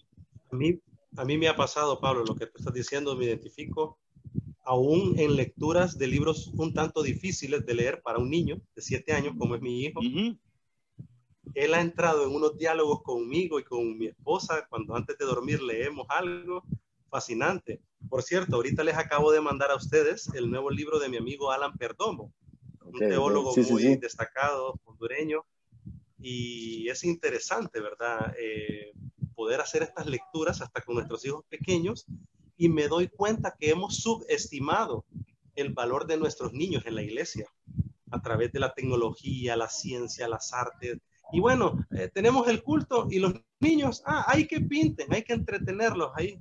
[0.52, 0.78] A mí,
[1.16, 3.98] a mí me ha pasado, Pablo, lo que tú estás diciendo, me identifico
[4.64, 9.12] aún en lecturas de libros un tanto difíciles de leer para un niño de siete
[9.12, 10.00] años, como es mi hijo
[11.54, 15.62] él ha entrado en unos diálogos conmigo y con mi esposa cuando antes de dormir
[15.62, 16.62] leemos algo
[17.08, 17.80] fascinante.
[18.08, 21.50] Por cierto, ahorita les acabo de mandar a ustedes el nuevo libro de mi amigo
[21.50, 22.32] Alan Perdomo,
[22.84, 25.44] un teólogo muy destacado, hondureño,
[26.18, 28.34] y es interesante, ¿verdad?
[28.38, 28.92] Eh,
[29.34, 32.06] poder hacer estas lecturas hasta con nuestros hijos pequeños
[32.56, 35.04] y me doy cuenta que hemos subestimado
[35.54, 37.46] el valor de nuestros niños en la iglesia
[38.10, 40.98] a través de la tecnología, la ciencia, las artes.
[41.32, 45.32] Y bueno, eh, tenemos el culto y los niños, ah, hay que pinten, hay que
[45.32, 46.38] entretenerlos ahí.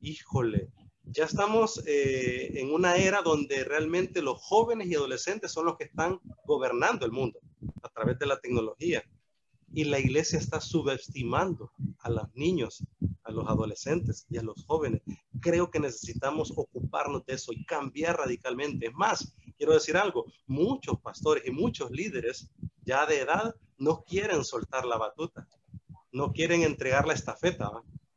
[0.00, 0.70] Híjole,
[1.04, 5.84] ya estamos eh, en una era donde realmente los jóvenes y adolescentes son los que
[5.84, 7.40] están gobernando el mundo
[7.82, 9.02] a través de la tecnología.
[9.72, 11.70] Y la iglesia está subestimando
[12.00, 12.84] a los niños,
[13.22, 15.02] a los adolescentes y a los jóvenes.
[15.40, 18.86] Creo que necesitamos ocuparnos de eso y cambiar radicalmente.
[18.86, 22.50] Es más, quiero decir algo, muchos pastores y muchos líderes
[22.82, 25.48] ya de edad no quieren soltar la batuta,
[26.12, 27.70] no quieren entregar la estafeta.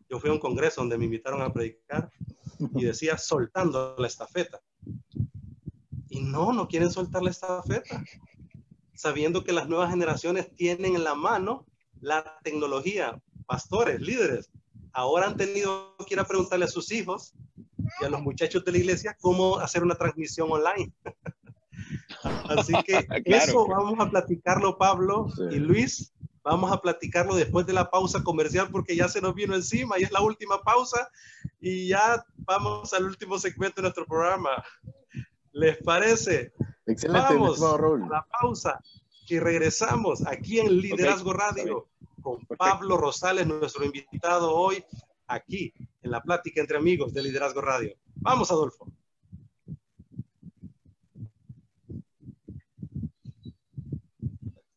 [0.09, 2.11] Yo fui a un congreso donde me invitaron a predicar
[2.75, 4.61] y decía soltando la estafeta.
[6.09, 8.03] Y no, no quieren soltar la estafeta
[8.93, 11.65] sabiendo que las nuevas generaciones tienen en la mano
[11.99, 13.19] la tecnología.
[13.45, 14.51] Pastores, líderes,
[14.93, 17.33] ahora han tenido que ir a preguntarle a sus hijos
[18.01, 20.93] y a los muchachos de la iglesia cómo hacer una transmisión online.
[22.49, 26.13] Así que eso vamos a platicarlo, Pablo y Luis.
[26.43, 30.03] Vamos a platicarlo después de la pausa comercial porque ya se nos vino encima y
[30.03, 31.09] es la última pausa
[31.61, 34.49] y ya vamos al último segmento de nuestro programa.
[35.53, 36.51] ¿Les parece?
[36.85, 37.77] Excelente, Vamos a
[38.09, 38.79] la pausa
[39.27, 41.87] y regresamos aquí en Liderazgo Radio
[42.21, 44.83] con Pablo Rosales, nuestro invitado hoy
[45.27, 47.95] aquí en la plática entre amigos de Liderazgo Radio.
[48.15, 48.87] Vamos, Adolfo.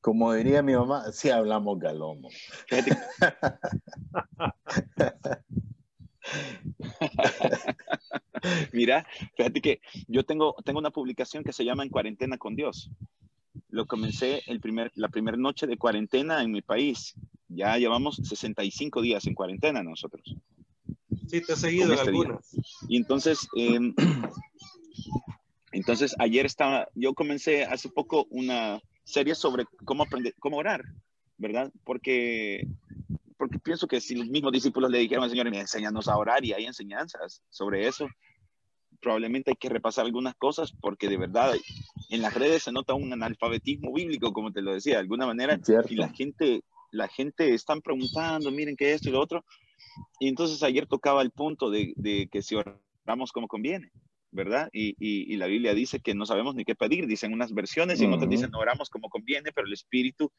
[0.06, 2.28] Como diría mi mamá, si hablamos galomo.
[8.72, 9.04] Mira,
[9.36, 12.88] fíjate que yo tengo, tengo una publicación que se llama En cuarentena con Dios.
[13.68, 17.16] Lo comencé el primer, la primera noche de cuarentena en mi país.
[17.48, 20.36] Ya llevamos 65 días en cuarentena nosotros.
[21.26, 22.12] Sí, te he seguido en este
[22.88, 23.92] Y entonces, em,
[25.72, 30.82] entonces ayer estaba, yo comencé hace poco una serie sobre cómo aprender, cómo orar,
[31.38, 31.72] ¿verdad?
[31.84, 32.66] Porque
[33.38, 36.52] porque pienso que si los mismos discípulos le dijeron al Señor, enséñanos a orar y
[36.52, 38.08] hay enseñanzas sobre eso,
[39.00, 41.54] probablemente hay que repasar algunas cosas porque de verdad
[42.08, 45.60] en las redes se nota un analfabetismo bíblico, como te lo decía, de alguna manera,
[45.88, 49.44] y la gente, la gente están preguntando, miren qué esto y lo otro,
[50.18, 53.92] y entonces ayer tocaba el punto de, de que si oramos como conviene,
[54.36, 54.68] ¿verdad?
[54.72, 58.04] Y, y, la Biblia dice que no sabemos ni qué pedir, dicen unas versiones y
[58.04, 60.30] en otras dicen no oramos como conviene, pero el Espíritu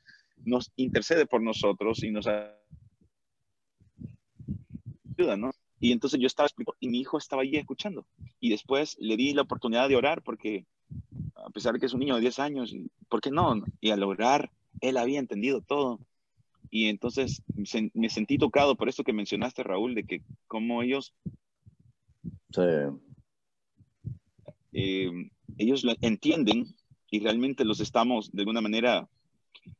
[0.46, 2.28] nos intercede por nosotros y nos
[5.18, 5.52] ¿no?
[5.80, 8.06] Y entonces yo estaba explicando y mi hijo estaba allí escuchando.
[8.40, 10.66] Y después le di la oportunidad de orar porque,
[11.36, 12.76] a pesar de que es un niño de 10 años,
[13.10, 13.64] ¿por qué no?
[13.82, 14.52] Y al orar,
[14.82, 16.00] él había entendido todo.
[16.70, 17.42] Y entonces
[17.94, 21.14] me sentí tocado por eso que mencionaste, Raúl, de que como ellos...
[24.80, 25.10] Eh,
[25.58, 26.68] ellos lo entienden
[27.10, 29.10] y realmente los estamos de alguna manera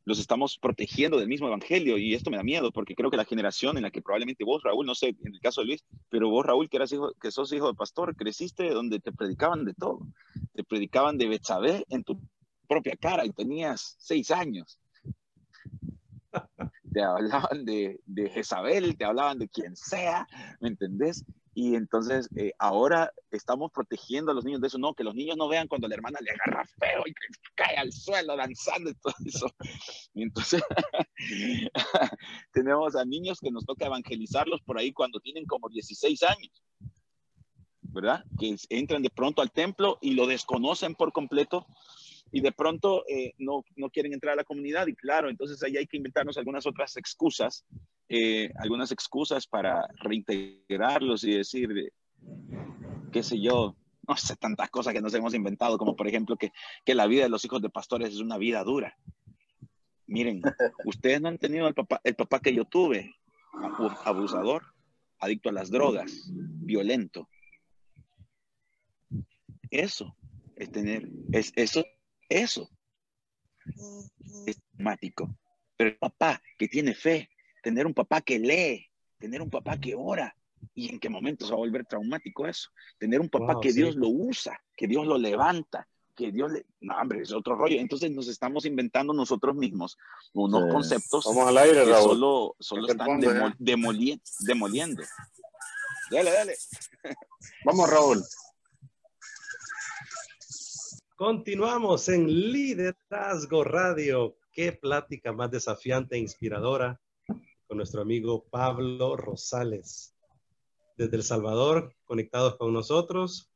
[0.04, 3.24] los estamos protegiendo del mismo evangelio y esto me da miedo porque creo que la
[3.24, 6.28] generación en la que probablemente vos, Raúl, no sé, en el caso de Luis, pero
[6.30, 9.72] vos, Raúl, que eras hijo, que sos hijo de pastor, creciste donde te predicaban de
[9.72, 10.00] todo.
[10.52, 12.20] Te predicaban de Betsabé en tu
[12.66, 14.80] propia cara y tenías seis años.
[16.92, 20.26] Te hablaban de, de Jezabel, te hablaban de quien sea,
[20.60, 21.24] ¿me entendés?
[21.60, 25.36] Y entonces eh, ahora estamos protegiendo a los niños de eso, no, que los niños
[25.36, 27.12] no vean cuando la hermana le agarra feo y
[27.56, 29.50] cae al suelo danzando y todo eso.
[30.14, 30.62] Y entonces
[32.52, 36.62] tenemos a niños que nos toca evangelizarlos por ahí cuando tienen como 16 años,
[37.82, 38.24] ¿verdad?
[38.38, 41.66] Que entran de pronto al templo y lo desconocen por completo
[42.30, 45.76] y de pronto eh, no, no quieren entrar a la comunidad y claro, entonces ahí
[45.76, 47.64] hay que inventarnos algunas otras excusas
[48.08, 51.92] eh, algunas excusas para reintegrarlos y decir,
[53.12, 53.76] qué sé yo,
[54.06, 56.52] no sé, tantas cosas que nos hemos inventado, como por ejemplo que,
[56.84, 58.96] que la vida de los hijos de pastores es una vida dura.
[60.06, 60.40] Miren,
[60.86, 63.14] ustedes no han tenido el papá, el papá que yo tuve,
[64.04, 64.62] abusador,
[65.18, 67.28] adicto a las drogas, violento.
[69.70, 70.16] Eso
[70.56, 71.84] es tener, es eso,
[72.28, 72.70] eso
[74.46, 75.36] es traumático.
[75.76, 77.28] Pero el papá que tiene fe,
[77.68, 78.86] tener un papá que lee,
[79.18, 80.34] tener un papá que ora.
[80.74, 82.70] ¿Y en qué momento se va a volver traumático eso?
[82.98, 85.86] Tener un papá que Dios lo usa, que Dios lo levanta,
[86.16, 86.64] que Dios le...
[86.80, 87.78] No, hombre, es otro rollo.
[87.78, 89.98] Entonces nos estamos inventando nosotros mismos
[90.32, 93.20] unos conceptos Vamos al aire, que solo, solo están
[93.58, 95.02] demoliendo.
[96.10, 96.54] Dale, dale.
[97.66, 98.24] Vamos, Raúl.
[101.16, 104.38] Continuamos en Liderazgo Radio.
[104.52, 106.98] Qué plática más desafiante e inspiradora
[107.68, 110.14] con nuestro amigo Pablo Rosales.
[110.96, 113.52] desde El Salvador, conectados con nosotros.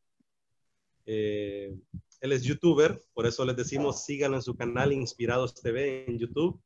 [1.06, 1.76] Eh,
[2.20, 6.62] él es youtuber, por eso les decimos síganlo en su canal Inspirados TV en YouTube.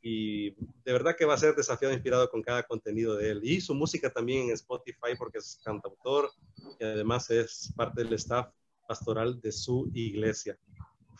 [0.00, 0.50] Y
[0.84, 3.40] de verdad que va a ser desafiado inspirado con cada contenido de él.
[3.42, 6.30] Y su música también en Spotify porque es cantautor
[6.78, 8.52] y además es parte del staff
[8.86, 10.56] pastoral de su iglesia.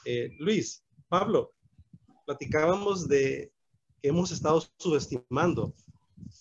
[0.04, 1.52] Eh, Luis, Pablo,
[2.26, 3.50] platicábamos de
[4.00, 5.74] que hemos estado subestimando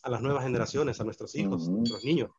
[0.03, 2.31] a las nuevas generaciones, a nuestros hijos, a nuestros niños,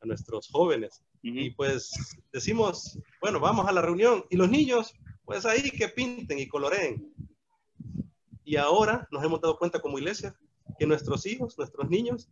[0.00, 1.02] a nuestros jóvenes.
[1.22, 1.92] Y pues
[2.32, 4.94] decimos, bueno, vamos a la reunión y los niños,
[5.24, 7.12] pues ahí que pinten y coloreen.
[8.44, 10.34] Y ahora nos hemos dado cuenta como iglesia
[10.78, 12.28] que nuestros hijos, nuestros niños,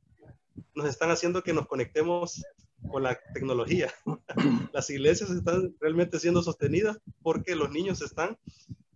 [0.75, 2.43] nos están haciendo que nos conectemos
[2.91, 3.93] con la tecnología.
[4.73, 8.39] Las iglesias están realmente siendo sostenidas porque los niños están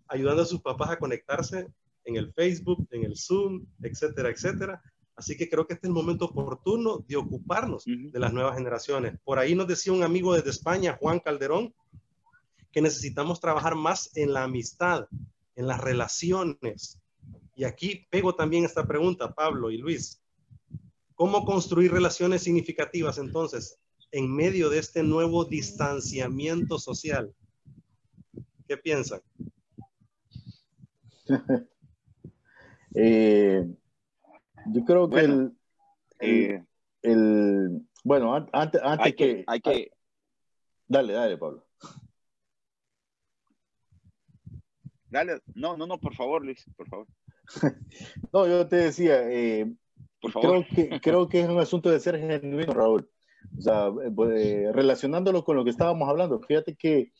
[0.08, 1.68] ayudando a sus papás a conectarse
[2.04, 4.82] en el Facebook, en el Zoom, etcétera, etcétera.
[5.16, 9.18] Así que creo que este es el momento oportuno de ocuparnos de las nuevas generaciones.
[9.24, 11.72] Por ahí nos decía un amigo desde España, Juan Calderón,
[12.72, 15.06] que necesitamos trabajar más en la amistad,
[15.54, 16.98] en las relaciones.
[17.54, 20.20] Y aquí pego también esta pregunta, Pablo y Luis.
[21.14, 23.78] ¿Cómo construir relaciones significativas entonces
[24.10, 27.32] en medio de este nuevo distanciamiento social?
[28.66, 29.20] ¿Qué piensan?
[32.94, 33.66] eh,
[34.66, 35.52] yo creo que el,
[36.20, 36.64] eh,
[37.02, 39.90] el, bueno, antes, antes hay que, hay que...
[40.86, 41.66] Dale, dale, Pablo.
[45.10, 47.06] Dale, no, no, no, por favor, Luis, por favor.
[48.32, 49.72] no, yo te decía, eh,
[50.20, 50.64] por favor.
[50.66, 53.08] Creo, que, creo que es un asunto de ser genuino, Raúl.
[53.58, 57.12] O sea, eh, pues, relacionándolo con lo que estábamos hablando, fíjate que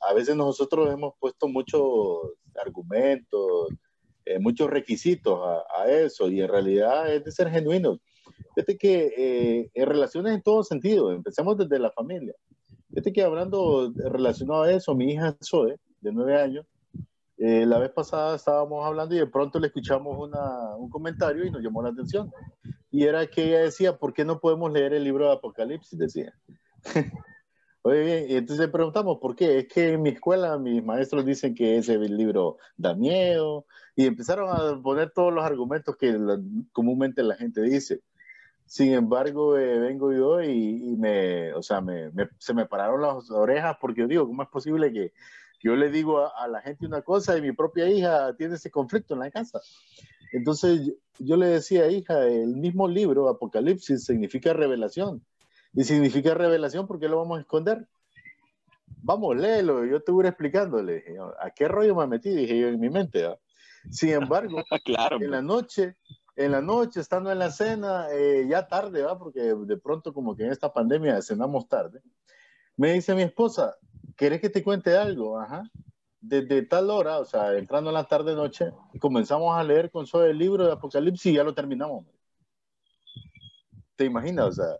[0.00, 1.82] a veces nosotros hemos puesto muchos
[2.58, 3.68] argumentos,
[4.24, 8.00] eh, muchos requisitos a, eso y en realidad es de ser genuino.
[8.54, 12.34] Fíjate que eh, en relaciones en todo sentido, empecemos desde la familia.
[12.88, 16.66] Fíjate que hablando relacionado a eso, mi hija Zoe, de nueve años,
[17.38, 21.50] eh, la vez pasada estábamos hablando y de pronto le escuchamos una, un comentario y
[21.50, 22.32] nos llamó la atención.
[22.90, 25.98] Y era que ella decía, ¿por qué no podemos leer el libro de Apocalipsis?
[25.98, 26.32] Decía.
[27.86, 29.60] Oye, y entonces preguntamos, ¿por qué?
[29.60, 33.64] Es que en mi escuela mis maestros dicen que ese libro da miedo,
[33.94, 36.18] y empezaron a poner todos los argumentos que
[36.72, 38.00] comúnmente la gente dice.
[38.64, 43.76] Sin embargo, eh, vengo yo y, me, o sea, me, se me pararon las orejas
[43.80, 45.12] porque yo digo, ¿cómo es posible que,
[45.62, 49.14] yo le digo a, la gente una cosa y mi propia hija tiene ese conflicto
[49.14, 49.60] en la casa?
[50.32, 55.22] Entonces yo le decía, hija, el mismo libro, Apocalipsis, significa revelación
[55.76, 57.86] y significa revelación, ¿por qué lo vamos a esconder?
[59.02, 61.04] Vamos, léelo, yo te voy explicándole.
[61.38, 62.30] ¿A qué rollo me metí?
[62.30, 63.28] Dije yo en mi mente.
[63.90, 65.96] Sin embargo, claro, en la noche,
[66.34, 69.18] en la noche, estando en la cena, eh, ya tarde, ¿va?
[69.18, 72.00] Porque de pronto como que en esta pandemia cenamos tarde,
[72.76, 73.76] me dice mi esposa,
[74.16, 75.38] ¿querés que te cuente algo?
[75.38, 75.70] Ajá.
[76.20, 80.38] Desde tal hora, o sea, entrando en la tarde-noche, comenzamos a leer con solo el
[80.38, 82.06] libro de Apocalipsis y ya lo terminamos.
[83.94, 84.46] ¿Te imaginas?
[84.46, 84.76] O sea,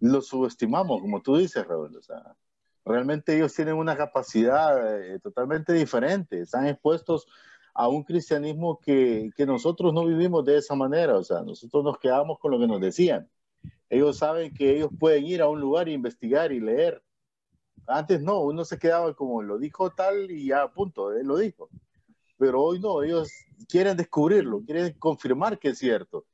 [0.00, 1.96] lo subestimamos, como tú dices, Raúl.
[1.96, 2.36] O sea,
[2.84, 7.26] realmente ellos tienen una capacidad eh, totalmente diferente, están expuestos
[7.74, 11.98] a un cristianismo que, que, nosotros no vivimos de esa manera, o sea, nosotros nos
[11.98, 13.28] quedamos con lo que nos decían.
[13.88, 17.02] Ellos saben que ellos pueden ir a un lugar e investigar y leer.
[17.86, 21.70] Antes no, uno se quedaba como lo dijo tal y ya, punto, él lo dijo.
[22.36, 23.30] Pero hoy no, ellos
[23.68, 26.24] quieren descubrirlo, quieren confirmar que es cierto.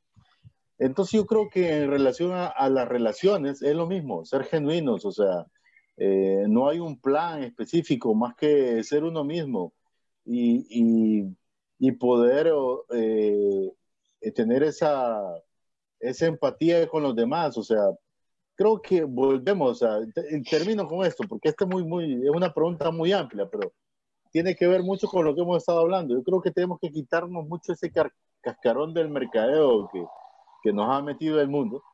[0.78, 5.12] Entonces yo creo que en relación a, las relaciones es lo mismo, ser genuinos, o
[5.12, 5.46] sea,
[5.96, 9.72] eh, no hay un plan específico más que ser uno mismo
[10.24, 11.26] y,
[11.78, 12.51] y, poder
[12.90, 13.72] eh,
[14.34, 15.20] tener esa,
[16.01, 17.80] esa empatía con los demás, o sea,
[18.56, 19.98] creo que volvemos, o sea,
[20.51, 23.72] termino con esto, porque esta es, muy, muy, es una pregunta muy amplia, pero
[24.30, 26.14] tiene que ver mucho con lo que hemos estado hablando.
[26.14, 27.92] Yo creo que tenemos que quitarnos mucho ese
[28.40, 30.05] cascarón del mercadeo que
[30.65, 31.85] que nos ha metido el mundo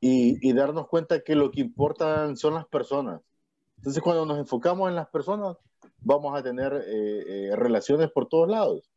[0.00, 3.22] y, darnos cuenta que lo que importan son las personas.
[3.76, 5.56] Entonces, cuando nos enfocamos en las personas,
[6.00, 8.90] vamos a tener eh, eh, relaciones por todos lados.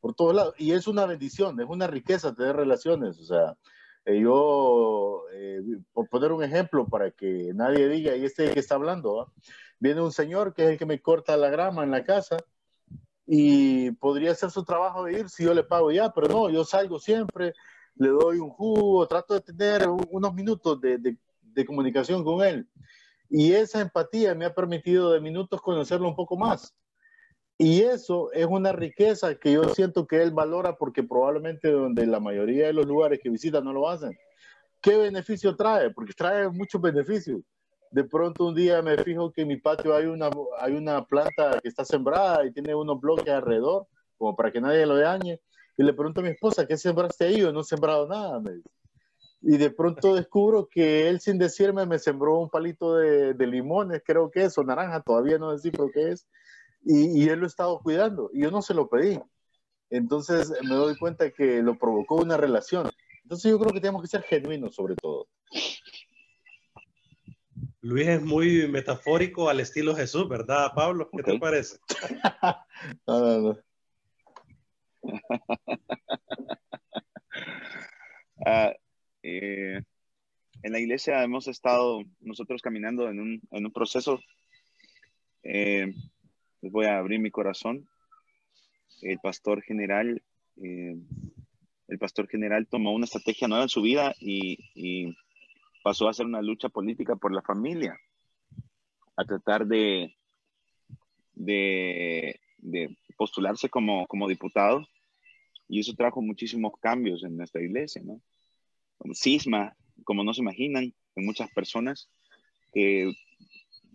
[0.00, 0.54] Por todos lados.
[0.58, 3.18] Y es una bendición, es una riqueza tener relaciones.
[3.18, 3.56] O sea,
[4.04, 5.22] eh, yo,
[5.94, 9.32] por poner un ejemplo para que nadie diga, y este que está hablando,
[9.78, 12.36] viene un señor que es el que me corta la grama en la casa
[13.32, 16.64] y podría hacer su trabajo de ir si yo le pago ya, pero no, yo
[16.64, 17.54] salgo siempre,
[17.94, 22.68] le doy un jugo, trato de tener unos minutos de, de, comunicación con él.
[23.28, 26.74] Y esa empatía me ha permitido de minutos conocerlo un poco más.
[27.56, 32.18] Y eso es una riqueza que yo siento que él valora porque probablemente donde la
[32.18, 34.10] mayoría de los lugares que visita no lo hacen.
[34.82, 35.90] ¿Qué beneficio trae?
[35.90, 37.42] Porque trae muchos beneficios.
[37.90, 40.30] De pronto un día me fijo que en mi patio hay una,
[40.60, 43.86] hay una planta que está sembrada y tiene unos bloques alrededor,
[44.16, 45.40] como para que nadie lo dañe.
[45.76, 47.40] Y le pregunto a mi esposa, ¿qué sembraste ahí?
[47.40, 48.40] Yo no he sembrado nada.
[49.42, 54.02] Y de pronto descubro que él sin decirme me sembró un palito de, de limones,
[54.04, 56.26] creo que es, o naranja, todavía no descifro qué es
[56.84, 59.20] y, él lo ha estado cuidando y yo no se lo pedí.
[59.90, 62.90] Entonces me doy cuenta que lo provocó una relación.
[63.22, 65.28] Entonces yo creo que tenemos que ser genuinos sobre todo.
[67.82, 71.08] Luis es muy metafórico al estilo Jesús, ¿verdad, Pablo?
[71.10, 71.34] ¿Qué okay.
[71.34, 71.78] te parece?
[73.06, 73.58] no, no, no.
[78.36, 78.72] uh,
[79.22, 79.80] eh,
[80.62, 84.20] en la iglesia hemos estado nosotros caminando en un, en un proceso
[85.42, 85.92] eh,
[86.60, 87.88] les voy a abrir mi corazón.
[89.00, 90.22] El pastor general,
[90.62, 90.96] eh,
[91.88, 95.16] el pastor general tomó una estrategia nueva en su vida y, y,
[95.82, 97.98] pasó a hacer una lucha política por la familia,
[99.16, 100.14] a tratar de,
[101.34, 102.40] de,
[103.16, 104.86] postularse como, como diputado.
[105.68, 108.20] Y eso trajo muchísimos cambios en nuestra iglesia, ¿no?
[109.14, 112.10] Cisma, como no se imaginan, en muchas personas
[112.72, 113.12] que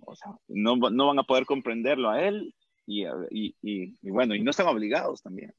[0.05, 2.53] o sea, no, no, van a poder comprenderlo a él
[2.85, 5.53] y, y, y, bueno, y no están obligados también.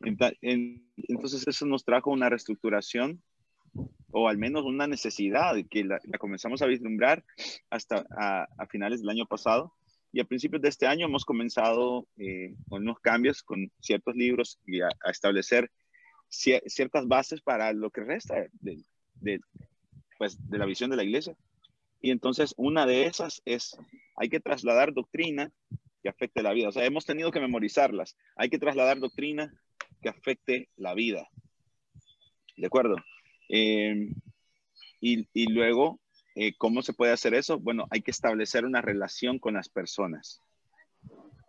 [0.00, 3.22] Entonces eso nos trajo una reestructuración
[4.18, 7.22] o al menos una necesidad que la, comenzamos a vislumbrar
[7.68, 9.74] hasta a, finales del año pasado
[10.10, 14.58] y a principios de este año hemos comenzado eh, con unos cambios con ciertos libros
[14.64, 15.70] y a, a establecer
[16.30, 18.82] ciertas bases para lo que resta de,
[19.16, 19.38] de,
[20.16, 21.36] pues, de la visión de la iglesia.
[22.00, 23.76] Y entonces una de esas es,
[24.16, 25.52] hay que trasladar doctrina
[26.02, 26.70] que afecte la vida.
[26.70, 28.16] O sea, hemos tenido que memorizarlas.
[28.34, 29.52] Hay que trasladar doctrina
[30.00, 31.28] que afecte la vida.
[32.56, 32.96] ¿De acuerdo?
[33.48, 34.10] Eh,
[35.00, 36.00] y, y, luego,
[36.34, 37.58] eh, ¿cómo se puede hacer eso?
[37.58, 40.40] Bueno, hay que establecer una relación con las personas.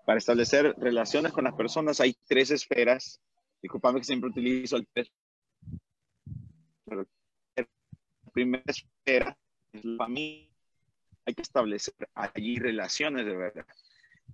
[0.05, 3.19] Para establecer relaciones con las personas hay tres esferas.
[3.61, 5.11] Disculpame que siempre utilizo el tres.
[6.85, 7.05] Pero
[7.57, 7.67] la
[8.31, 9.37] primera esfera
[9.73, 10.47] es la familia.
[11.25, 13.65] Hay que establecer allí relaciones de verdad.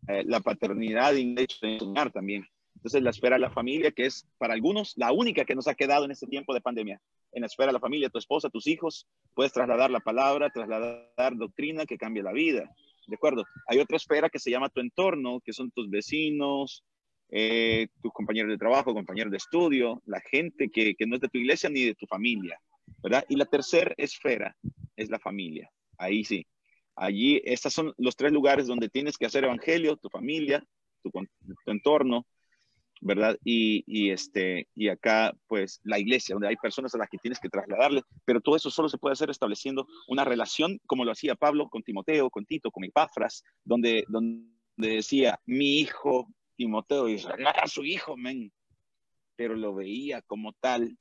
[0.07, 2.45] Eh, la paternidad y de enseñar también.
[2.75, 5.75] Entonces, la esfera de la familia, que es para algunos la única que nos ha
[5.75, 6.99] quedado en este tiempo de pandemia.
[7.31, 11.35] En la esfera de la familia, tu esposa, tus hijos, puedes trasladar la palabra, trasladar
[11.35, 12.69] doctrina que cambie la vida.
[13.07, 13.43] ¿De acuerdo?
[13.67, 16.83] Hay otra esfera que se llama tu entorno, que son tus vecinos,
[17.29, 21.29] eh, tus compañeros de trabajo, compañeros de estudio, la gente que, que no es de
[21.29, 22.59] tu iglesia ni de tu familia,
[23.01, 23.25] ¿verdad?
[23.29, 24.55] Y la tercera esfera
[24.95, 25.69] es la familia.
[25.97, 26.45] Ahí sí,
[26.95, 30.63] Allí, estos son los tres lugares donde tienes que hacer evangelio, tu familia,
[31.01, 32.25] tu, tu entorno,
[33.03, 33.37] ¿verdad?
[33.43, 37.39] Y, y, este, y acá, pues, la iglesia, donde hay personas a las que tienes
[37.39, 41.35] que trasladarle, pero todo eso solo se puede hacer estableciendo una relación, como lo hacía
[41.35, 44.47] Pablo con Timoteo, con Tito, con Epafras, donde, donde
[44.77, 47.19] decía, mi hijo Timoteo, y
[47.65, 48.51] su hijo, men,
[49.35, 50.97] pero lo veía como tal,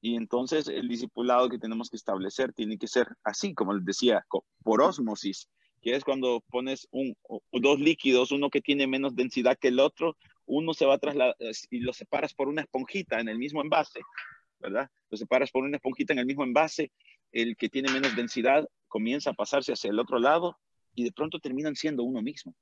[0.00, 4.24] y entonces el discipulado que tenemos que establecer tiene que ser así, como les decía,
[4.62, 5.48] por osmosis,
[5.82, 7.14] que es cuando pones un,
[7.52, 10.16] dos líquidos, uno que tiene menos densidad que el otro,
[10.46, 11.36] uno se va a trasladar
[11.70, 14.00] y lo separas por una esponjita en el mismo envase,
[14.58, 14.90] ¿verdad?
[15.10, 16.92] Lo separas por una esponjita en el mismo envase,
[17.32, 20.56] el que tiene menos densidad comienza a pasarse hacia el otro lado
[20.94, 22.54] y de pronto terminan siendo uno mismo,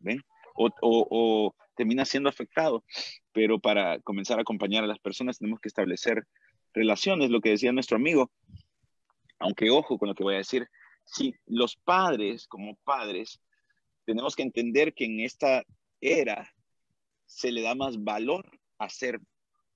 [0.00, 0.20] ¿ven?
[0.54, 2.84] O, o, o termina siendo afectado,
[3.32, 6.24] pero para comenzar a acompañar a las personas tenemos que establecer
[6.74, 8.30] relaciones, lo que decía nuestro amigo,
[9.38, 10.68] aunque ojo con lo que voy a decir,
[11.04, 13.40] si los padres como padres
[14.04, 15.64] tenemos que entender que en esta
[16.00, 16.52] era
[17.34, 18.46] se le da más valor
[18.78, 19.20] a ser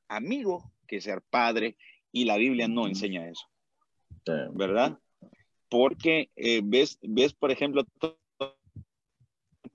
[0.09, 1.77] amigo que ser padre
[2.13, 3.47] y la Biblia no enseña eso,
[4.53, 4.99] ¿verdad?
[5.69, 7.85] Porque eh, ves, ves, por ejemplo,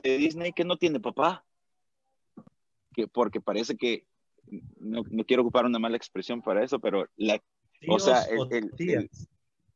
[0.04, 1.46] de Disney que no tiene papá,
[2.94, 4.06] que porque parece que
[4.80, 7.42] no, no, quiero ocupar una mala expresión para eso, pero la,
[7.88, 9.10] o sea, el, el,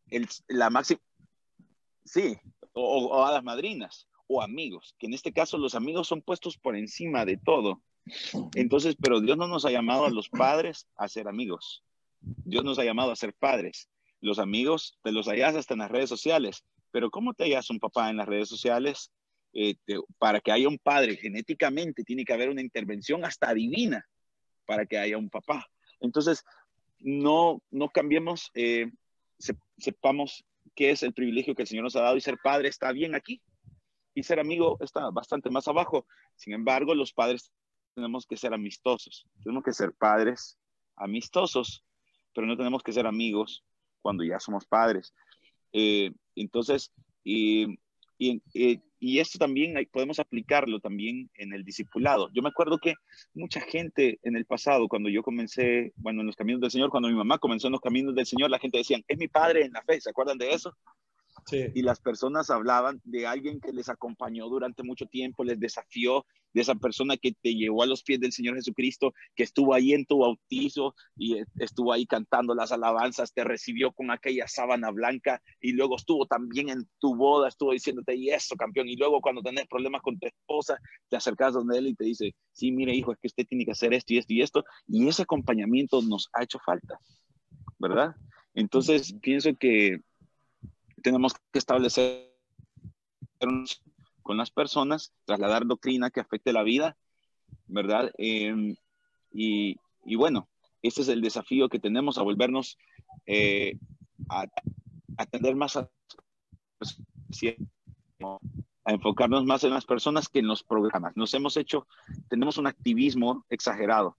[0.09, 1.01] el, la máxima,
[2.03, 2.37] sí,
[2.73, 6.57] o, o, a las madrinas, o amigos, que en este caso los amigos son puestos
[6.57, 7.81] por encima de todo.
[8.53, 11.83] Entonces, pero Dios no nos ha llamado a los padres a ser amigos.
[12.19, 13.89] Dios nos ha llamado a ser padres.
[14.21, 17.79] Los amigos te los hallas hasta en las redes sociales, pero ¿cómo te hallas un
[17.79, 19.11] papá en las redes sociales?
[19.53, 24.05] Eh, te, para que haya un padre genéticamente tiene que haber una intervención hasta divina
[24.65, 25.65] para que haya un papá.
[26.01, 26.43] Entonces,
[26.99, 28.91] no, no cambiemos, eh,
[29.77, 30.43] sepamos
[30.75, 33.15] qué es el privilegio que el Señor nos ha dado y ser padre está bien
[33.15, 33.41] aquí.
[34.17, 36.07] y ser amigo está bastante más abajo.
[36.35, 37.51] Sin embargo, los padres
[37.95, 39.25] tenemos que ser amistosos.
[39.43, 40.57] Tenemos que ser padres
[40.95, 41.83] amistosos,
[42.33, 43.63] pero no tenemos que ser amigos
[44.01, 45.13] cuando ya somos padres.
[45.73, 46.91] Eh, entonces,
[47.23, 47.79] y,
[48.17, 48.41] y,
[48.99, 52.29] y, esto también podemos aplicarlo también en el discipulado.
[52.33, 52.93] Yo me acuerdo que
[53.33, 57.09] mucha gente en el pasado, cuando yo comencé, bueno, en los caminos del Señor, cuando
[57.09, 59.73] mi mamá comenzó en los caminos del Señor, la gente decía, es mi padre en
[59.73, 60.71] la fe, ¿se acuerdan de eso?
[61.51, 66.61] Y las personas hablaban de alguien que les acompañó durante mucho tiempo, les desafió, de
[66.61, 70.05] esa persona que te llevó a los pies del Señor Jesucristo, que estuvo ahí en
[70.05, 75.73] tu bautizo y estuvo ahí cantando las alabanzas, te recibió con aquella sábana blanca y
[75.73, 78.87] luego estuvo también en tu boda, estuvo diciéndote, y eso, campeón.
[78.87, 80.79] Y luego cuando tenés problemas con tu esposa,
[81.09, 83.71] te acercas donde él y te dice, sí, mire, hijo, es que usted tiene que
[83.71, 84.63] hacer esto y esto y esto.
[84.87, 86.97] Y ese acompañamiento nos ha hecho falta,
[87.79, 88.15] ¿verdad?
[88.53, 89.99] Entonces, pienso que
[91.03, 92.33] tenemos que establecer
[94.25, 96.97] con las personas, trasladar doctrina que afecte la vida,
[97.67, 98.11] ¿verdad?
[98.17, 98.75] Em,
[99.31, 100.49] y, y, bueno,
[100.81, 102.79] ese es el desafío que tenemos a volvernos
[103.27, 103.77] eh,
[104.27, 104.45] a,
[105.17, 105.91] atender más a,
[108.83, 111.15] a enfocarnos más en las personas que en los programas.
[111.15, 111.85] Nos hemos hecho,
[112.27, 114.15] tenemos un activismo exagerado,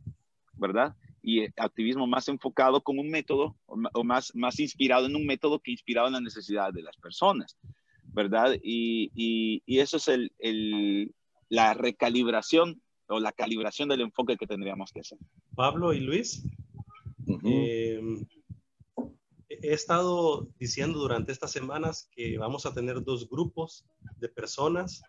[0.53, 0.95] ¿verdad?
[1.21, 5.59] y eh, activismo más enfocado con un método o, más, más inspirado en un método
[5.59, 7.59] que inspirado en la necesidad de las personas,
[8.17, 8.57] ¿verdad?
[8.63, 9.13] Y,
[9.67, 11.15] y, eso es el, el,
[11.51, 15.19] la recalibración o la calibración del enfoque que tendríamos que hacer.
[15.55, 16.43] Pablo y Luis,
[17.45, 18.01] eh,
[19.51, 23.85] he estado diciendo durante estas semanas que vamos a tener dos grupos
[24.17, 25.03] de personas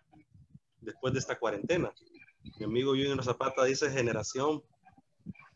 [0.82, 1.90] después de esta cuarentena.
[2.58, 4.62] Mi amigo Junior Zapata dice generación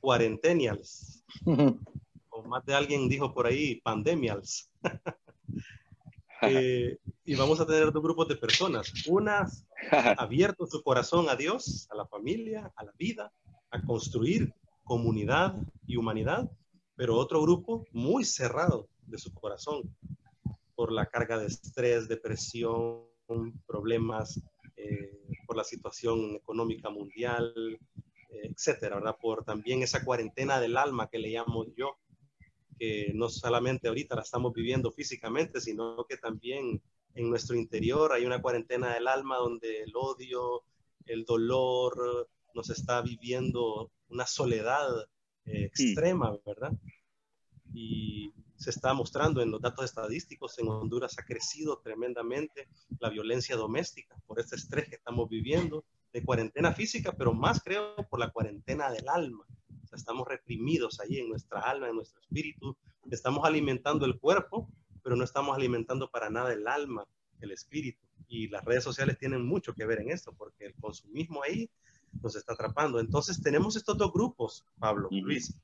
[0.01, 1.23] cuarentenials.
[2.31, 4.71] o más de alguien dijo por ahí, pandemials.
[6.51, 8.93] Eh, y vamos a tener dos grupos de personas.
[9.07, 9.67] Unas
[10.19, 13.33] abierto su corazón a Dios, a la familia, a la vida,
[13.71, 15.55] a construir comunidad
[15.87, 16.51] y humanidad,
[16.97, 19.95] pero otro grupo muy cerrado de su corazón
[20.75, 23.05] por la carga de estrés, depresión,
[23.67, 24.41] problemas,
[24.77, 27.79] eh, por la situación económica mundial,
[28.29, 29.17] etcétera, ¿verdad?
[29.21, 31.99] Por también esa cuarentena del alma que le llamo yo,
[32.79, 36.83] que no solamente ahorita la estamos viviendo físicamente, sino que también
[37.15, 40.65] en nuestro interior hay una cuarentena del alma donde el odio,
[41.07, 44.89] el dolor, nos está viviendo una soledad
[45.47, 46.73] eh, extrema, ¿verdad?
[47.73, 52.69] Y se está mostrando en los datos estadísticos, en Honduras ha crecido tremendamente
[53.01, 57.97] la violencia doméstica por este estrés que estamos viviendo de cuarentena física, pero más creo
[58.09, 59.45] por la cuarentena del alma.
[59.83, 62.77] O sea, estamos reprimidos ahí en nuestra alma, en nuestro espíritu.
[63.11, 64.69] Estamos alimentando el cuerpo,
[65.03, 67.07] pero no estamos alimentando para nada el alma,
[67.41, 68.01] el espíritu.
[68.29, 71.69] Y las redes sociales tienen mucho que ver en esto, porque el consumismo ahí
[72.23, 73.01] nos está atrapando.
[73.01, 75.55] Entonces tenemos estos dos grupos, Pablo, Luis.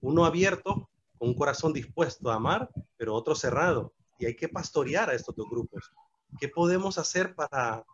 [0.00, 3.92] Uno abierto, con un corazón dispuesto a amar, pero otro cerrado.
[4.18, 5.92] Y hay que pastorear a estos dos grupos.
[6.40, 7.84] ¿Qué podemos hacer para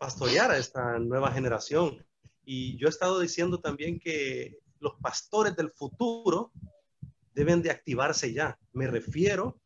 [0.00, 2.02] pastorear a esta nueva generación.
[2.42, 6.52] Y yo he estado diciendo también que los pastores del futuro
[7.34, 8.58] deben de activarse ya.
[8.72, 9.60] Me refiero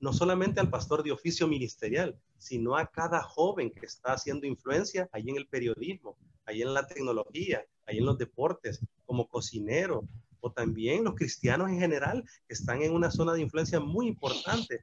[0.00, 5.08] no solamente al pastor de oficio ministerial, sino a cada joven que está haciendo influencia
[5.12, 10.06] ahí en el periodismo, ahí en la tecnología, ahí en los deportes, como cocinero,
[10.40, 14.80] o también los cristianos en general que están en una zona de influencia muy importante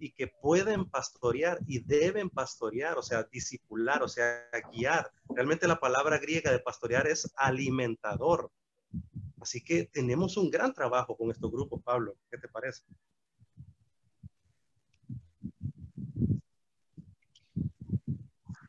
[0.00, 5.10] y que pueden pastorear y deben pastorear, o sea, discipular, o sea, guiar.
[5.28, 8.50] Realmente la palabra griega de pastorear es alimentador.
[9.40, 12.16] Así que tenemos un gran trabajo con estos grupos, Pablo.
[12.30, 12.82] ¿Qué te parece?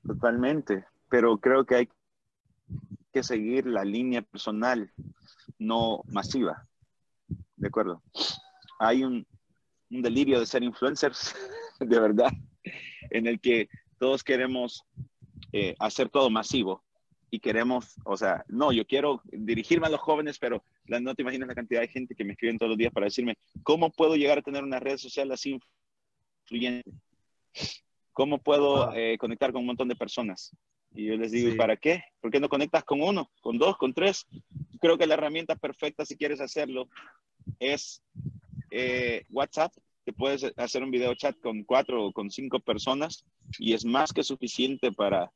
[0.05, 1.89] Totalmente, pero creo que hay
[3.11, 4.91] que seguir la línea personal,
[5.57, 6.67] no masiva.
[7.55, 8.01] ¿De acuerdo?
[8.79, 9.25] Hay un,
[9.89, 11.35] delirio de ser influencers,
[11.79, 12.31] de verdad,
[13.09, 14.83] en el que todos queremos
[15.51, 16.83] eh, hacer todo masivo
[17.31, 21.47] y queremos, o sea, no, yo quiero dirigirme a los jóvenes, pero no te imaginas
[21.47, 24.39] la cantidad de gente que me escriben todos los días para decirme, ¿cómo puedo llegar
[24.39, 25.59] a tener una red social así
[26.43, 26.91] influyente?
[28.13, 30.51] ¿Cómo puedo eh, conectar con un montón de personas?
[30.91, 32.03] Y yo les digo, ¿para qué?
[32.19, 34.25] ¿Por qué no conectas con uno, con dos, con tres?
[34.81, 36.89] Creo que la herramienta perfecta si quieres hacerlo
[37.59, 38.01] es
[38.71, 39.71] eh, WhatsApp,
[40.03, 43.23] que puedes hacer un video chat con cuatro o con cinco personas
[43.59, 45.31] y es más que suficiente para,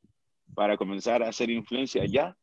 [0.54, 2.36] para comenzar a hacer influencia ya,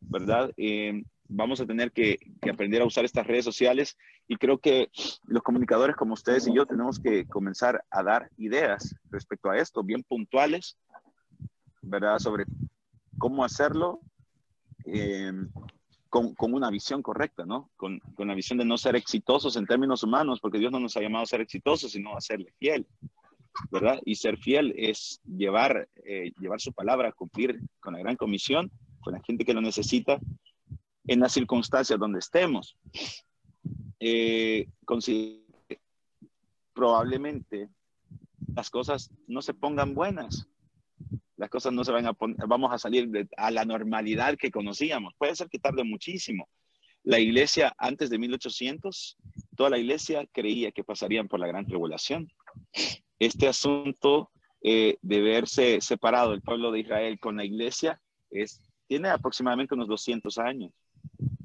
[0.00, 0.52] ¿verdad?
[0.56, 2.18] Eh, vamos a tener que,
[2.50, 3.96] aprender a usar estas redes sociales
[4.28, 4.90] y creo que
[5.26, 9.82] los comunicadores como ustedes y yo tenemos que comenzar a dar ideas respecto a esto,
[9.82, 10.76] bien puntuales,
[11.82, 12.18] ¿verdad?
[12.18, 12.44] Sobre
[13.18, 14.00] cómo hacerlo
[14.84, 15.32] eh,
[16.08, 17.70] con, una visión correcta, ¿no?
[17.76, 20.96] Con, con, la visión de no ser exitosos en términos humanos, porque Dios no nos
[20.96, 22.86] ha llamado a ser exitosos, sino a serle fiel,
[23.70, 24.00] ¿verdad?
[24.04, 28.70] Y ser fiel es llevar, eh, llevar su palabra, cumplir con la gran comisión,
[29.00, 30.18] con la gente que lo necesita
[31.06, 32.76] en las circunstancias donde estemos.
[34.00, 34.68] Eh,
[36.72, 37.68] probablemente
[38.54, 40.46] las cosas no se pongan buenas,
[41.36, 45.14] las cosas no se van a poner, vamos a salir a la normalidad que conocíamos.
[45.18, 46.48] Puede ser que tarde muchísimo.
[47.02, 49.16] La iglesia antes de 1800,
[49.56, 52.28] toda la iglesia creía que pasarían por la gran tribulación.
[53.18, 54.30] Este asunto
[54.62, 59.88] eh, de verse separado el pueblo de Israel con la iglesia es, tiene aproximadamente unos
[59.88, 60.72] 200 años.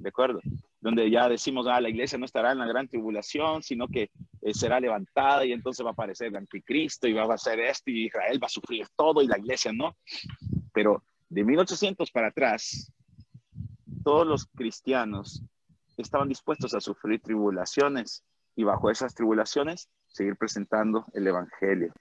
[0.02, 0.42] ¿de acuerdo?
[0.80, 4.10] Donde ya decimos, ah, la iglesia no estará en la gran tribulación, sino que
[4.42, 7.92] eh, será levantada y entonces va a aparecer el anticristo y va a hacer esto
[7.92, 9.96] y Israel va a sufrir todo y la iglesia no.
[10.74, 12.92] Pero de 1800 para atrás,
[14.04, 15.44] todos los cristianos
[15.98, 18.24] estaban dispuestos a sufrir tribulaciones
[18.56, 21.94] y bajo esas tribulaciones seguir presentando el Evangelio,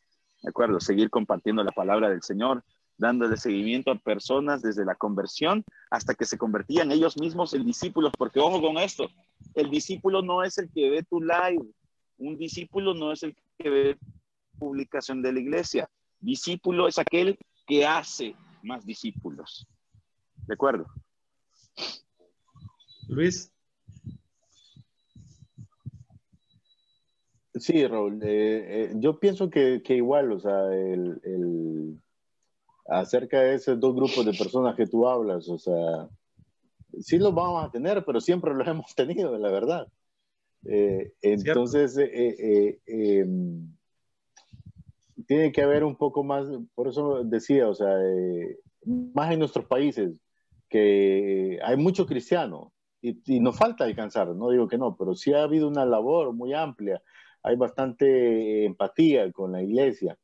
[0.43, 0.81] ¿de acuerdo?
[0.81, 2.65] Seguir compartiendo la palabra del Señor,
[2.99, 8.13] dándole seguimiento a personas desde la conversión hasta que se convertían ellos mismos en discípulos,
[8.17, 9.09] porque ojo con esto,
[9.55, 11.65] el discípulo no es el que ve tu live,
[12.19, 13.99] un discípulo no es el que ve
[14.59, 15.89] publicación de la iglesia,
[16.21, 19.67] discípulo es aquel que hace más discípulos.
[20.47, 20.87] ¿De acuerdo?
[23.09, 23.51] Luis.
[27.61, 32.01] Sí, Raúl, eh, eh, yo pienso que, igual, o sea, el
[32.91, 36.09] acerca de esos dos grupos de personas que tú hablas, o sea,
[36.99, 39.89] sí los vamos a tener, pero siempre los hemos tenido, la verdad.
[40.67, 43.73] Eh, entonces, eh, eh, em,
[45.27, 47.95] tiene que haber un poco más, por eso decía, o sea,
[49.15, 50.13] más en nuestros países,
[50.69, 55.33] que hay mucho cristiano y, y nos falta alcanzar, no digo que no, pero sí
[55.33, 57.01] ha habido una labor muy amplia,
[57.43, 60.19] hay bastante empatía con la iglesia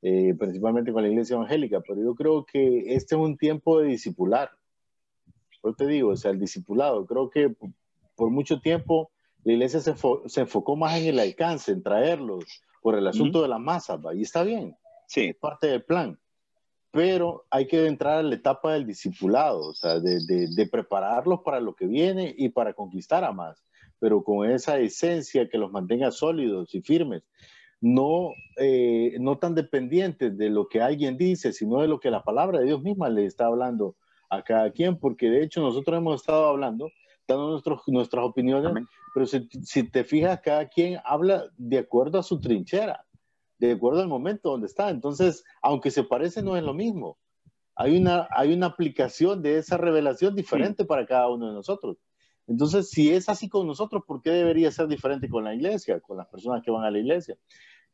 [0.00, 3.88] eh, principalmente con la iglesia evangélica, pero yo creo que este es un tiempo de
[3.88, 4.50] discipular.
[5.64, 7.52] Yo te digo, o sea, el discipulado, creo que
[8.14, 9.10] por mucho tiempo
[9.42, 9.94] la iglesia se,
[10.26, 12.44] se enfocó más en el alcance, en traerlos,
[12.80, 14.76] por el asunto de la masa, y está bien,
[15.08, 15.26] sí.
[15.26, 16.16] es parte del plan,
[16.92, 21.40] pero hay que entrar a la etapa del discipulado, o sea, de, de, de prepararlos
[21.44, 23.64] para lo que viene y para conquistar a más,
[23.98, 27.22] pero con esa esencia que los mantenga sólidos y firmes
[27.80, 32.24] no, eh, no tan dependientes de lo que alguien dice, sino de lo que la
[32.24, 33.96] palabra de Dios misma le está hablando
[34.30, 36.90] a cada quien, porque de hecho nosotros hemos estado hablando,
[37.26, 38.72] dando nuestros, nuestras opiniones,
[39.14, 43.04] pero si, si, te fijas, cada quien habla de acuerdo a su trinchera,
[43.58, 44.90] de acuerdo al momento donde está.
[44.90, 47.18] Entonces, aunque se parece, no es lo mismo.
[47.74, 51.96] Hay una, hay una aplicación de esa revelación diferente para cada uno de nosotros.
[52.48, 56.16] Entonces, si es así con nosotros, ¿por qué debería ser diferente con la iglesia, con
[56.16, 57.36] las personas que van a la iglesia?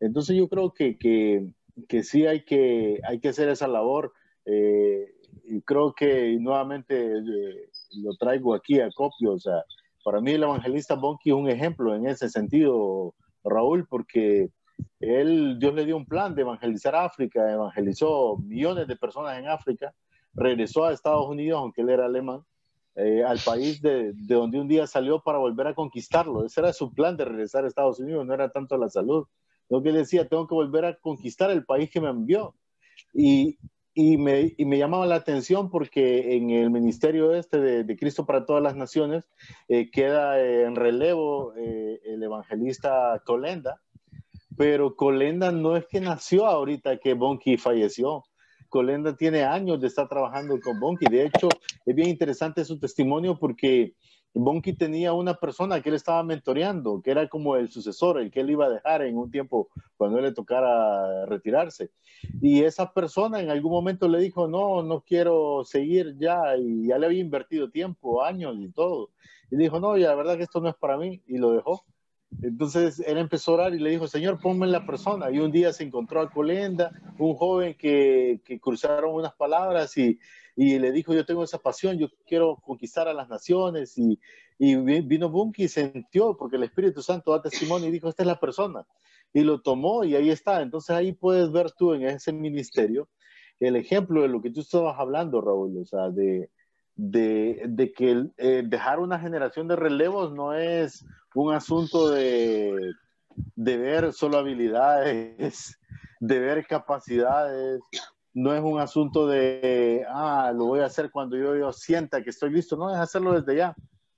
[0.01, 1.49] Entonces, yo creo que, que,
[1.89, 4.13] que sí hay que, hay que hacer esa labor.
[4.47, 5.13] Eh,
[5.45, 9.33] y creo que nuevamente eh, lo traigo aquí a copio.
[9.33, 9.65] O sea,
[10.05, 14.51] para mí el evangelista Bonky es un ejemplo en ese sentido, Raúl, porque
[15.01, 19.93] él, Dios le dio un plan de evangelizar África, evangelizó millones de personas en África,
[20.33, 22.43] regresó a Estados Unidos, aunque él era alemán,
[22.97, 26.45] eh, al país de, de, donde un día salió para volver a conquistarlo.
[26.45, 29.27] Ese era su plan de regresar a Estados Unidos, no era tanto la salud.
[29.69, 32.55] Lo que decía, tengo que volver a conquistar el país que me envió.
[33.13, 33.59] Y,
[33.95, 38.45] y, me, y me, llamaba la atención porque en el ministerio este de, Cristo para
[38.45, 39.29] todas las naciones
[39.69, 43.81] eh, queda en relevo eh, el evangelista Colenda,
[44.57, 48.25] pero Colenda no es que nació ahorita que Bonky falleció.
[48.75, 51.07] Colenda tiene años de estar trabajando con Bonky.
[51.07, 51.49] De hecho,
[51.87, 53.95] es bien interesante su testimonio porque
[54.35, 58.41] Bonky tenía una persona que él estaba mentoreando, que era como el sucesor, el que
[58.41, 61.93] él iba a dejar en un tiempo cuando él le tocara retirarse.
[62.43, 66.99] Y esa persona en algún momento le dijo, no, no quiero seguir ya, y ya
[66.99, 69.11] le había invertido tiempo, años y todo.
[69.53, 71.85] Y dijo, no, ya la verdad que esto no es para mí, y lo dejó.
[72.43, 75.31] Entonces él empezó a orar y le dijo, Señor, ponme en la persona.
[75.31, 80.19] Y un día se encontró a Colenda, un joven que, que cruzaron unas palabras y,
[80.57, 83.97] y, le dijo, yo tengo esa pasión, yo quiero conquistar a las naciones.
[83.99, 84.19] Y,
[84.59, 88.27] y vino Bunky y sintió, porque el Espíritu Santo da testimonio y dijo, esta es
[88.27, 88.87] la persona.
[89.33, 90.63] Y lo tomó y ahí está.
[90.63, 93.09] Entonces ahí puedes ver tú en ese ministerio
[93.61, 96.51] el ejemplo de lo que tú estabas hablando, Raúl, o sea, de,
[96.97, 101.05] de, que eh, dejar una generación de relevos no es
[101.35, 102.93] un asunto de,
[103.57, 105.79] de ver solo habilidades,
[106.21, 107.81] de ver capacidades,
[108.33, 112.31] no es un asunto de, ah, lo voy a hacer cuando yo, yo sienta que
[112.31, 113.77] estoy listo, no, es hacerlo desde ya,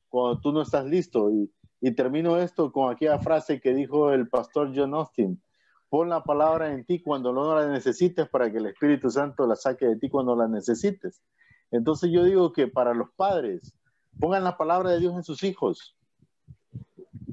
[0.08, 1.30] cuando tú no estás listo.
[1.30, 1.50] Y,
[1.80, 5.42] y termino esto con aquella frase que dijo el pastor John Austin,
[5.90, 9.54] pon la palabra en ti cuando no la necesites para que el Espíritu Santo la
[9.54, 11.22] saque de ti cuando la necesites.
[11.70, 13.74] Entonces yo digo que para los padres,
[14.18, 15.96] pongan la palabra de Dios en sus hijos.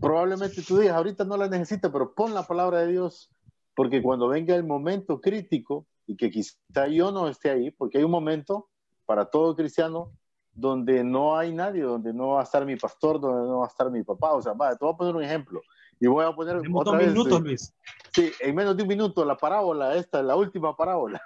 [0.01, 3.31] Probablemente tú digas, ahorita no la necesitas, pero pon la palabra de Dios,
[3.75, 8.03] porque cuando venga el momento crítico, y que quizá yo no esté ahí, porque hay
[8.03, 8.69] un momento
[9.05, 10.11] para todo cristiano
[10.53, 13.69] donde no hay nadie, donde no va a estar mi pastor, donde no va a
[13.69, 14.33] estar mi papá.
[14.33, 15.61] O sea, va, te voy a poner un ejemplo.
[15.99, 17.07] Y voy a poner otra vez.
[17.07, 17.73] minutos, Luis.
[18.13, 21.21] Sí, en menos de un minuto, la parábola, esta, la última parábola.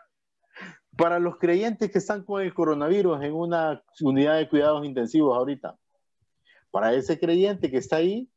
[0.98, 5.78] Para los creyentes que están con el coronavirus en una unidad de cuidados intensivos ahorita,
[6.72, 8.30] para ese creyente que está ahí,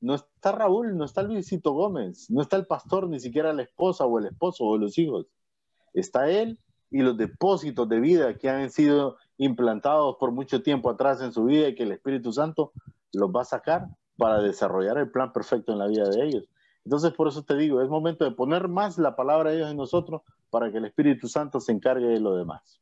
[0.00, 4.04] no está Raúl, no está Luisito Gómez, no está el pastor, ni siquiera la esposa
[4.06, 5.26] o el esposo o los hijos.
[5.94, 6.58] Está él
[6.90, 11.44] y los depósitos de vida que han sido implantados por mucho tiempo atrás en su
[11.44, 12.72] vida y que el Espíritu Santo
[13.12, 16.44] los va a sacar para desarrollar el plan perfecto en la vida de ellos.
[16.86, 19.76] Entonces, por eso te digo, es momento de poner más la palabra de Dios en
[19.76, 22.80] nosotros para que el Espíritu Santo se encargue de lo demás.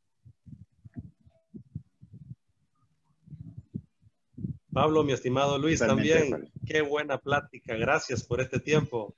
[4.70, 7.76] Pablo, mi estimado Luis, también, qué buena plática.
[7.76, 9.14] Gracias por este tiempo.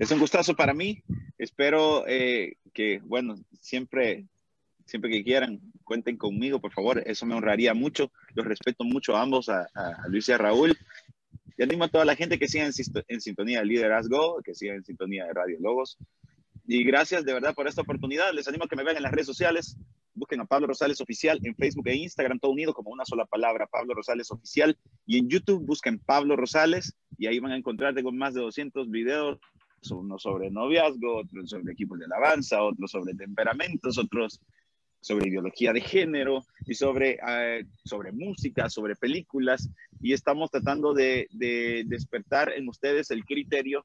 [0.00, 1.04] Es un gustazo para mí.
[1.38, 4.26] Espero eh, que, bueno, siempre,
[4.86, 7.00] siempre que quieran, cuenten conmigo, por favor.
[7.06, 8.10] Eso me honraría mucho.
[8.34, 10.76] Los respeto mucho a ambos, a, a Luis y a Raúl.
[11.56, 14.84] Y animo a toda la gente que siga en, sintonía de Liderazgo, que siga en
[14.84, 15.98] sintonía de Radio Logos.
[16.66, 18.32] Y gracias de verdad por esta oportunidad.
[18.32, 19.76] Les animo a que me vean en las redes sociales.
[20.14, 23.66] Busquen a Pablo Rosales Oficial en Facebook e Instagram, todo unido como una sola palabra,
[23.66, 24.76] Pablo Rosales Oficial.
[25.06, 28.90] Y en YouTube busquen Pablo Rosales y ahí van a encontrar, tengo más de 200
[28.90, 29.38] videos,
[29.90, 34.40] uno sobre noviazgo, otros sobre equipos de alabanza, otros sobre temperamentos, otros
[35.04, 39.68] sobre ideología de género y sobre, eh, sobre música, sobre películas,
[40.00, 41.28] y estamos tratando de,
[41.86, 43.84] despertar en ustedes el criterio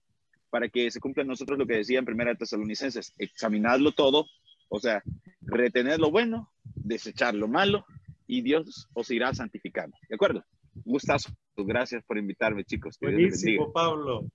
[0.49, 4.27] para que se cumpla nosotros lo que decía en Primera Tesalonicenses, examinadlo todo,
[4.69, 5.03] o sea,
[5.41, 7.85] retener lo bueno, desechar lo malo,
[8.25, 9.97] y Dios os irá santificando.
[10.07, 10.45] ¿De acuerdo?
[10.85, 11.31] Gustazo.
[11.57, 12.97] Gracias por invitarme, chicos.
[13.01, 14.25] Buenísimo, Pablo.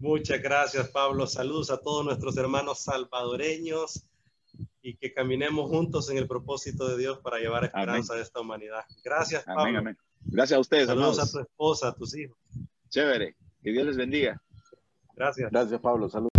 [0.00, 1.26] Muchas gracias, Pablo.
[1.26, 4.06] Saludos a todos nuestros hermanos salvadoreños
[4.86, 8.84] y que caminemos juntos en el propósito de Dios para llevar esperanza a esta humanidad.
[9.02, 9.82] Gracias, Pablo.
[10.20, 10.86] Gracias a ustedes.
[10.86, 12.38] Saludos a tu esposa, a tus hijos.
[12.88, 13.34] Chévere.
[13.64, 14.40] Que Dios les bendiga.
[15.16, 15.50] Gracias.
[15.50, 16.08] Gracias, Pablo.
[16.08, 16.35] Saludos.